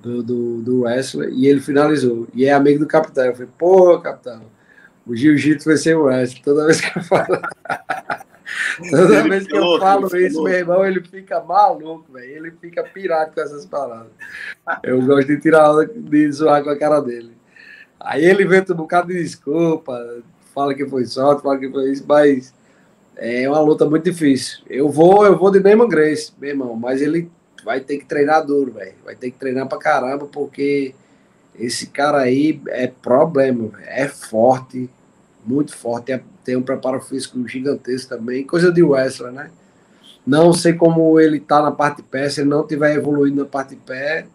do, 0.00 0.22
do, 0.22 0.62
do 0.62 0.80
wrestler 0.82 1.30
e 1.32 1.46
ele 1.46 1.60
finalizou. 1.60 2.26
E 2.32 2.46
é 2.46 2.52
amigo 2.52 2.78
do 2.78 2.86
capitão. 2.86 3.24
Eu 3.24 3.34
falei, 3.34 3.50
pô, 3.58 3.98
capitão, 4.00 4.42
o 5.06 5.14
jiu-jitsu 5.14 5.68
vai 5.68 5.76
ser 5.76 5.96
o 5.96 6.04
wrestling. 6.04 6.42
Toda 6.42 6.64
vez 6.64 6.80
que 6.80 6.98
eu 6.98 7.02
falo. 7.02 7.26
Toda 8.90 9.28
vez 9.28 9.46
que 9.46 9.56
eu 9.56 9.78
falo 9.78 10.16
isso, 10.16 10.42
meu 10.42 10.54
irmão, 10.54 10.86
ele 10.86 11.02
fica 11.02 11.40
maluco, 11.40 12.12
velho. 12.12 12.36
Ele 12.36 12.50
fica 12.52 12.82
pirado 12.82 13.32
com 13.34 13.40
essas 13.40 13.66
palavras. 13.66 14.12
Eu 14.82 15.02
gosto 15.02 15.28
de 15.28 15.40
tirar 15.40 15.84
de 15.84 16.32
zoar 16.32 16.62
com 16.62 16.70
a 16.70 16.78
cara 16.78 17.00
dele. 17.00 17.37
Aí 18.00 18.24
ele 18.24 18.44
inventa 18.44 18.72
um 18.72 18.76
bocado 18.76 19.08
de 19.08 19.22
desculpa, 19.22 20.22
fala 20.54 20.74
que 20.74 20.86
foi 20.86 21.04
sorte, 21.04 21.42
fala 21.42 21.58
que 21.58 21.68
foi 21.68 21.92
isso, 21.92 22.04
mas 22.06 22.54
é 23.16 23.48
uma 23.48 23.60
luta 23.60 23.88
muito 23.88 24.04
difícil. 24.04 24.60
Eu 24.68 24.88
vou, 24.88 25.26
eu 25.26 25.36
vou 25.36 25.50
de 25.50 25.60
Damon 25.60 25.88
Grace, 25.88 26.32
meu 26.38 26.50
irmão, 26.50 26.76
mas 26.76 27.02
ele 27.02 27.30
vai 27.64 27.80
ter 27.80 27.98
que 27.98 28.06
treinar 28.06 28.46
duro, 28.46 28.72
velho. 28.72 28.94
Vai 29.04 29.16
ter 29.16 29.30
que 29.30 29.38
treinar 29.38 29.68
pra 29.68 29.78
caramba, 29.78 30.26
porque 30.26 30.94
esse 31.58 31.88
cara 31.88 32.18
aí 32.18 32.60
é 32.68 32.86
problema, 32.86 33.68
véio. 33.68 33.88
é 33.88 34.08
forte, 34.08 34.88
muito 35.44 35.76
forte, 35.76 36.20
tem 36.44 36.56
um 36.56 36.62
preparo 36.62 37.00
físico 37.00 37.46
gigantesco 37.48 38.08
também, 38.08 38.44
coisa 38.44 38.70
de 38.70 38.82
wrestler, 38.82 39.32
né? 39.32 39.50
Não 40.26 40.52
sei 40.52 40.74
como 40.74 41.18
ele 41.18 41.40
tá 41.40 41.60
na 41.60 41.72
parte 41.72 41.98
de 41.98 42.02
pé, 42.04 42.28
se 42.28 42.40
ele 42.40 42.50
não 42.50 42.66
tiver 42.66 42.94
evoluído 42.94 43.36
na 43.36 43.46
parte 43.46 43.70
de 43.70 43.80
pé, 43.80 44.26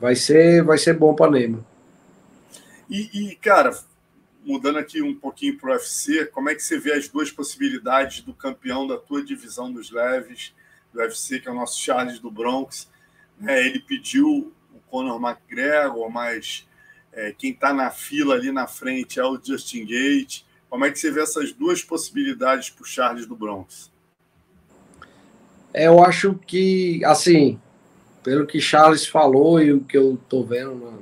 vai 0.00 0.14
ser, 0.14 0.62
vai 0.62 0.78
ser 0.78 0.94
bom 0.94 1.14
para 1.14 1.30
Neymar. 1.30 1.60
E, 2.88 3.30
e, 3.30 3.36
cara, 3.36 3.76
mudando 4.44 4.78
aqui 4.78 5.02
um 5.02 5.14
pouquinho 5.14 5.58
para 5.58 5.70
o 5.70 5.72
UFC, 5.72 6.26
como 6.26 6.48
é 6.48 6.54
que 6.54 6.62
você 6.62 6.78
vê 6.78 6.92
as 6.92 7.08
duas 7.08 7.30
possibilidades 7.32 8.20
do 8.20 8.32
campeão 8.32 8.86
da 8.86 8.96
tua 8.96 9.24
divisão 9.24 9.72
dos 9.72 9.90
leves, 9.90 10.54
do 10.92 11.00
UFC, 11.00 11.40
que 11.40 11.48
é 11.48 11.50
o 11.50 11.54
nosso 11.54 11.80
Charles 11.80 12.20
do 12.20 12.30
Bronx? 12.30 12.88
É, 13.46 13.66
ele 13.66 13.80
pediu 13.80 14.52
o 14.72 14.80
Conor 14.88 15.20
McGregor, 15.20 16.08
mas 16.10 16.66
é, 17.12 17.32
quem 17.32 17.50
está 17.50 17.72
na 17.74 17.90
fila 17.90 18.34
ali 18.34 18.52
na 18.52 18.66
frente 18.66 19.18
é 19.18 19.24
o 19.24 19.40
Justin 19.42 19.84
Gate. 19.84 20.42
Como 20.70 20.84
é 20.84 20.90
que 20.90 20.98
você 20.98 21.10
vê 21.10 21.22
essas 21.22 21.52
duas 21.52 21.82
possibilidades 21.82 22.70
para 22.70 22.82
o 22.82 22.86
Charles 22.86 23.26
do 23.26 23.34
Bronx? 23.34 23.90
É, 25.74 25.88
eu 25.88 26.02
acho 26.02 26.34
que, 26.46 27.04
assim, 27.04 27.60
pelo 28.22 28.46
que 28.46 28.60
Charles 28.60 29.06
falou 29.06 29.60
e 29.60 29.72
o 29.72 29.80
que 29.80 29.96
eu 29.96 30.14
estou 30.14 30.44
vendo 30.46 30.74
na, 30.74 30.98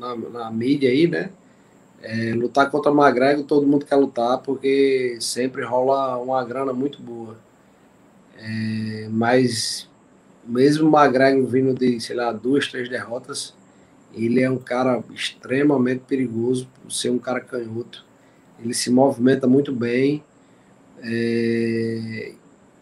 na, 0.00 0.16
na, 0.16 0.50
mídia 0.50 0.90
aí, 0.90 1.06
né? 1.06 1.30
É, 2.02 2.32
lutar 2.32 2.70
contra 2.70 2.90
o 2.90 2.98
McGregor, 2.98 3.44
todo 3.44 3.66
mundo 3.66 3.84
quer 3.84 3.96
lutar, 3.96 4.38
porque 4.38 5.18
sempre 5.20 5.62
rola 5.62 6.16
uma 6.16 6.42
grana 6.42 6.72
muito 6.72 7.02
boa. 7.02 7.36
É, 8.38 9.06
mas 9.10 9.88
mesmo 10.44 10.88
o 10.88 10.98
McGregor 10.98 11.46
vindo 11.46 11.74
de, 11.74 12.00
sei 12.00 12.16
lá, 12.16 12.32
duas, 12.32 12.68
três 12.68 12.88
derrotas, 12.88 13.54
ele 14.14 14.42
é 14.42 14.50
um 14.50 14.56
cara 14.56 15.02
extremamente 15.14 16.02
perigoso 16.08 16.68
por 16.82 16.90
ser 16.90 17.10
um 17.10 17.18
cara 17.18 17.40
canhoto. 17.40 18.04
Ele 18.58 18.74
se 18.74 18.90
movimenta 18.90 19.46
muito 19.46 19.72
bem. 19.72 20.24
É, 21.02 22.32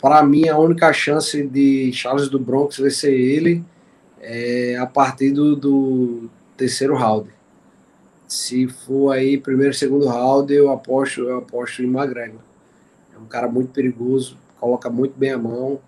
Para 0.01 0.23
mim, 0.23 0.49
a 0.49 0.57
única 0.57 0.93
chance 0.93 1.43
de 1.43 1.93
Charles 1.93 2.29
do 2.29 2.39
Bronx 2.39 2.79
vencer 2.79 3.13
ele 3.13 3.65
é 4.21 4.77
a 4.77 4.87
partir 4.87 5.31
do, 5.31 5.55
do 5.55 6.31
terceiro 6.59 6.95
round. 6.95 7.31
Se 8.27 8.69
for 8.69 9.13
aí 9.13 9.39
primeiro, 9.39 9.73
segundo 9.73 10.07
round, 10.07 10.53
eu 10.53 10.71
aposto, 10.71 11.23
eu 11.23 11.39
aposto 11.39 11.83
em 11.83 11.87
McGregor. 11.87 12.41
É 13.15 13.19
um 13.19 13.25
cara 13.25 13.49
muito 13.49 13.71
perigoso, 13.71 14.37
coloca 14.61 14.91
muito 14.91 15.19
bem 15.19 15.33
a 15.33 15.39
mão 15.39 15.81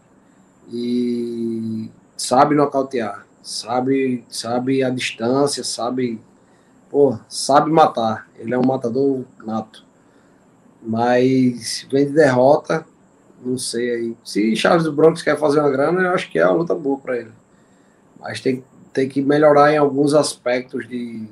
e 0.72 1.90
sabe 2.16 2.54
nocautear 2.54 3.26
sabe, 3.42 4.24
sabe 4.28 4.82
a 4.82 4.90
distância, 4.90 5.64
sabe, 5.64 6.20
pô, 6.90 7.18
sabe 7.28 7.70
matar. 7.70 8.28
Ele 8.38 8.54
é 8.54 8.58
um 8.58 8.66
matador 8.66 9.24
nato. 9.44 9.84
Mas 10.82 11.86
vem 11.90 12.06
de 12.06 12.12
derrota, 12.12 12.86
não 13.44 13.58
sei 13.58 13.90
aí. 13.90 14.16
Se 14.24 14.54
Charles 14.56 14.84
do 14.84 14.92
Bronx 14.92 15.22
quer 15.22 15.38
fazer 15.38 15.60
uma 15.60 15.70
grana, 15.70 16.02
eu 16.02 16.12
acho 16.12 16.30
que 16.30 16.38
é 16.38 16.46
uma 16.46 16.56
luta 16.56 16.74
boa 16.74 16.98
para 16.98 17.18
ele. 17.18 17.32
Mas 18.18 18.40
tem, 18.40 18.64
tem 18.92 19.08
que 19.08 19.22
melhorar 19.22 19.72
em 19.72 19.76
alguns 19.76 20.14
aspectos 20.14 20.88
de 20.88 21.28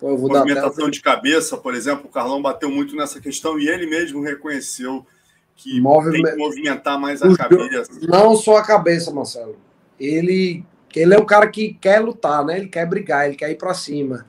Pô, 0.00 0.10
eu 0.10 0.18
vou 0.18 0.28
movimentação 0.30 0.90
de 0.90 1.00
cabeça, 1.00 1.56
por 1.56 1.74
exemplo, 1.74 2.06
o 2.06 2.08
Carlão 2.08 2.42
bateu 2.42 2.68
muito 2.68 2.96
nessa 2.96 3.20
questão 3.20 3.58
e 3.58 3.68
ele 3.68 3.86
mesmo 3.86 4.20
reconheceu 4.20 5.06
que 5.54 5.80
Movime... 5.80 6.22
tem 6.22 6.32
que 6.32 6.36
movimentar 6.36 6.98
mais 6.98 7.22
a 7.22 7.36
cabeça. 7.36 7.92
Não 8.02 8.34
só 8.34 8.56
a 8.56 8.64
cabeça, 8.64 9.12
Marcelo. 9.12 9.56
Ele 10.00 10.64
ele 11.00 11.14
é 11.14 11.18
um 11.18 11.24
cara 11.24 11.46
que 11.46 11.74
quer 11.74 12.00
lutar, 12.00 12.44
né? 12.44 12.58
Ele 12.58 12.68
quer 12.68 12.86
brigar, 12.86 13.26
ele 13.26 13.36
quer 13.36 13.50
ir 13.50 13.56
para 13.56 13.72
cima. 13.72 14.26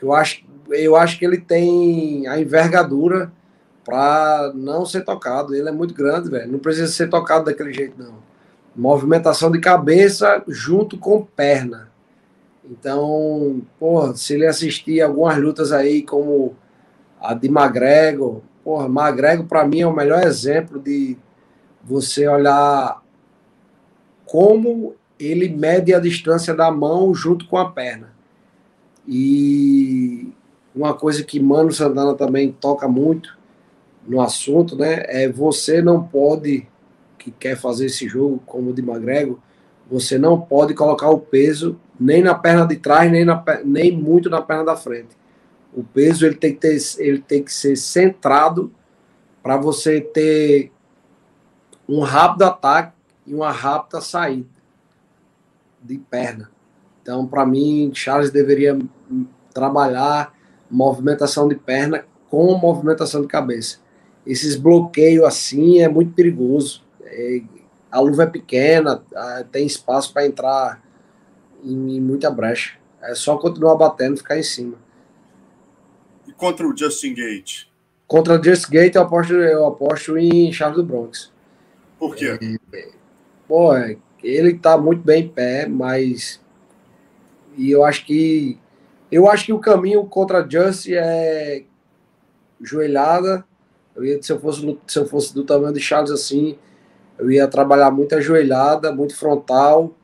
Eu 0.00 0.12
acho, 0.12 0.44
eu 0.70 0.96
acho 0.96 1.18
que 1.18 1.24
ele 1.24 1.38
tem 1.38 2.26
a 2.26 2.40
envergadura 2.40 3.30
para 3.84 4.52
não 4.54 4.86
ser 4.86 5.02
tocado. 5.04 5.54
Ele 5.54 5.68
é 5.68 5.72
muito 5.72 5.92
grande, 5.92 6.30
velho. 6.30 6.50
Não 6.50 6.58
precisa 6.58 6.86
ser 6.86 7.10
tocado 7.10 7.44
daquele 7.44 7.72
jeito, 7.72 7.94
não. 7.98 8.22
Movimentação 8.74 9.50
de 9.50 9.60
cabeça 9.60 10.42
junto 10.48 10.96
com 10.96 11.24
perna. 11.24 11.91
Então, 12.64 13.62
porra, 13.78 14.14
se 14.14 14.34
ele 14.34 14.46
assistir 14.46 15.00
algumas 15.00 15.36
lutas 15.38 15.72
aí, 15.72 16.02
como 16.02 16.54
a 17.20 17.34
de 17.34 17.48
McGregor, 17.48 18.40
porra, 18.62 18.86
McGregor 18.86 19.46
para 19.46 19.66
mim 19.66 19.80
é 19.80 19.86
o 19.86 19.94
melhor 19.94 20.24
exemplo 20.24 20.78
de 20.78 21.16
você 21.82 22.26
olhar 22.28 23.02
como 24.24 24.94
ele 25.18 25.48
mede 25.48 25.92
a 25.92 26.00
distância 26.00 26.54
da 26.54 26.70
mão 26.70 27.14
junto 27.14 27.46
com 27.46 27.58
a 27.58 27.70
perna. 27.70 28.12
E 29.06 30.32
uma 30.74 30.94
coisa 30.94 31.22
que 31.22 31.40
Mano 31.40 31.72
Santana 31.72 32.14
também 32.14 32.52
toca 32.52 32.88
muito 32.88 33.36
no 34.06 34.20
assunto, 34.20 34.76
né? 34.76 35.02
É 35.06 35.28
você 35.28 35.82
não 35.82 36.02
pode, 36.02 36.66
que 37.18 37.30
quer 37.30 37.56
fazer 37.56 37.86
esse 37.86 38.08
jogo 38.08 38.42
como 38.46 38.70
o 38.70 38.72
de 38.72 38.82
McGregor, 38.82 39.38
você 39.90 40.18
não 40.18 40.40
pode 40.40 40.74
colocar 40.74 41.10
o 41.10 41.18
peso 41.18 41.78
nem 42.02 42.22
na 42.22 42.34
perna 42.34 42.66
de 42.66 42.76
trás, 42.76 43.10
nem, 43.10 43.24
na, 43.24 43.42
nem 43.64 43.96
muito 43.96 44.28
na 44.28 44.42
perna 44.42 44.64
da 44.64 44.76
frente. 44.76 45.16
O 45.72 45.82
peso 45.82 46.26
ele 46.26 46.34
tem 46.34 46.52
que, 46.52 46.60
ter, 46.60 46.76
ele 46.98 47.20
tem 47.20 47.42
que 47.42 47.52
ser 47.52 47.76
centrado 47.76 48.72
para 49.42 49.56
você 49.56 50.00
ter 50.00 50.70
um 51.88 52.00
rápido 52.00 52.42
ataque 52.42 52.92
e 53.26 53.34
uma 53.34 53.50
rápida 53.50 54.00
saída 54.00 54.48
de 55.82 55.98
perna. 55.98 56.50
Então, 57.00 57.26
para 57.26 57.46
mim, 57.46 57.90
Charles 57.94 58.30
deveria 58.30 58.78
trabalhar 59.52 60.32
movimentação 60.70 61.48
de 61.48 61.54
perna 61.54 62.04
com 62.30 62.56
movimentação 62.56 63.22
de 63.22 63.28
cabeça. 63.28 63.78
Esses 64.26 64.56
bloqueios 64.56 65.24
assim 65.24 65.80
é 65.80 65.88
muito 65.88 66.12
perigoso. 66.12 66.82
É, 67.04 67.42
a 67.90 68.00
luva 68.00 68.22
é 68.22 68.26
pequena, 68.26 69.02
tem 69.50 69.66
espaço 69.66 70.12
para 70.12 70.26
entrar 70.26 70.82
em, 71.62 72.00
muita 72.00 72.30
brecha. 72.30 72.74
É 73.00 73.14
só 73.14 73.36
continuar 73.36 73.76
batendo, 73.76 74.16
ficar 74.16 74.38
em 74.38 74.42
cima. 74.42 74.76
E 76.26 76.32
contra 76.32 76.66
o 76.66 76.76
Justin 76.76 77.14
Gate? 77.14 77.66
Contra 78.06 78.38
o 78.38 78.44
Justin 78.44 78.72
Gate, 78.72 78.94
eu 78.94 79.02
aposto, 79.02 79.32
eu 79.34 79.66
aposto 79.66 80.16
em 80.18 80.52
Charles 80.52 80.76
do 80.76 80.84
Bronx. 80.84 81.32
Por 81.98 82.14
quê? 82.14 82.38
É, 82.72 82.88
pô, 83.48 83.74
ele 84.22 84.52
está 84.52 84.76
muito 84.76 85.02
bem 85.02 85.24
em 85.24 85.28
pé, 85.28 85.66
mas 85.66 86.40
e 87.56 87.70
eu 87.70 87.84
acho 87.84 88.04
que 88.06 88.58
eu 89.10 89.28
acho 89.28 89.46
que 89.46 89.52
o 89.52 89.58
caminho 89.58 90.04
contra 90.06 90.48
Just 90.48 90.88
é 90.88 91.64
joelhada. 92.60 93.44
Eu 93.94 94.04
ia, 94.04 94.22
se 94.22 94.32
eu 94.32 94.40
fosse 94.40 94.78
se 94.86 94.98
eu 94.98 95.06
fosse 95.06 95.34
do 95.34 95.44
tamanho 95.44 95.72
de 95.72 95.80
Charles 95.80 96.10
assim, 96.10 96.56
eu 97.18 97.30
ia 97.30 97.46
trabalhar 97.46 97.90
muito 97.90 98.14
ajoelhada, 98.14 98.92
muito 98.92 99.14
frontal 99.14 99.94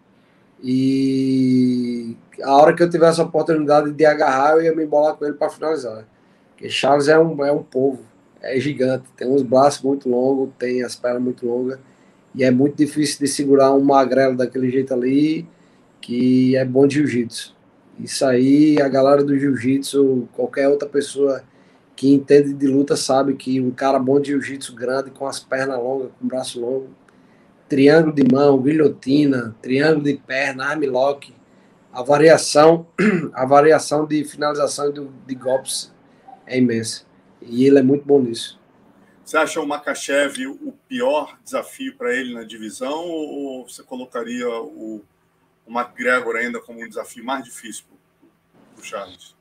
e 0.62 2.16
a 2.42 2.54
hora 2.54 2.74
que 2.74 2.82
eu 2.82 2.90
tivesse 2.90 3.20
a 3.20 3.24
oportunidade 3.24 3.92
de 3.92 4.04
agarrar, 4.04 4.52
eu 4.52 4.62
ia 4.62 4.74
me 4.74 4.84
embolar 4.84 5.14
com 5.14 5.24
ele 5.24 5.34
para 5.34 5.50
finalizar. 5.50 6.04
Porque 6.50 6.68
Charles 6.68 7.08
é 7.08 7.18
um, 7.18 7.44
é 7.44 7.52
um 7.52 7.62
povo, 7.62 8.00
é 8.42 8.58
gigante, 8.58 9.04
tem 9.16 9.28
uns 9.28 9.42
braços 9.42 9.82
muito 9.82 10.08
longos, 10.08 10.50
tem 10.58 10.82
as 10.82 10.96
pernas 10.96 11.22
muito 11.22 11.46
longas 11.46 11.78
e 12.34 12.42
é 12.42 12.50
muito 12.50 12.76
difícil 12.76 13.18
de 13.20 13.28
segurar 13.28 13.72
um 13.72 13.82
magrelo 13.82 14.36
daquele 14.36 14.70
jeito 14.70 14.92
ali, 14.92 15.46
que 16.00 16.56
é 16.56 16.64
bom 16.64 16.86
de 16.86 16.96
jiu-jitsu. 16.96 17.56
Isso 17.98 18.24
aí, 18.24 18.80
a 18.80 18.88
galera 18.88 19.24
do 19.24 19.36
jiu-jitsu, 19.36 20.28
qualquer 20.32 20.68
outra 20.68 20.88
pessoa 20.88 21.42
que 21.96 22.12
entende 22.12 22.52
de 22.52 22.66
luta 22.66 22.96
sabe 22.96 23.34
que 23.34 23.60
um 23.60 23.72
cara 23.72 23.98
bom 23.98 24.20
de 24.20 24.28
jiu-jitsu 24.28 24.74
grande, 24.74 25.10
com 25.10 25.26
as 25.26 25.40
pernas 25.40 25.78
longas, 25.78 26.10
com 26.18 26.24
o 26.24 26.28
braço 26.28 26.60
longo, 26.60 26.88
triângulo 27.68 28.14
de 28.14 28.24
mão, 28.32 28.60
guilhotina, 28.60 29.54
triângulo 29.60 30.04
de 30.04 30.14
perna, 30.14 30.66
armlock, 30.66 31.34
a 31.92 32.02
variação, 32.02 32.86
a 33.34 33.44
variação 33.44 34.06
de 34.06 34.24
finalização 34.24 34.92
de, 34.92 35.06
de 35.26 35.34
golpes 35.34 35.92
é 36.46 36.58
imensa. 36.58 37.04
E 37.42 37.64
ele 37.64 37.78
é 37.78 37.82
muito 37.82 38.04
bom 38.04 38.20
nisso. 38.20 38.58
Você 39.24 39.36
acha 39.36 39.60
o 39.60 39.66
Makachev 39.66 40.46
o 40.46 40.72
pior 40.88 41.38
desafio 41.44 41.94
para 41.96 42.14
ele 42.14 42.32
na 42.32 42.44
divisão 42.44 43.04
ou 43.04 43.68
você 43.68 43.82
colocaria 43.82 44.48
o, 44.48 45.04
o 45.66 45.70
McGregor 45.70 46.36
ainda 46.36 46.60
como 46.60 46.82
um 46.82 46.88
desafio 46.88 47.22
mais 47.24 47.44
difícil 47.44 47.84
para 48.74 48.80
o 48.80 48.84
Charles? 48.84 49.36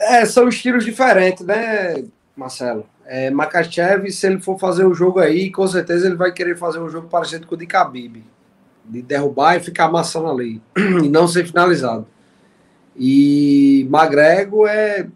É, 0.00 0.26
são 0.26 0.48
estilos 0.48 0.84
diferentes, 0.84 1.46
né, 1.46 2.04
Marcelo? 2.36 2.86
É, 3.06 3.30
Makachev, 3.30 4.10
se 4.10 4.26
ele 4.26 4.40
for 4.40 4.58
fazer 4.58 4.84
o 4.84 4.92
jogo 4.92 5.18
aí, 5.18 5.50
com 5.50 5.66
certeza 5.66 6.06
ele 6.06 6.16
vai 6.16 6.32
querer 6.32 6.56
fazer 6.56 6.78
um 6.78 6.88
jogo 6.90 7.08
parecido 7.08 7.46
com 7.46 7.54
o 7.54 7.58
de 7.58 7.64
Khabib. 7.64 8.22
De 8.84 9.02
derrubar 9.02 9.56
e 9.56 9.60
ficar 9.60 9.86
amassando 9.86 10.28
ali. 10.28 10.60
E 11.02 11.08
não 11.08 11.26
ser 11.26 11.46
finalizado. 11.46 12.06
E 12.94 13.86
Magrego 13.90 14.66
é. 14.66 15.08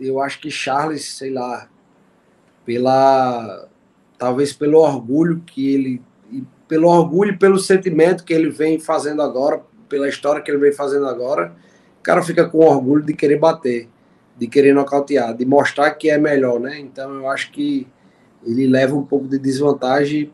Eu 0.00 0.20
acho 0.20 0.40
que 0.40 0.50
Charles, 0.50 1.16
sei 1.16 1.30
lá, 1.30 1.68
pela. 2.64 3.68
Talvez 4.18 4.52
pelo 4.52 4.78
orgulho 4.78 5.42
que 5.46 5.72
ele. 5.74 6.02
Pelo 6.66 6.88
orgulho 6.88 7.32
e 7.32 7.38
pelo 7.38 7.58
sentimento 7.58 8.24
que 8.24 8.32
ele 8.32 8.48
vem 8.48 8.80
fazendo 8.80 9.20
agora, 9.20 9.62
pela 9.88 10.08
história 10.08 10.40
que 10.40 10.50
ele 10.50 10.58
vem 10.58 10.72
fazendo 10.72 11.06
agora, 11.06 11.54
o 12.00 12.02
cara 12.02 12.22
fica 12.22 12.48
com 12.48 12.58
orgulho 12.58 13.04
de 13.04 13.12
querer 13.12 13.38
bater 13.38 13.88
de 14.36 14.46
querer 14.46 14.74
nocautear, 14.74 15.34
de 15.36 15.44
mostrar 15.44 15.90
que 15.92 16.10
é 16.10 16.18
melhor, 16.18 16.58
né? 16.58 16.78
Então 16.78 17.14
eu 17.14 17.28
acho 17.28 17.50
que 17.52 17.86
ele 18.44 18.66
leva 18.66 18.94
um 18.94 19.04
pouco 19.04 19.28
de 19.28 19.38
desvantagem 19.38 20.32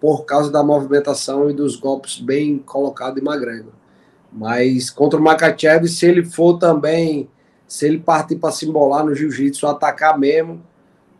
por 0.00 0.24
causa 0.24 0.50
da 0.50 0.62
movimentação 0.62 1.50
e 1.50 1.52
dos 1.52 1.76
golpes 1.76 2.20
bem 2.20 2.58
colocados 2.58 3.20
de 3.20 3.26
McGregor. 3.26 3.72
Mas 4.32 4.90
contra 4.90 5.18
o 5.18 5.22
Makachev, 5.22 5.88
se 5.88 6.06
ele 6.06 6.24
for 6.24 6.58
também, 6.58 7.28
se 7.66 7.86
ele 7.86 7.98
partir 7.98 8.36
para 8.36 8.52
se 8.52 8.68
embolar 8.68 9.04
no 9.04 9.14
jiu-jitsu, 9.14 9.66
atacar 9.66 10.18
mesmo, 10.18 10.62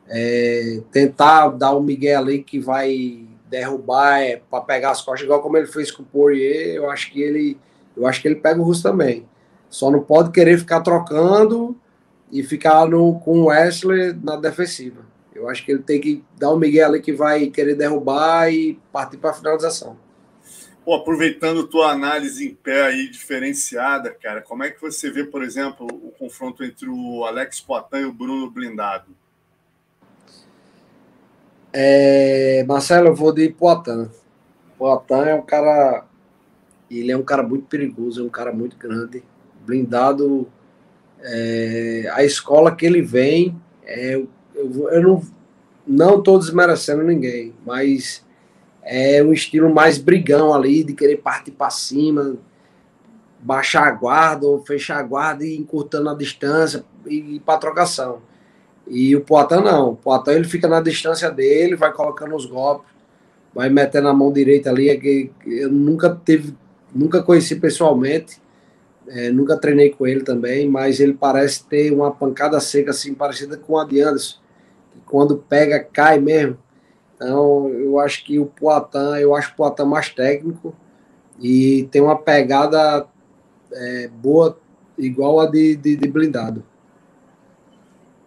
é, 0.07 0.81
tentar 0.93 1.49
dar 1.49 1.75
um 1.75 1.83
Miguel 1.83 2.21
ali 2.21 2.43
que 2.43 2.61
vai 2.61 3.27
derrubar 3.49 4.21
é, 4.21 4.41
para 4.51 4.61
pegar 4.61 4.91
as 4.91 5.03
costas, 5.03 5.25
igual 5.25 5.41
como 5.41 5.57
ele 5.57 5.67
fez 5.67 5.91
com 5.91 6.03
o 6.03 6.07
Poirier, 6.07 6.77
eu 6.77 6.91
acho 6.91 7.11
que 7.11 7.21
ele, 7.21 7.59
eu 7.97 8.07
acho 8.07 8.21
que 8.21 8.29
ele 8.29 8.37
pega 8.37 8.61
o 8.61 8.65
Russo 8.65 8.83
também. 8.83 9.27
Só 9.69 9.91
não 9.91 10.01
pode 10.01 10.31
querer 10.31 10.59
ficar 10.59 10.81
trocando 10.81 11.77
e 12.31 12.43
ficar 12.43 12.87
no, 12.87 13.19
com 13.21 13.41
o 13.41 13.45
Wesley 13.47 14.13
na 14.23 14.37
defensiva. 14.37 15.07
Eu 15.35 15.49
acho 15.49 15.65
que 15.65 15.73
ele 15.73 15.83
tem 15.83 16.01
que 16.01 16.25
dar 16.37 16.53
um 16.53 16.59
Miguel 16.59 16.89
ali 16.89 17.01
que 17.01 17.13
vai 17.13 17.47
querer 17.47 17.75
derrubar 17.75 18.53
e 18.53 18.79
partir 18.93 19.19
para 19.19 19.31
a 19.31 19.35
finalização. 19.35 19.97
Pô, 20.85 20.95
aproveitando 20.95 21.67
tua 21.67 21.93
análise 21.93 22.47
em 22.47 22.55
pé 22.55 22.87
aí 22.87 23.09
diferenciada, 23.09 24.11
cara, 24.11 24.41
como 24.41 24.65
é 24.65 24.71
que 24.71 24.81
você 24.81 25.11
vê, 25.11 25.23
por 25.23 25.43
exemplo, 25.43 25.87
o 25.87 26.11
confronto 26.13 26.65
entre 26.65 26.89
o 26.89 27.25
Alex 27.25 27.61
Poitin 27.61 27.99
e 27.99 28.05
o 28.07 28.13
Bruno 28.13 28.51
Blindado? 28.51 29.15
É, 31.73 32.65
Marcelo, 32.67 33.09
eu 33.09 33.15
vou 33.15 33.33
de 33.33 33.49
Poitin. 33.51 34.11
Poitin 34.79 35.29
é 35.29 35.35
um 35.35 35.43
cara, 35.43 36.07
ele 36.91 37.13
é 37.13 37.17
um 37.17 37.23
cara 37.23 37.43
muito 37.43 37.67
perigoso, 37.67 38.23
é 38.23 38.25
um 38.25 38.31
cara 38.31 38.53
muito 38.53 38.77
grande, 38.77 39.23
blindado 39.67 40.51
é, 41.23 42.11
a 42.13 42.25
escola 42.25 42.75
que 42.75 42.87
ele 42.87 43.03
vem, 43.03 43.57
é, 43.85 44.15
eu, 44.55 44.89
eu 44.91 45.03
não 45.03 45.23
não 45.89 46.19
estou 46.19 46.39
desmerecendo 46.39 47.03
ninguém, 47.03 47.55
mas 47.65 48.23
é 48.83 49.23
um 49.23 49.33
estilo 49.33 49.73
mais 49.73 49.97
brigão 49.97 50.53
ali, 50.53 50.85
de 50.85 50.93
querer 50.93 51.17
partir 51.17 51.53
para 51.53 51.71
cima, 51.71 52.37
baixar 53.41 53.87
a 53.87 53.91
guarda 53.91 54.47
ou 54.47 54.63
fechar 54.65 54.99
a 54.99 55.03
guarda 55.03 55.47
e 55.47 55.57
encurtando 55.57 56.11
a 56.11 56.15
distância 56.15 56.85
e 57.07 57.37
ir 57.37 57.41
para 57.41 57.59
trocação. 57.59 58.21
E 58.87 59.17
o 59.17 59.23
Poitin 59.23 59.63
não, 59.63 59.91
o 59.91 59.97
Poitin 59.97 60.31
ele 60.33 60.45
fica 60.45 60.69
na 60.69 60.81
distância 60.81 61.31
dele, 61.31 61.75
vai 61.75 61.93
colocando 61.93 62.37
os 62.37 62.45
golpes, 62.45 62.91
vai 63.55 63.71
metendo 63.71 64.09
a 64.09 64.15
mão 64.15 64.31
direita 64.31 64.71
ali, 64.71 64.91
é 64.91 64.97
que 64.97 65.31
eu 65.47 65.71
nunca 65.71 66.15
teve, 66.15 66.55
nunca 66.95 67.23
conheci 67.23 67.57
pessoalmente, 67.57 68.41
é, 69.11 69.31
nunca 69.31 69.57
treinei 69.57 69.91
com 69.91 70.07
ele 70.07 70.23
também, 70.23 70.69
mas 70.69 71.01
ele 71.01 71.15
parece 71.15 71.65
ter 71.65 71.93
uma 71.93 72.11
pancada 72.11 72.61
seca 72.61 72.91
assim, 72.91 73.15
parecida 73.15 73.57
com 73.57 73.79
a 73.79 73.85
de 73.85 74.01
Anderson, 74.01 74.39
que 74.93 75.01
quando 75.01 75.37
pega, 75.37 75.81
cai 75.81 76.19
mesmo. 76.19 76.59
Então, 77.15 77.69
eu 77.69 77.99
acho 77.99 78.25
que 78.25 78.39
o 78.39 78.47
Poitin, 78.47 79.21
eu 79.21 79.35
acho 79.35 79.53
o 79.53 79.57
Poitin 79.57 79.85
mais 79.85 80.09
técnico 80.11 80.75
e 81.41 81.89
tem 81.91 82.03
uma 82.03 82.17
pegada 82.17 83.07
é, 83.73 84.09
boa, 84.09 84.59
igual 84.97 85.41
a 85.41 85.47
de, 85.47 85.75
de, 85.77 85.97
de 85.97 86.09
blindado. 86.09 86.63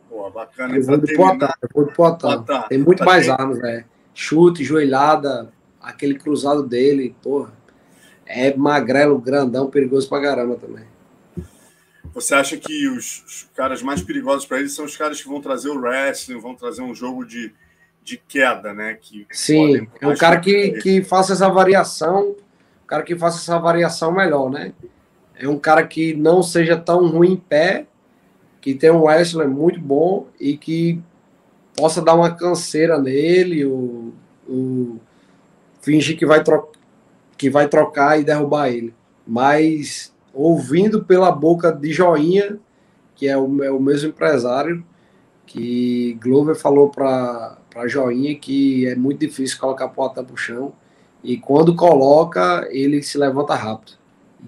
Pô, 0.09 0.29
bacana. 0.29 0.75
Eu 0.75 0.83
vou 0.83 0.97
do 0.97 1.07
Poitin, 1.07 1.45
eu 1.61 1.69
vou 1.73 1.85
do 1.85 1.93
Poitin. 1.93 2.43
Tem 2.67 2.77
muito 2.77 3.05
mais 3.05 3.29
armas, 3.29 3.59
é. 3.63 3.85
Chute, 4.13 4.63
joelhada, 4.63 5.53
aquele 5.81 6.15
cruzado 6.15 6.63
dele, 6.63 7.15
porra 7.21 7.60
é 8.31 8.55
magrelo, 8.55 9.19
grandão, 9.19 9.69
perigoso 9.69 10.07
pra 10.07 10.21
caramba 10.21 10.55
também. 10.55 10.85
Você 12.13 12.33
acha 12.33 12.57
que 12.57 12.87
os, 12.87 13.23
os 13.25 13.49
caras 13.55 13.81
mais 13.81 14.01
perigosos 14.01 14.45
para 14.45 14.59
ele 14.59 14.69
são 14.69 14.85
os 14.85 14.97
caras 14.97 15.21
que 15.21 15.27
vão 15.27 15.41
trazer 15.41 15.69
o 15.69 15.79
wrestling, 15.79 16.39
vão 16.39 16.55
trazer 16.55 16.81
um 16.81 16.93
jogo 16.93 17.25
de, 17.25 17.53
de 18.03 18.17
queda, 18.17 18.73
né? 18.73 18.97
Que 18.99 19.25
Sim, 19.31 19.87
é 19.99 20.07
um 20.07 20.15
cara 20.15 20.39
que, 20.39 20.71
que 20.81 21.03
faça 21.03 21.33
essa 21.33 21.49
variação, 21.49 22.31
um 22.31 22.87
cara 22.87 23.03
que 23.03 23.15
faça 23.15 23.37
essa 23.37 23.57
variação 23.59 24.11
melhor, 24.11 24.49
né? 24.49 24.73
É 25.35 25.47
um 25.47 25.57
cara 25.57 25.85
que 25.85 26.13
não 26.13 26.43
seja 26.43 26.77
tão 26.77 27.07
ruim 27.07 27.33
em 27.33 27.37
pé, 27.37 27.85
que 28.59 28.75
tem 28.75 28.91
um 28.91 29.03
wrestling 29.03 29.47
muito 29.47 29.79
bom 29.79 30.27
e 30.39 30.57
que 30.57 31.01
possa 31.75 32.01
dar 32.01 32.13
uma 32.13 32.35
canseira 32.35 32.99
nele, 32.99 33.65
o, 33.65 34.13
o 34.47 34.99
fingir 35.81 36.17
que 36.17 36.25
vai 36.25 36.43
trocar 36.43 36.80
que 37.41 37.49
vai 37.49 37.67
trocar 37.67 38.19
e 38.19 38.23
derrubar 38.23 38.69
ele. 38.69 38.93
Mas 39.25 40.13
ouvindo 40.31 41.03
pela 41.03 41.31
boca 41.31 41.71
de 41.71 41.91
Joinha, 41.91 42.59
que 43.15 43.27
é 43.27 43.35
o, 43.35 43.63
é 43.63 43.71
o 43.71 43.79
mesmo 43.79 44.09
empresário, 44.09 44.85
que 45.47 46.19
Glover 46.21 46.55
falou 46.55 46.91
para 46.91 47.57
Joinha 47.87 48.35
que 48.35 48.85
é 48.85 48.93
muito 48.93 49.21
difícil 49.21 49.59
colocar 49.59 49.85
a 49.85 49.89
porta 49.89 50.23
para 50.23 50.35
o 50.35 50.37
chão. 50.37 50.71
E 51.23 51.35
quando 51.35 51.75
coloca, 51.75 52.67
ele 52.69 53.01
se 53.01 53.17
levanta 53.17 53.55
rápido. 53.55 53.93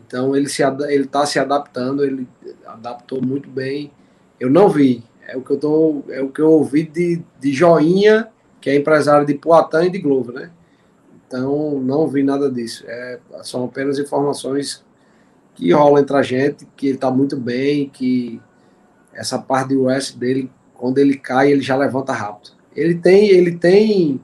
Então 0.05 0.35
ele 0.35 0.47
se 0.47 0.61
ele 0.61 1.05
está 1.05 1.25
se 1.25 1.39
adaptando, 1.39 2.05
ele 2.05 2.27
adaptou 2.63 3.23
muito 3.23 3.49
bem. 3.49 3.91
Eu 4.39 4.51
não 4.51 4.69
vi, 4.69 5.03
é 5.27 5.35
o 5.35 5.41
que 5.41 5.49
eu 5.49 5.57
tô, 5.59 6.03
é 6.09 6.21
o 6.21 6.29
que 6.29 6.41
eu 6.41 6.51
ouvi 6.51 6.83
de, 6.83 7.23
de 7.39 7.51
Joinha, 7.53 8.27
que 8.61 8.69
é 8.69 8.75
empresário 8.75 9.25
de 9.25 9.33
Poitin 9.33 9.87
e 9.87 9.89
de 9.89 9.97
Glover, 9.97 10.35
né? 10.35 10.51
Então, 11.33 11.79
não 11.79 12.07
vi 12.07 12.21
nada 12.21 12.47
disso. 12.47 12.85
É, 12.87 13.19
são 13.41 13.65
apenas 13.65 13.97
informações 13.97 14.85
que 15.55 15.73
rolam 15.73 16.03
entre 16.03 16.15
a 16.15 16.21
gente, 16.21 16.67
que 16.77 16.85
ele 16.85 16.95
está 16.95 17.09
muito 17.09 17.35
bem, 17.35 17.89
que 17.89 18.39
essa 19.11 19.39
parte 19.39 19.69
de 19.69 19.77
US 19.77 20.11
dele, 20.11 20.51
quando 20.75 20.99
ele 20.99 21.17
cai, 21.17 21.51
ele 21.51 21.63
já 21.63 21.75
levanta 21.75 22.13
rápido. 22.13 22.51
Ele 22.75 22.93
tem, 22.93 23.29
ele 23.29 23.57
tem 23.57 24.21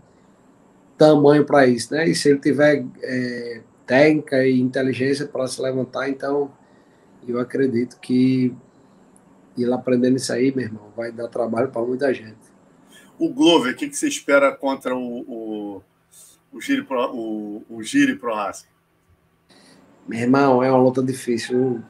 tamanho 1.00 1.44
para 1.46 1.66
isso, 1.66 1.96
né? 1.96 2.08
E 2.08 2.14
se 2.14 2.30
ele 2.30 2.38
tiver 2.38 2.86
é, 3.02 3.62
técnica 3.88 4.46
e 4.46 4.60
inteligência 4.62 5.26
para 5.26 5.48
se 5.48 5.60
levantar, 5.60 6.08
então 6.10 6.52
eu 7.28 7.40
acredito 7.40 8.00
que 8.00 8.56
ele 9.58 9.74
aprendendo 9.74 10.18
isso 10.18 10.32
aí, 10.32 10.54
meu 10.56 10.66
irmão, 10.66 10.94
vai 10.96 11.12
dar 11.12 11.28
trabalho 11.28 11.70
para 11.70 11.82
muita 11.82 12.14
gente. 12.14 12.38
O 13.18 13.34
Glover, 13.34 13.74
o 13.74 13.76
que, 13.76 13.90
que 13.90 13.98
você 13.98 14.08
espera 14.08 14.56
contra 14.56 14.96
o, 14.96 15.22
o 15.22 15.82
o 16.52 16.62
Giri 16.62 16.84
Pro, 16.84 17.14
o, 17.14 17.64
o 17.70 17.84
Giri 17.84 18.16
Prohaska? 18.16 18.68
Meu 20.08 20.20
irmão, 20.20 20.64
é 20.64 20.72
uma 20.72 20.82
luta 20.82 21.04
difícil. 21.04 21.84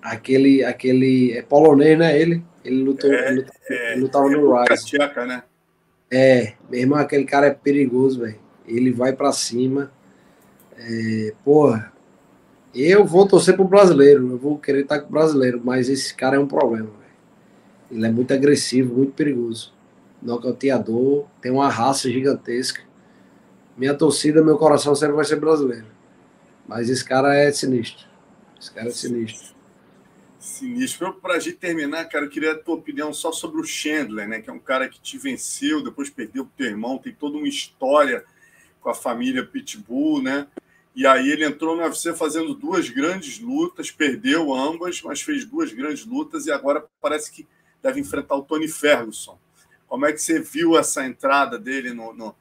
Aquele, 0.00 0.64
aquele 0.64 1.32
é 1.32 1.42
polonês, 1.42 1.98
né? 1.98 2.20
Ele, 2.20 2.44
ele 2.64 2.82
lutou, 2.82 3.10
é, 3.12 3.28
ele 3.28 3.40
lutou, 3.40 3.54
é, 3.70 3.92
ele 3.92 4.00
lutava 4.00 4.26
é 4.26 4.30
no 4.30 4.62
Rise. 4.62 4.84
Tcheca, 4.84 5.24
né? 5.24 5.42
É, 6.10 6.52
meu 6.68 6.80
irmão, 6.80 6.98
aquele 6.98 7.24
cara 7.24 7.46
é 7.46 7.50
perigoso, 7.50 8.20
velho. 8.20 8.38
Ele 8.66 8.92
vai 8.92 9.14
para 9.14 9.32
cima. 9.32 9.90
É, 10.76 11.32
porra, 11.42 11.92
eu 12.74 13.04
vou 13.04 13.26
torcer 13.26 13.54
pro 13.54 13.64
brasileiro, 13.64 14.30
eu 14.30 14.38
vou 14.38 14.58
querer 14.58 14.82
estar 14.82 15.00
com 15.00 15.08
o 15.08 15.12
brasileiro, 15.12 15.60
mas 15.64 15.88
esse 15.88 16.14
cara 16.14 16.36
é 16.36 16.38
um 16.38 16.46
problema, 16.46 16.88
velho. 16.88 17.02
Ele 17.90 18.06
é 18.06 18.10
muito 18.10 18.32
agressivo, 18.32 18.94
muito 18.94 19.12
perigoso. 19.12 19.72
Nocauteador, 20.20 21.26
tem 21.40 21.52
uma 21.52 21.68
raça 21.68 22.10
gigantesca. 22.10 22.82
Minha 23.76 23.94
torcida, 23.94 24.42
meu 24.42 24.58
coração 24.58 24.94
sempre 24.94 25.16
vai 25.16 25.24
ser 25.24 25.36
brasileiro. 25.36 25.86
Mas 26.66 26.88
esse 26.88 27.04
cara 27.04 27.34
é 27.34 27.50
sinistro. 27.50 28.06
Esse 28.60 28.72
cara 28.72 28.88
é 28.88 28.92
sinistro. 28.92 29.54
Sinistro. 30.38 31.14
Para 31.14 31.34
a 31.34 31.38
gente 31.38 31.56
terminar, 31.56 32.04
cara, 32.06 32.26
eu 32.26 32.30
queria 32.30 32.52
a 32.52 32.58
tua 32.58 32.74
opinião 32.74 33.12
só 33.12 33.32
sobre 33.32 33.60
o 33.60 33.64
Chandler, 33.64 34.28
né? 34.28 34.40
Que 34.40 34.50
é 34.50 34.52
um 34.52 34.58
cara 34.58 34.88
que 34.88 35.00
te 35.00 35.16
venceu, 35.16 35.82
depois 35.82 36.10
perdeu 36.10 36.44
pro 36.44 36.54
teu 36.56 36.66
irmão, 36.66 36.98
tem 36.98 37.14
toda 37.14 37.38
uma 37.38 37.48
história 37.48 38.24
com 38.80 38.90
a 38.90 38.94
família 38.94 39.46
Pitbull, 39.46 40.22
né? 40.22 40.46
E 40.94 41.06
aí 41.06 41.30
ele 41.30 41.44
entrou 41.44 41.74
no 41.74 41.82
UFC 41.82 42.12
fazendo 42.14 42.54
duas 42.54 42.90
grandes 42.90 43.38
lutas, 43.38 43.90
perdeu 43.90 44.52
ambas, 44.52 45.00
mas 45.02 45.22
fez 45.22 45.44
duas 45.44 45.72
grandes 45.72 46.04
lutas 46.04 46.46
e 46.46 46.52
agora 46.52 46.84
parece 47.00 47.32
que 47.32 47.48
deve 47.82 48.00
enfrentar 48.00 48.36
o 48.36 48.42
Tony 48.42 48.68
Ferguson. 48.68 49.38
Como 49.86 50.04
é 50.04 50.12
que 50.12 50.20
você 50.20 50.38
viu 50.38 50.76
essa 50.76 51.04
entrada 51.06 51.58
dele 51.58 51.94
no, 51.94 52.12
no, 52.12 52.34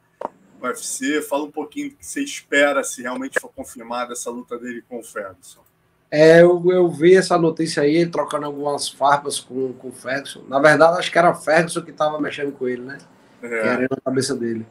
UFC. 0.68 1.22
Fala 1.22 1.44
um 1.44 1.52
pouquinho 1.52 1.90
do 1.90 1.96
que 1.96 2.06
você 2.06 2.22
espera 2.22 2.84
se 2.84 3.02
realmente 3.02 3.40
for 3.40 3.52
confirmada 3.56 4.14
essa 4.14 4.30
luta 4.30 4.58
dele 4.58 4.84
com 4.88 5.00
o 5.00 5.04
Ferguson. 5.04 5.62
É, 6.10 6.42
eu, 6.42 6.62
eu 6.70 6.90
vi 6.90 7.16
essa 7.16 7.38
notícia 7.38 7.84
aí, 7.84 7.96
ele 7.96 8.10
trocando 8.10 8.46
algumas 8.46 8.90
farpas 8.90 9.40
com, 9.40 9.72
com 9.74 9.88
o 9.88 9.94
Ferguson. 9.94 10.44
Na 10.50 10.60
verdade, 10.60 11.00
acho 11.00 11.10
que 11.10 11.18
era 11.18 11.32
o 11.32 11.36
Ferguson 11.36 11.82
que 11.82 11.92
estava 11.92 12.20
mexendo 12.20 12.52
com 12.52 12.68
ele, 12.68 12.82
né? 12.82 12.98
É. 13.42 13.48
Que 13.48 13.56
era 13.56 13.88
na 13.90 14.02
cabeça 14.04 14.36
dele. 14.36 14.66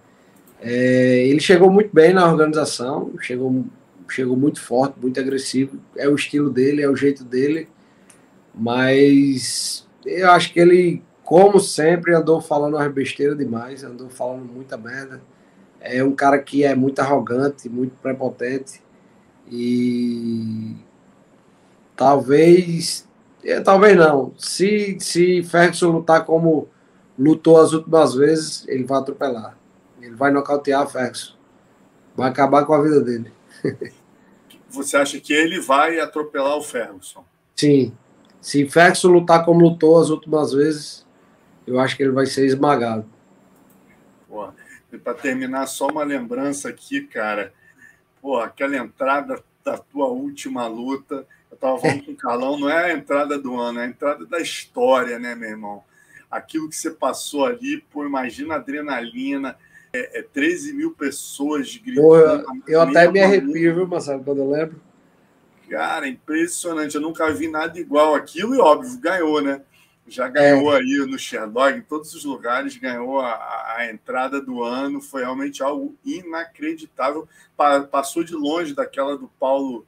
É, 0.60 1.26
ele 1.26 1.40
chegou 1.40 1.70
muito 1.70 1.90
bem 1.94 2.12
na 2.12 2.30
organização, 2.30 3.10
chegou, 3.20 3.64
chegou 4.08 4.36
muito 4.36 4.60
forte, 4.60 5.00
muito 5.00 5.18
agressivo. 5.18 5.80
É 5.96 6.06
o 6.06 6.14
estilo 6.14 6.50
dele, 6.50 6.82
é 6.82 6.88
o 6.88 6.94
jeito 6.94 7.24
dele. 7.24 7.68
Mas 8.54 9.88
eu 10.04 10.30
acho 10.30 10.52
que 10.52 10.60
ele, 10.60 11.02
como 11.24 11.58
sempre, 11.58 12.14
andou 12.14 12.40
falando 12.42 12.76
as 12.76 12.92
besteiras 12.92 13.38
demais, 13.38 13.82
andou 13.82 14.10
falando 14.10 14.44
muita 14.44 14.76
merda. 14.76 15.22
É 15.80 16.04
um 16.04 16.12
cara 16.12 16.38
que 16.38 16.64
é 16.64 16.74
muito 16.74 17.00
arrogante, 17.00 17.68
muito 17.68 17.96
prepotente. 18.02 18.82
E 19.50 20.76
talvez. 21.96 23.08
É, 23.42 23.60
talvez 23.60 23.96
não. 23.96 24.32
Se, 24.38 24.98
se 25.00 25.42
Ferguson 25.42 25.90
lutar 25.90 26.24
como 26.24 26.68
lutou 27.18 27.58
as 27.58 27.72
últimas 27.72 28.14
vezes, 28.14 28.66
ele 28.68 28.84
vai 28.84 28.98
atropelar. 28.98 29.56
Ele 30.00 30.14
vai 30.14 30.30
nocautear 30.30 30.88
Ferguson. 30.88 31.34
Vai 32.16 32.30
acabar 32.30 32.64
com 32.64 32.72
a 32.74 32.82
vida 32.82 33.00
dele. 33.00 33.32
Você 34.68 34.96
acha 34.96 35.18
que 35.18 35.32
ele 35.32 35.60
vai 35.60 35.98
atropelar 35.98 36.56
o 36.56 36.62
Ferguson? 36.62 37.24
Sim. 37.56 37.92
Se 38.40 38.66
Ferguson 38.68 39.08
lutar 39.08 39.44
como 39.44 39.60
lutou 39.60 39.98
as 40.00 40.10
últimas 40.10 40.52
vezes, 40.52 41.06
eu 41.66 41.78
acho 41.78 41.96
que 41.96 42.02
ele 42.02 42.12
vai 42.12 42.26
ser 42.26 42.46
esmagado. 42.46 43.04
Porra. 44.28 44.54
E 44.92 44.98
para 44.98 45.14
terminar, 45.14 45.66
só 45.66 45.88
uma 45.88 46.02
lembrança 46.02 46.68
aqui, 46.68 47.02
cara. 47.02 47.52
Pô, 48.20 48.38
aquela 48.38 48.76
entrada 48.76 49.42
da 49.64 49.78
tua 49.78 50.06
última 50.08 50.66
luta. 50.66 51.26
Eu 51.50 51.54
estava 51.54 51.78
falando 51.78 52.04
com 52.04 52.12
o 52.12 52.16
Carlão, 52.16 52.58
não 52.58 52.68
é 52.68 52.92
a 52.92 52.92
entrada 52.92 53.38
do 53.38 53.58
ano, 53.58 53.80
é 53.80 53.84
a 53.84 53.88
entrada 53.88 54.24
da 54.26 54.40
história, 54.40 55.18
né, 55.18 55.34
meu 55.34 55.50
irmão? 55.50 55.84
Aquilo 56.30 56.68
que 56.68 56.76
você 56.76 56.90
passou 56.90 57.44
ali, 57.44 57.84
pô, 57.90 58.04
imagina 58.04 58.54
a 58.54 58.58
adrenalina, 58.58 59.56
é, 59.92 60.20
é 60.20 60.22
13 60.22 60.72
mil 60.72 60.92
pessoas 60.92 61.76
gritando. 61.76 62.06
Porra, 62.06 62.44
eu 62.68 62.80
até 62.80 63.10
me 63.10 63.20
arrepio, 63.20 63.74
viu, 63.74 63.86
Marcelo, 63.86 64.22
quando 64.22 64.38
eu 64.38 64.50
lembro. 64.50 64.80
Cara, 65.68 66.08
impressionante. 66.08 66.96
Eu 66.96 67.00
nunca 67.00 67.32
vi 67.32 67.48
nada 67.48 67.78
igual 67.78 68.14
aquilo 68.14 68.54
e, 68.54 68.58
óbvio, 68.58 68.98
ganhou, 68.98 69.40
né? 69.40 69.62
Já 70.10 70.28
ganhou 70.28 70.74
é. 70.74 70.78
aí 70.80 71.06
no 71.06 71.16
Sherlock, 71.16 71.78
em 71.78 71.82
todos 71.82 72.12
os 72.14 72.24
lugares, 72.24 72.76
ganhou 72.76 73.20
a, 73.20 73.76
a, 73.76 73.88
entrada 73.88 74.40
do 74.40 74.64
ano. 74.64 75.00
Foi 75.00 75.22
realmente 75.22 75.62
algo 75.62 75.94
inacreditável. 76.04 77.28
Pa, 77.56 77.82
passou 77.82 78.24
de 78.24 78.34
longe 78.34 78.74
daquela 78.74 79.16
do 79.16 79.28
Paulo 79.38 79.86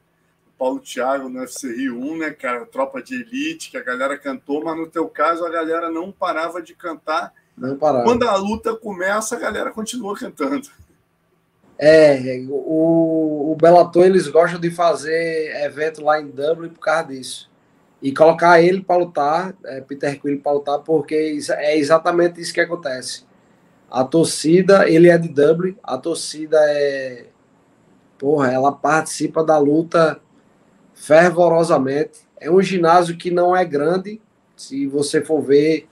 Paulo 0.57 0.79
Thiago 0.79 1.27
no 1.27 1.41
UFC 1.41 1.75
Rio 1.75 1.99
1, 1.99 2.17
né, 2.19 2.31
cara? 2.31 2.65
Tropa 2.65 3.03
de 3.03 3.15
elite, 3.15 3.69
que 3.69 3.75
a 3.75 3.83
galera 3.83 4.17
cantou, 4.17 4.63
mas 4.63 4.77
no 4.77 4.87
teu 4.87 5.09
caso 5.09 5.45
a 5.45 5.49
galera 5.49 5.91
não 5.91 6.09
parava 6.09 6.61
de 6.61 6.73
cantar. 6.73 7.33
Não 7.57 7.75
parava. 7.75 8.05
Quando 8.05 8.23
a 8.23 8.37
luta 8.37 8.73
começa, 8.73 9.35
a 9.35 9.39
galera 9.39 9.71
continua 9.71 10.15
cantando. 10.17 10.69
É, 11.77 12.45
o, 12.47 13.51
o 13.51 13.57
Bellator, 13.59 14.05
eles 14.05 14.29
gostam 14.29 14.57
de 14.57 14.71
fazer 14.71 15.53
evento 15.65 16.01
lá 16.01 16.21
em 16.21 16.27
Dublin 16.29 16.69
por 16.69 16.79
causa 16.79 17.09
disso 17.09 17.52
e 18.03 18.13
colocar 18.13 18.61
ele 18.61 18.83
para 18.83 18.97
lutar, 18.97 19.55
é, 19.63 19.79
Peter 19.79 20.19
Quill 20.19 20.41
para 20.41 20.51
lutar, 20.51 20.79
porque 20.79 21.39
é 21.51 21.77
exatamente 21.77 22.41
isso 22.41 22.53
que 22.53 22.59
acontece. 22.59 23.23
A 23.89 24.03
torcida, 24.03 24.89
ele 24.89 25.07
é 25.07 25.17
de 25.17 25.29
Dublin, 25.29 25.77
a 25.81 25.97
torcida 25.97 26.57
é. 26.59 27.27
Porra, 28.19 28.51
ela 28.51 28.73
participa 28.73 29.41
da 29.41 29.57
luta 29.57 30.19
fervorosamente. 30.93 32.19
É 32.39 32.51
um 32.51 32.61
ginásio 32.61 33.15
que 33.15 33.31
não 33.31 33.55
é 33.55 33.63
grande, 33.63 34.21
se 34.57 34.85
você 34.85 35.21
for 35.21 35.41
ver, 35.41 35.87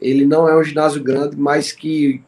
ele 0.00 0.24
não 0.24 0.48
é 0.48 0.56
um 0.56 0.62
ginásio 0.62 1.02
grande, 1.02 1.36
mas 1.36 1.72
que 1.72 2.22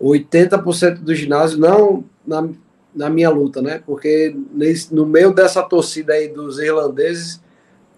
80% 0.00 0.98
do 0.98 1.14
ginásio, 1.14 1.60
não 1.60 2.04
na, 2.26 2.48
na 2.92 3.08
minha 3.08 3.30
luta, 3.30 3.62
né? 3.62 3.80
Porque 3.86 4.34
nesse, 4.52 4.92
no 4.92 5.06
meio 5.06 5.32
dessa 5.32 5.62
torcida 5.62 6.14
aí 6.14 6.26
dos 6.26 6.58
irlandeses, 6.58 7.40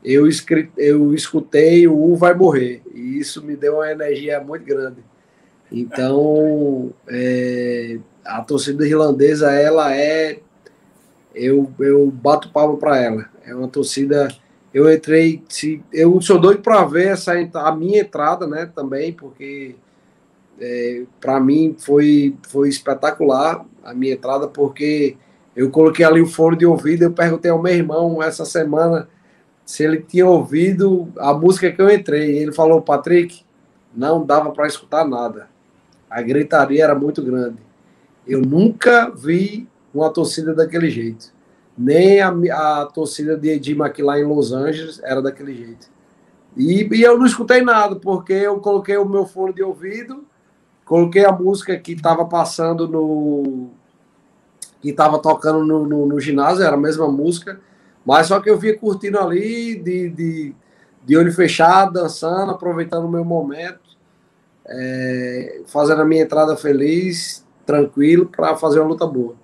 eu, 0.04 0.28
eu 0.76 1.14
escutei 1.14 1.86
o 1.86 1.94
U 1.94 2.16
vai 2.16 2.34
morrer. 2.34 2.82
E 2.92 3.18
isso 3.18 3.42
me 3.42 3.56
deu 3.56 3.74
uma 3.76 3.90
energia 3.90 4.40
muito 4.40 4.64
grande. 4.64 4.98
Então, 5.70 6.92
é, 7.08 7.98
a 8.24 8.42
torcida 8.42 8.86
irlandesa, 8.86 9.52
ela 9.52 9.94
é. 9.94 10.40
Eu, 11.34 11.72
eu 11.78 12.10
bato 12.10 12.50
palmo 12.50 12.76
para 12.76 12.98
ela. 12.98 13.26
É 13.46 13.54
uma 13.54 13.68
torcida. 13.68 14.28
Eu 14.74 14.92
entrei. 14.92 15.42
Se, 15.48 15.82
eu 15.92 16.20
sou 16.20 16.38
doido 16.38 16.60
para 16.60 16.84
ver 16.84 17.08
essa, 17.08 17.32
a 17.54 17.74
minha 17.74 18.00
entrada, 18.00 18.46
né? 18.46 18.70
Também, 18.74 19.12
porque 19.12 19.76
é, 20.60 21.04
para 21.20 21.40
mim 21.40 21.76
foi, 21.78 22.36
foi 22.48 22.68
espetacular 22.68 23.64
a 23.82 23.94
minha 23.94 24.14
entrada, 24.14 24.46
porque 24.46 25.16
eu 25.56 25.70
coloquei 25.70 26.04
ali 26.04 26.20
o 26.20 26.26
fone 26.26 26.56
de 26.56 26.66
ouvido. 26.66 27.04
Eu 27.04 27.12
perguntei 27.12 27.50
ao 27.50 27.62
meu 27.62 27.72
irmão 27.72 28.22
essa 28.22 28.44
semana 28.44 29.08
se 29.64 29.84
ele 29.84 29.98
tinha 30.02 30.26
ouvido 30.26 31.08
a 31.16 31.32
música 31.32 31.70
que 31.70 31.80
eu 31.80 31.90
entrei. 31.90 32.38
Ele 32.38 32.52
falou, 32.52 32.82
Patrick, 32.82 33.44
não 33.94 34.24
dava 34.24 34.50
para 34.50 34.66
escutar 34.66 35.06
nada. 35.06 35.48
A 36.10 36.20
gritaria 36.20 36.84
era 36.84 36.94
muito 36.94 37.22
grande. 37.22 37.58
Eu 38.26 38.40
nunca 38.40 39.10
vi 39.10 39.68
uma 39.94 40.10
torcida 40.10 40.54
daquele 40.54 40.90
jeito. 40.90 41.32
Nem 41.76 42.20
a, 42.20 42.28
a 42.28 42.86
torcida 42.86 43.36
de 43.36 43.50
Eddie 43.50 43.74
McLean 43.74 44.20
em 44.20 44.24
Los 44.24 44.52
Angeles 44.52 45.00
era 45.02 45.22
daquele 45.22 45.54
jeito. 45.54 45.90
E, 46.56 46.88
e, 46.94 47.02
eu 47.02 47.18
não 47.18 47.24
escutei 47.24 47.62
nada, 47.62 47.96
porque 47.96 48.32
eu 48.32 48.58
coloquei 48.58 48.96
o 48.98 49.08
meu 49.08 49.24
fone 49.24 49.54
de 49.54 49.62
ouvido, 49.62 50.24
coloquei 50.84 51.24
a 51.24 51.32
música 51.32 51.78
que 51.78 51.92
estava 51.92 52.26
passando 52.26 52.86
no. 52.86 53.70
que 54.82 54.90
estava 54.90 55.18
tocando 55.18 55.64
no, 55.64 55.86
no, 55.86 56.06
no 56.06 56.20
ginásio, 56.20 56.62
era 56.62 56.74
a 56.74 56.80
mesma 56.80 57.08
música 57.08 57.58
mas 58.04 58.26
só 58.26 58.40
que 58.40 58.50
eu 58.50 58.58
via 58.58 58.76
curtindo 58.76 59.18
ali, 59.18 59.76
de, 59.76 60.10
de, 60.10 60.54
de 61.04 61.16
olho 61.16 61.32
fechado, 61.32 61.94
dançando, 61.94 62.52
aproveitando 62.52 63.04
o 63.04 63.10
meu 63.10 63.24
momento, 63.24 63.80
é, 64.66 65.62
fazendo 65.66 66.02
a 66.02 66.04
minha 66.04 66.22
entrada 66.22 66.56
feliz, 66.56 67.46
tranquilo, 67.64 68.26
para 68.26 68.56
fazer 68.56 68.80
uma 68.80 68.88
luta 68.88 69.06
boa. 69.06 69.34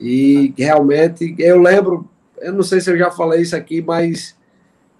E 0.00 0.54
realmente, 0.56 1.34
eu 1.38 1.60
lembro, 1.60 2.08
eu 2.38 2.52
não 2.52 2.62
sei 2.62 2.80
se 2.80 2.90
eu 2.90 2.96
já 2.96 3.10
falei 3.10 3.42
isso 3.42 3.56
aqui, 3.56 3.82
mas 3.82 4.36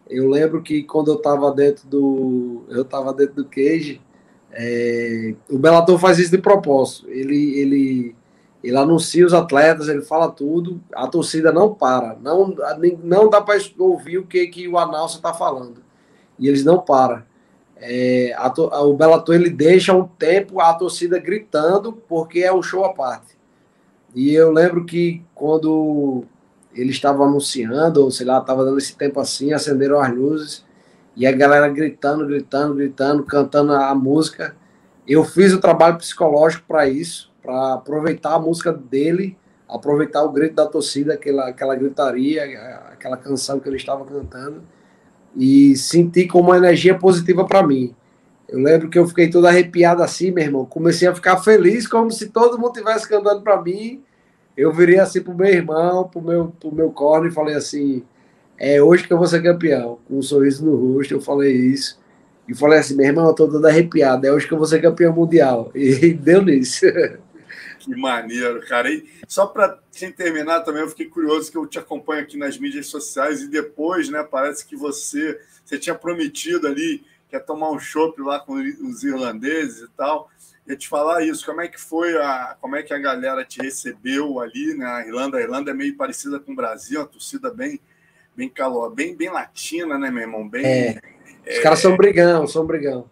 eu 0.08 0.28
lembro 0.28 0.62
que 0.62 0.82
quando 0.82 1.10
eu 1.10 1.16
estava 1.16 1.52
dentro 1.52 1.86
do. 1.86 2.64
Eu 2.68 2.82
estava 2.82 3.12
dentro 3.12 3.36
do 3.36 3.44
cage, 3.44 4.00
é, 4.52 5.34
o 5.48 5.58
Bellator 5.58 5.98
faz 5.98 6.18
isso 6.18 6.30
de 6.30 6.38
propósito. 6.38 7.08
Ele, 7.10 7.58
ele 7.58 8.16
ele 8.68 8.76
anuncia 8.76 9.24
os 9.24 9.32
atletas, 9.32 9.88
ele 9.88 10.02
fala 10.02 10.30
tudo, 10.30 10.78
a 10.94 11.06
torcida 11.06 11.50
não 11.50 11.74
para, 11.74 12.16
não, 12.20 12.54
não 13.02 13.30
dá 13.30 13.40
para 13.40 13.58
ouvir 13.78 14.18
o 14.18 14.26
que, 14.26 14.46
que 14.48 14.68
o 14.68 14.76
announcer 14.76 15.16
está 15.16 15.32
falando. 15.32 15.82
E 16.38 16.46
eles 16.46 16.64
não 16.64 16.78
param. 16.78 17.22
É, 17.76 18.34
a, 18.36 18.52
o 18.82 18.94
Bellator 18.94 19.34
ele 19.34 19.48
deixa 19.48 19.94
um 19.94 20.04
tempo 20.04 20.60
a 20.60 20.74
torcida 20.74 21.18
gritando, 21.18 21.92
porque 21.92 22.40
é 22.40 22.52
um 22.52 22.62
show 22.62 22.84
à 22.84 22.92
parte. 22.92 23.38
E 24.14 24.34
eu 24.34 24.52
lembro 24.52 24.84
que 24.84 25.22
quando 25.34 26.24
ele 26.74 26.90
estava 26.90 27.24
anunciando, 27.24 28.04
ou 28.04 28.10
sei 28.10 28.26
lá, 28.26 28.38
estava 28.38 28.66
dando 28.66 28.78
esse 28.78 28.94
tempo 28.96 29.18
assim, 29.18 29.52
acenderam 29.52 29.98
as 29.98 30.14
luzes, 30.14 30.64
e 31.16 31.26
a 31.26 31.32
galera 31.32 31.68
gritando, 31.68 32.26
gritando, 32.26 32.74
gritando, 32.74 33.24
cantando 33.24 33.72
a 33.72 33.94
música. 33.94 34.54
Eu 35.06 35.24
fiz 35.24 35.54
o 35.54 35.60
trabalho 35.60 35.96
psicológico 35.96 36.64
para 36.68 36.86
isso 36.86 37.28
para 37.43 37.74
aproveitar 37.74 38.34
a 38.34 38.39
música 38.39 38.72
dele, 38.72 39.36
aproveitar 39.68 40.22
o 40.22 40.32
grito 40.32 40.55
da 40.55 40.66
torcida, 40.66 41.14
aquela, 41.14 41.49
aquela 41.49 41.74
gritaria, 41.76 42.45
aquela 42.93 43.16
canção 43.16 43.61
que 43.61 43.68
ele 43.68 43.76
estava 43.76 44.05
cantando, 44.05 44.62
e 45.36 45.76
sentir 45.76 46.26
como 46.26 46.49
uma 46.49 46.57
energia 46.57 46.97
positiva 46.97 47.45
para 47.45 47.66
mim. 47.66 47.95
Eu 48.49 48.59
lembro 48.61 48.89
que 48.89 48.99
eu 48.99 49.07
fiquei 49.07 49.28
todo 49.28 49.47
arrepiado 49.47 50.03
assim, 50.03 50.30
meu 50.30 50.43
irmão. 50.43 50.64
Comecei 50.64 51.07
a 51.07 51.14
ficar 51.14 51.36
feliz, 51.39 51.86
como 51.86 52.11
se 52.11 52.30
todo 52.30 52.59
mundo 52.59 52.76
estivesse 52.76 53.07
cantando 53.07 53.43
para 53.43 53.61
mim. 53.61 54.03
Eu 54.57 54.72
virei 54.72 54.99
assim 54.99 55.20
pro 55.20 55.34
meu 55.34 55.49
irmão, 55.49 56.09
pro 56.09 56.22
meu, 56.22 56.49
pro 56.59 56.74
meu 56.74 56.91
corno 56.91 57.28
e 57.28 57.30
falei 57.30 57.55
assim: 57.55 58.03
é 58.59 58.82
hoje 58.82 59.07
que 59.07 59.12
eu 59.12 59.18
vou 59.18 59.26
ser 59.26 59.43
campeão. 59.43 59.99
Com 60.09 60.18
um 60.18 60.22
sorriso 60.22 60.64
no 60.64 60.74
rosto, 60.74 61.12
eu 61.14 61.20
falei 61.20 61.53
isso. 61.55 62.01
E 62.49 62.55
falei 62.55 62.78
assim: 62.78 62.97
meu 62.97 63.07
irmão, 63.07 63.26
eu 63.26 63.34
tô 63.34 63.47
todo 63.47 63.64
arrepiado. 63.66 64.26
É 64.26 64.32
hoje 64.32 64.49
que 64.49 64.55
eu 64.55 64.59
vou 64.59 64.66
ser 64.66 64.80
campeão 64.80 65.14
mundial. 65.14 65.70
E 65.74 66.12
deu 66.14 66.43
nisso. 66.43 66.86
Que 67.78 67.94
maneiro, 67.94 68.60
cara. 68.66 68.90
E 68.90 69.08
só 69.26 69.46
para 69.46 69.78
terminar 70.16 70.60
também, 70.60 70.82
eu 70.82 70.88
fiquei 70.88 71.06
curioso 71.06 71.50
que 71.50 71.56
eu 71.56 71.66
te 71.66 71.78
acompanho 71.78 72.22
aqui 72.22 72.36
nas 72.36 72.58
mídias 72.58 72.86
sociais 72.86 73.42
e 73.42 73.48
depois, 73.48 74.08
né, 74.08 74.22
parece 74.22 74.66
que 74.66 74.76
você, 74.76 75.40
você 75.64 75.78
tinha 75.78 75.94
prometido 75.94 76.66
ali 76.66 77.04
que 77.28 77.36
ia 77.36 77.40
tomar 77.40 77.70
um 77.70 77.78
chopp 77.78 78.20
lá 78.20 78.40
com 78.40 78.54
os 78.54 79.04
irlandeses 79.04 79.82
e 79.82 79.88
tal. 79.96 80.30
Ia 80.66 80.76
te 80.76 80.88
falar 80.88 81.22
isso, 81.22 81.46
como 81.46 81.60
é 81.60 81.68
que 81.68 81.80
foi 81.80 82.16
a, 82.16 82.56
como 82.60 82.76
é 82.76 82.82
que 82.82 82.92
a 82.92 82.98
galera 82.98 83.44
te 83.44 83.60
recebeu 83.60 84.40
ali, 84.40 84.74
né? 84.74 84.86
A 84.86 85.06
Irlanda, 85.06 85.38
a 85.38 85.40
Irlanda 85.40 85.70
é 85.70 85.74
meio 85.74 85.96
parecida 85.96 86.38
com 86.38 86.52
o 86.52 86.56
Brasil, 86.56 87.00
uma 87.00 87.06
torcida 87.06 87.50
bem 87.50 87.80
bem 88.38 88.48
calor, 88.48 88.94
bem, 88.94 89.16
bem 89.16 89.30
latina, 89.30 89.98
né, 89.98 90.12
meu 90.12 90.22
irmão? 90.22 90.48
Bem, 90.48 90.64
é. 90.64 91.00
Os 91.44 91.56
é... 91.56 91.60
caras 91.60 91.80
são 91.80 91.96
brigão, 91.96 92.46
são 92.46 92.64
brigão. 92.64 93.10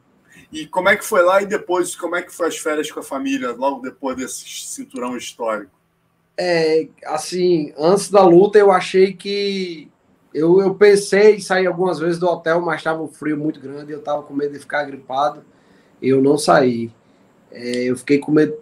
E 0.53 0.66
como 0.66 0.88
é 0.88 0.97
que 0.97 1.05
foi 1.05 1.22
lá 1.22 1.42
e 1.42 1.47
depois, 1.47 1.97
como 1.97 2.16
é 2.16 2.22
que 2.22 2.32
foi 2.32 2.49
as 2.49 2.57
férias 2.57 2.90
com 2.90 3.01
a 3.01 3.03
família, 3.03 3.53
logo 3.53 3.80
depois 3.80 4.16
desse 4.16 4.49
cinturão 4.49 5.16
histórico? 5.16 5.72
É, 6.36 6.88
assim, 7.07 7.72
antes 7.78 8.11
da 8.11 8.22
luta 8.24 8.59
eu 8.59 8.70
achei 8.70 9.12
que. 9.12 9.90
Eu, 10.34 10.61
eu 10.61 10.74
pensei 10.74 11.36
em 11.36 11.40
sair 11.40 11.66
algumas 11.66 11.99
vezes 11.99 12.18
do 12.18 12.26
hotel, 12.26 12.61
mas 12.61 12.76
estava 12.76 13.03
um 13.03 13.09
frio 13.09 13.38
muito 13.38 13.59
grande, 13.59 13.92
eu 13.92 14.01
estava 14.01 14.22
com 14.22 14.34
medo 14.34 14.53
de 14.53 14.59
ficar 14.59 14.84
gripado. 14.84 15.42
Eu 16.01 16.20
não 16.20 16.36
saí. 16.36 16.92
É, 17.51 17.84
eu 17.84 17.97
fiquei 17.97 18.18
com 18.18 18.32
medo, 18.32 18.55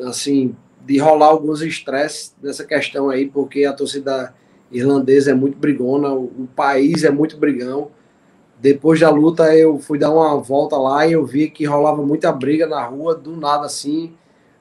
assim, 0.00 0.54
de 0.84 0.98
rolar 0.98 1.28
alguns 1.28 1.62
estresses 1.62 2.34
nessa 2.42 2.64
questão 2.64 3.08
aí, 3.08 3.26
porque 3.28 3.64
a 3.64 3.72
torcida 3.72 4.34
irlandesa 4.70 5.30
é 5.30 5.34
muito 5.34 5.56
brigona, 5.56 6.10
o, 6.10 6.24
o 6.24 6.48
país 6.54 7.02
é 7.02 7.10
muito 7.10 7.38
brigão. 7.38 7.90
Depois 8.62 9.00
da 9.00 9.10
luta, 9.10 9.52
eu 9.56 9.76
fui 9.80 9.98
dar 9.98 10.12
uma 10.12 10.36
volta 10.36 10.76
lá 10.76 11.04
e 11.04 11.14
eu 11.14 11.26
vi 11.26 11.50
que 11.50 11.64
rolava 11.64 12.00
muita 12.00 12.30
briga 12.30 12.64
na 12.64 12.80
rua, 12.84 13.12
do 13.12 13.36
nada 13.36 13.66
assim. 13.66 14.12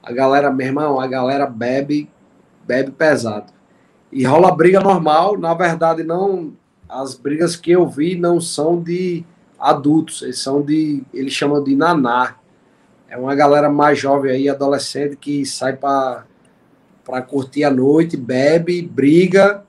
A 0.02 0.12
galera, 0.12 0.50
meu 0.52 0.66
irmão, 0.66 1.00
a 1.00 1.06
galera 1.06 1.46
bebe, 1.46 2.10
bebe 2.66 2.90
pesado. 2.90 3.54
E 4.12 4.26
rola 4.26 4.56
briga 4.56 4.80
normal, 4.80 5.38
na 5.38 5.54
verdade, 5.54 6.04
não. 6.04 6.52
As 6.90 7.14
brigas 7.14 7.56
que 7.56 7.70
eu 7.70 7.88
vi 7.88 8.16
não 8.16 8.42
são 8.42 8.82
de 8.82 9.24
adultos, 9.60 10.24
eles 10.24 10.40
são 10.40 10.64
de. 10.64 11.04
Eles 11.14 11.34
chamam 11.34 11.64
de 11.64 11.76
naná. 11.76 12.38
É 13.08 13.16
uma 13.16 13.36
galera 13.36 13.70
mais 13.70 14.00
jovem 14.00 14.32
aí, 14.32 14.50
adolescente, 14.50 15.16
que 15.16 15.46
sai 15.46 15.78
para 15.78 16.26
curtir 17.28 17.64
a 17.66 17.70
noite, 17.70 18.18
bebe, 18.18 18.82
briga 18.82 19.64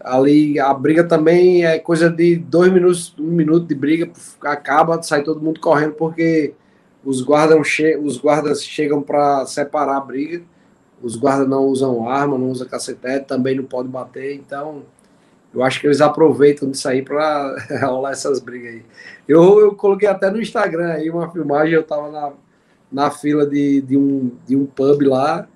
Ali 0.00 0.58
a 0.58 0.72
briga 0.74 1.04
também 1.04 1.64
é 1.64 1.78
coisa 1.78 2.10
de 2.10 2.36
dois 2.36 2.72
minutos, 2.72 3.14
um 3.18 3.30
minuto 3.30 3.66
de 3.66 3.74
briga, 3.74 4.10
acaba, 4.42 5.02
sai 5.02 5.22
todo 5.22 5.40
mundo 5.40 5.60
correndo 5.60 5.94
porque 5.94 6.54
os 7.04 7.22
guardas, 7.22 7.68
che 7.68 7.96
os 7.96 8.18
guardas 8.18 8.62
chegam 8.62 9.00
para 9.02 9.46
separar 9.46 9.96
a 9.96 10.00
briga. 10.00 10.42
Os 11.02 11.14
guardas 11.14 11.48
não 11.48 11.64
usam 11.66 12.08
arma, 12.08 12.38
não 12.38 12.50
usam 12.50 12.66
cacetete, 12.66 13.26
também 13.26 13.54
não 13.54 13.64
pode 13.64 13.88
bater, 13.88 14.34
então 14.34 14.82
eu 15.54 15.62
acho 15.62 15.80
que 15.80 15.86
eles 15.86 16.00
aproveitam 16.00 16.70
disso 16.70 16.88
aí 16.88 17.02
para 17.02 17.56
rolar 17.82 18.12
essas 18.12 18.40
brigas 18.40 18.74
aí. 18.74 18.82
Eu, 19.28 19.60
eu 19.60 19.74
coloquei 19.74 20.08
até 20.08 20.30
no 20.30 20.40
Instagram 20.40 20.92
aí 20.92 21.08
uma 21.08 21.30
filmagem, 21.30 21.74
eu 21.74 21.82
tava 21.82 22.10
na, 22.10 22.32
na 22.90 23.10
fila 23.10 23.46
de, 23.46 23.80
de, 23.82 23.96
um, 23.96 24.32
de 24.46 24.56
um 24.56 24.66
pub 24.66 25.02
lá, 25.02 25.46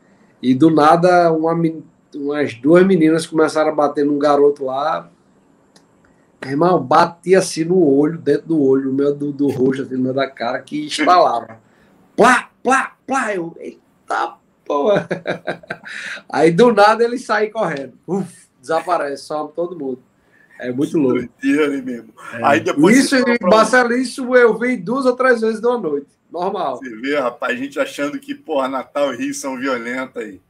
e 0.42 0.54
do 0.54 0.70
nada 0.70 1.32
uma, 1.32 1.54
umas 2.14 2.54
duas 2.54 2.86
meninas 2.86 3.26
começaram 3.26 3.70
a 3.70 3.74
bater 3.74 4.04
num 4.04 4.18
garoto 4.18 4.64
lá. 4.64 5.10
Irmão, 6.44 6.82
batia 6.82 7.38
assim 7.38 7.64
no 7.64 7.84
olho, 7.84 8.18
dentro 8.18 8.48
do 8.48 8.62
olho, 8.62 8.86
no 8.86 8.92
meio 8.94 9.14
do, 9.14 9.30
do 9.30 9.48
rosto, 9.48 9.82
assim, 9.82 9.94
no 9.94 10.02
meio 10.02 10.14
da 10.14 10.28
cara, 10.28 10.60
que 10.60 10.86
estalava. 10.86 11.60
plá, 12.16 12.50
plá, 12.62 12.96
plá. 13.06 13.34
Eu, 13.34 13.54
eita 13.58 14.36
porra. 14.64 15.08
Aí 16.30 16.50
do 16.50 16.72
nada 16.72 17.04
ele 17.04 17.18
sai 17.18 17.48
correndo. 17.48 17.94
Uf, 18.06 18.48
desaparece, 18.60 19.24
sobe 19.24 19.52
todo 19.54 19.78
mundo. 19.78 20.02
É 20.60 20.70
muito 20.70 20.96
louco. 20.98 21.28
É. 21.42 22.44
Aí 22.44 22.60
depois 22.60 22.96
isso, 22.96 23.16
Marcelo, 23.42 23.94
isso 23.94 24.36
eu 24.36 24.56
vi 24.58 24.76
duas 24.76 25.06
ou 25.06 25.16
três 25.16 25.40
vezes 25.40 25.60
numa 25.60 25.78
noite. 25.78 26.08
Normal. 26.30 26.76
Você 26.76 26.94
vê, 26.96 27.18
rapaz, 27.18 27.54
a 27.54 27.56
gente 27.56 27.80
achando 27.80 28.18
que, 28.20 28.34
porra, 28.34 28.68
Natal 28.68 29.12
e 29.12 29.16
Rio 29.16 29.34
são 29.34 29.58
violentos 29.58 30.16
aí. 30.16 30.40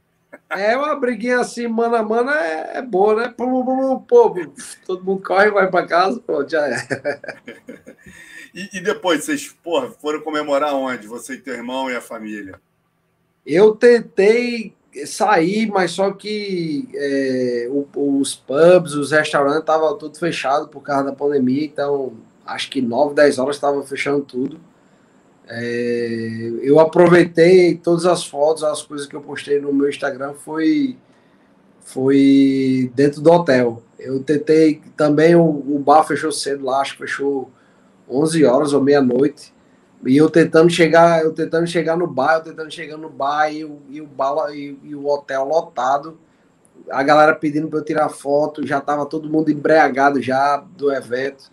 É 0.51 0.75
uma 0.75 0.95
briguinha 0.95 1.39
assim, 1.39 1.65
mano 1.65 1.95
a 1.95 2.03
mano, 2.03 2.29
é, 2.29 2.79
é 2.79 2.81
boa, 2.81 3.15
né? 3.15 3.33
Pô, 3.35 3.45
pô, 4.05 4.31
pô, 4.31 4.51
todo 4.85 5.03
mundo 5.03 5.23
corre, 5.23 5.49
vai 5.49 5.69
para 5.71 5.87
casa, 5.87 6.19
pô, 6.19 6.45
já 6.47 6.67
é. 6.67 6.75
e, 8.53 8.77
e, 8.77 8.81
depois, 8.81 9.23
vocês 9.23 9.47
porra, 9.63 9.89
foram 9.91 10.19
comemorar 10.19 10.75
onde? 10.75 11.07
Você 11.07 11.35
e 11.35 11.37
teu 11.37 11.53
irmão 11.53 11.89
e 11.89 11.95
a 11.95 12.01
família? 12.01 12.59
Eu 13.45 13.73
tentei 13.75 14.75
sair, 15.05 15.67
mas 15.67 15.91
só 15.91 16.11
que 16.11 16.89
é, 16.95 17.69
os 17.95 18.35
pubs, 18.35 18.93
os 18.93 19.11
restaurantes 19.11 19.61
estavam 19.61 19.97
tudo 19.97 20.19
fechado 20.19 20.67
por 20.67 20.81
causa 20.81 21.05
da 21.05 21.13
pandemia, 21.13 21.63
então 21.63 22.13
acho 22.45 22.69
que 22.69 22.81
9, 22.81 23.15
10 23.15 23.39
horas 23.39 23.55
estavam 23.55 23.81
fechando 23.83 24.25
tudo. 24.25 24.59
É, 25.53 26.49
eu 26.63 26.79
aproveitei 26.79 27.75
todas 27.75 28.05
as 28.05 28.25
fotos, 28.25 28.63
as 28.63 28.81
coisas 28.83 29.05
que 29.05 29.13
eu 29.13 29.21
postei 29.21 29.59
no 29.59 29.73
meu 29.73 29.89
Instagram 29.89 30.33
foi 30.33 30.97
foi 31.81 32.89
dentro 32.95 33.19
do 33.21 33.29
hotel. 33.29 33.83
Eu 33.99 34.23
tentei 34.23 34.81
também 34.95 35.35
o, 35.35 35.43
o 35.43 35.77
bar 35.77 36.05
fechou 36.05 36.31
cedo 36.31 36.63
lá, 36.63 36.79
acho 36.79 36.93
que 36.93 36.99
fechou 36.99 37.51
11 38.09 38.45
horas 38.45 38.71
ou 38.71 38.81
meia-noite. 38.81 39.53
E 40.05 40.15
eu 40.15 40.29
tentando 40.29 40.69
chegar, 40.69 41.21
eu 41.21 41.33
tentando 41.33 41.67
chegar 41.67 41.97
no 41.97 42.07
bar, 42.07 42.35
eu 42.35 42.43
tentando 42.43 42.71
chegar 42.71 42.95
no 42.95 43.09
bar 43.09 43.51
e, 43.51 43.59
e 43.89 44.01
o 44.01 44.07
bar 44.07 44.53
e, 44.55 44.79
e, 44.83 44.95
o 44.95 45.05
hotel 45.05 45.43
lotado. 45.43 46.17
A 46.89 47.03
galera 47.03 47.35
pedindo 47.35 47.67
para 47.67 47.79
eu 47.79 47.85
tirar 47.85 48.07
foto, 48.07 48.65
já 48.65 48.79
tava 48.79 49.05
todo 49.05 49.29
mundo 49.29 49.51
embriagado 49.51 50.21
já 50.21 50.57
do 50.57 50.93
evento 50.93 51.51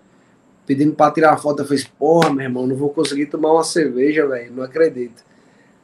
pedindo 0.68 0.94
para 0.94 1.10
tirar 1.10 1.36
foto. 1.38 1.62
Eu 1.62 1.66
falei, 1.66 1.82
porra, 1.98 2.30
meu 2.30 2.44
irmão, 2.44 2.66
não 2.66 2.76
vou 2.76 2.90
conseguir 2.90 3.24
tomar 3.24 3.54
uma 3.54 3.64
cerveja, 3.64 4.26
velho, 4.26 4.52
não 4.52 4.62
acredito. 4.62 5.24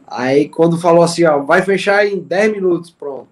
Aí 0.06 0.46
quando 0.46 0.78
falou 0.78 1.02
assim, 1.02 1.24
ó, 1.24 1.38
vai 1.38 1.62
fechar 1.62 2.06
em 2.06 2.20
10 2.20 2.52
minutos, 2.52 2.90
pronto. 2.90 3.28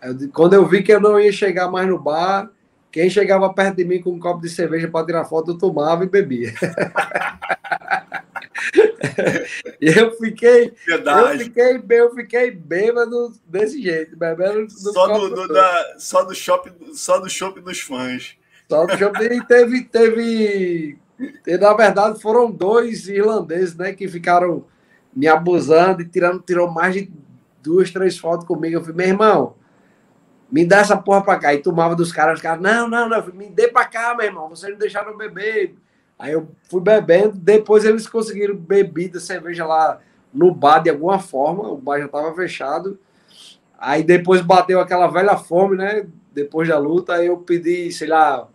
Eu, 0.00 0.16
quando 0.32 0.54
eu 0.54 0.64
vi 0.64 0.84
que 0.84 0.92
eu 0.92 1.00
não 1.00 1.18
ia 1.18 1.32
chegar 1.32 1.68
mais 1.68 1.88
no 1.88 1.98
bar, 1.98 2.48
quem 2.92 3.10
chegava 3.10 3.52
perto 3.52 3.78
de 3.78 3.84
mim 3.84 4.00
com 4.00 4.10
um 4.10 4.20
copo 4.20 4.40
de 4.40 4.48
cerveja 4.48 4.86
para 4.86 5.04
tirar 5.04 5.24
foto, 5.24 5.50
eu 5.50 5.58
tomava 5.58 6.04
e 6.04 6.08
bebia. 6.08 6.54
e 9.80 9.88
eu 9.88 10.12
fiquei, 10.12 10.72
Verdade. 10.86 11.32
eu 11.32 11.38
fiquei, 11.46 11.82
eu 11.98 12.14
fiquei 12.14 12.52
bêbado 12.52 13.32
desse 13.44 13.82
jeito, 13.82 14.16
bebendo 14.16 14.70
só 14.70 15.18
do, 15.18 15.34
do 15.34 15.48
da, 15.48 15.96
só 15.98 16.22
do 16.22 16.34
shopping, 16.34 16.94
só 16.94 17.18
do 17.18 17.28
shopping 17.28 17.60
dos 17.60 17.80
fãs. 17.80 18.38
Só 18.70 18.86
que 18.86 18.96
teve, 19.18 19.42
teve, 19.42 19.84
teve, 19.84 20.98
na 21.60 21.74
verdade, 21.74 22.22
foram 22.22 22.48
dois 22.48 23.08
irlandeses, 23.08 23.74
né, 23.74 23.92
que 23.92 24.06
ficaram 24.06 24.64
me 25.12 25.26
abusando 25.26 26.02
e 26.02 26.08
tirando, 26.08 26.40
tirou 26.40 26.70
mais 26.70 26.94
de 26.94 27.12
duas, 27.60 27.90
três 27.90 28.16
fotos 28.16 28.46
comigo. 28.46 28.76
Eu 28.76 28.80
falei, 28.80 28.96
meu 28.96 29.08
irmão, 29.08 29.54
me 30.52 30.64
dá 30.64 30.78
essa 30.78 30.96
porra 30.96 31.20
pra 31.20 31.36
cá. 31.36 31.52
E 31.52 31.58
tomava 31.58 31.96
dos 31.96 32.12
caras, 32.12 32.36
os 32.36 32.42
caras, 32.42 32.62
não, 32.62 32.88
não, 32.88 33.08
não, 33.08 33.26
me 33.34 33.50
dê 33.50 33.66
pra 33.66 33.84
cá, 33.86 34.14
meu 34.14 34.26
irmão, 34.26 34.48
vocês 34.48 34.70
não 34.70 34.78
deixaram 34.78 35.16
beber. 35.16 35.74
Aí 36.16 36.30
eu 36.30 36.48
fui 36.70 36.80
bebendo, 36.80 37.32
depois 37.34 37.84
eles 37.84 38.06
conseguiram 38.06 38.54
bebida, 38.54 39.18
cerveja 39.18 39.66
lá 39.66 39.98
no 40.32 40.54
bar 40.54 40.78
de 40.78 40.90
alguma 40.90 41.18
forma, 41.18 41.68
o 41.68 41.76
bar 41.76 41.98
já 41.98 42.06
tava 42.06 42.32
fechado. 42.36 43.00
Aí 43.76 44.04
depois 44.04 44.42
bateu 44.42 44.78
aquela 44.78 45.08
velha 45.08 45.36
fome, 45.36 45.76
né? 45.76 46.06
Depois 46.32 46.68
da 46.68 46.78
luta, 46.78 47.14
aí 47.14 47.26
eu 47.26 47.38
pedi, 47.38 47.90
sei 47.90 48.06
lá, 48.06 48.46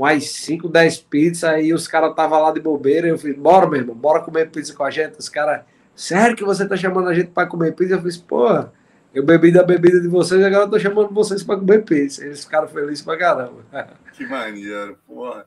mais 0.00 0.30
5, 0.30 0.66
10 0.66 0.98
pizzas, 1.02 1.44
aí 1.44 1.74
os 1.74 1.86
caras 1.86 2.10
estavam 2.10 2.40
lá 2.40 2.50
de 2.50 2.60
bobeira, 2.60 3.06
eu 3.06 3.18
falei, 3.18 3.34
bora, 3.34 3.68
meu 3.68 3.80
irmão, 3.80 3.94
bora 3.94 4.22
comer 4.22 4.50
pizza 4.50 4.74
com 4.74 4.82
a 4.82 4.90
gente. 4.90 5.18
Os 5.18 5.28
caras, 5.28 5.62
sério 5.94 6.34
que 6.34 6.42
você 6.42 6.66
tá 6.66 6.74
chamando 6.74 7.08
a 7.08 7.14
gente 7.14 7.30
para 7.30 7.46
comer 7.46 7.74
pizza? 7.74 7.94
Eu 7.94 7.98
falei, 7.98 8.16
porra, 8.26 8.72
eu 9.12 9.22
bebi 9.22 9.52
da 9.52 9.62
bebida 9.62 10.00
de 10.00 10.08
vocês, 10.08 10.42
agora 10.42 10.64
eu 10.64 10.70
tô 10.70 10.78
chamando 10.78 11.12
vocês 11.12 11.42
para 11.42 11.58
comer 11.58 11.84
pizza. 11.84 12.24
Eles 12.24 12.42
ficaram 12.42 12.66
felizes 12.66 13.02
pra 13.04 13.18
caramba. 13.18 13.62
Que 14.14 14.26
maneiro, 14.26 14.98
porra. 15.06 15.46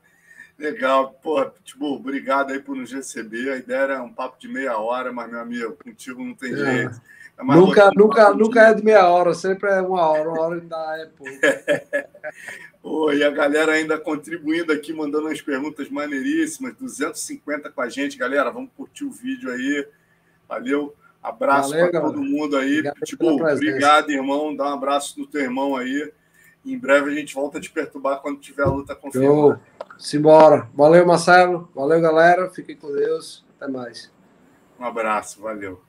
Legal, 0.58 1.12
porra, 1.22 1.52
tipo, 1.64 1.86
obrigado 1.96 2.52
aí 2.52 2.60
por 2.60 2.76
nos 2.76 2.92
receber. 2.92 3.52
A 3.52 3.58
ideia 3.58 3.80
era 3.80 4.04
um 4.04 4.12
papo 4.12 4.40
de 4.40 4.48
meia 4.48 4.78
hora, 4.78 5.12
mas, 5.12 5.30
meu 5.30 5.40
amigo, 5.40 5.78
contigo 5.84 6.24
não 6.24 6.34
tem 6.34 6.54
é. 6.54 6.56
jeito. 6.56 7.02
É 7.38 7.44
nunca, 7.44 7.92
nunca, 7.96 8.34
nunca 8.34 8.62
é 8.62 8.74
de 8.74 8.84
meia 8.84 9.08
hora, 9.08 9.34
sempre 9.34 9.70
é 9.70 9.82
uma 9.82 10.08
hora, 10.08 10.30
uma 10.30 10.42
hora 10.42 10.56
ainda 10.56 10.78
é 10.98 11.06
pouco. 11.06 11.34
Oh, 12.86 13.10
e 13.14 13.24
a 13.24 13.30
galera 13.30 13.72
ainda 13.72 13.98
contribuindo 13.98 14.74
aqui, 14.74 14.92
mandando 14.92 15.28
umas 15.28 15.42
perguntas 15.42 15.90
maneiríssimas. 15.90 16.76
250 16.76 17.72
com 17.72 17.82
a 17.82 17.88
gente, 17.88 18.18
galera. 18.18 18.52
Vamos 18.52 18.72
curtir 18.76 19.06
o 19.06 19.12
vídeo 19.12 19.50
aí. 19.50 19.88
Valeu. 20.50 20.94
Abraço 21.24 21.72
para 21.72 22.02
todo 22.02 22.22
mundo 22.22 22.58
aí. 22.58 22.80
Obrigado, 22.80 23.00
tipo, 23.06 23.26
obrigado, 23.26 24.12
irmão. 24.12 24.54
Dá 24.54 24.66
um 24.66 24.74
abraço 24.74 25.18
no 25.18 25.26
teu 25.26 25.40
irmão 25.40 25.78
aí. 25.78 26.12
Em 26.66 26.78
breve 26.78 27.12
a 27.12 27.16
gente 27.16 27.34
volta 27.34 27.58
a 27.58 27.62
te 27.62 27.72
perturbar 27.72 28.22
quando 28.22 28.40
tiver 28.40 28.64
a 28.64 28.70
luta 28.70 28.94
confirmada. 28.94 29.62
Simbora. 29.98 30.70
Valeu, 30.74 31.06
Marcelo. 31.06 31.70
Valeu, 31.74 32.02
galera. 32.02 32.50
Fiquem 32.50 32.76
com 32.76 32.92
Deus. 32.92 33.46
Até 33.56 33.72
mais. 33.72 34.12
Um 34.78 34.84
abraço. 34.84 35.42
Valeu. 35.42 35.82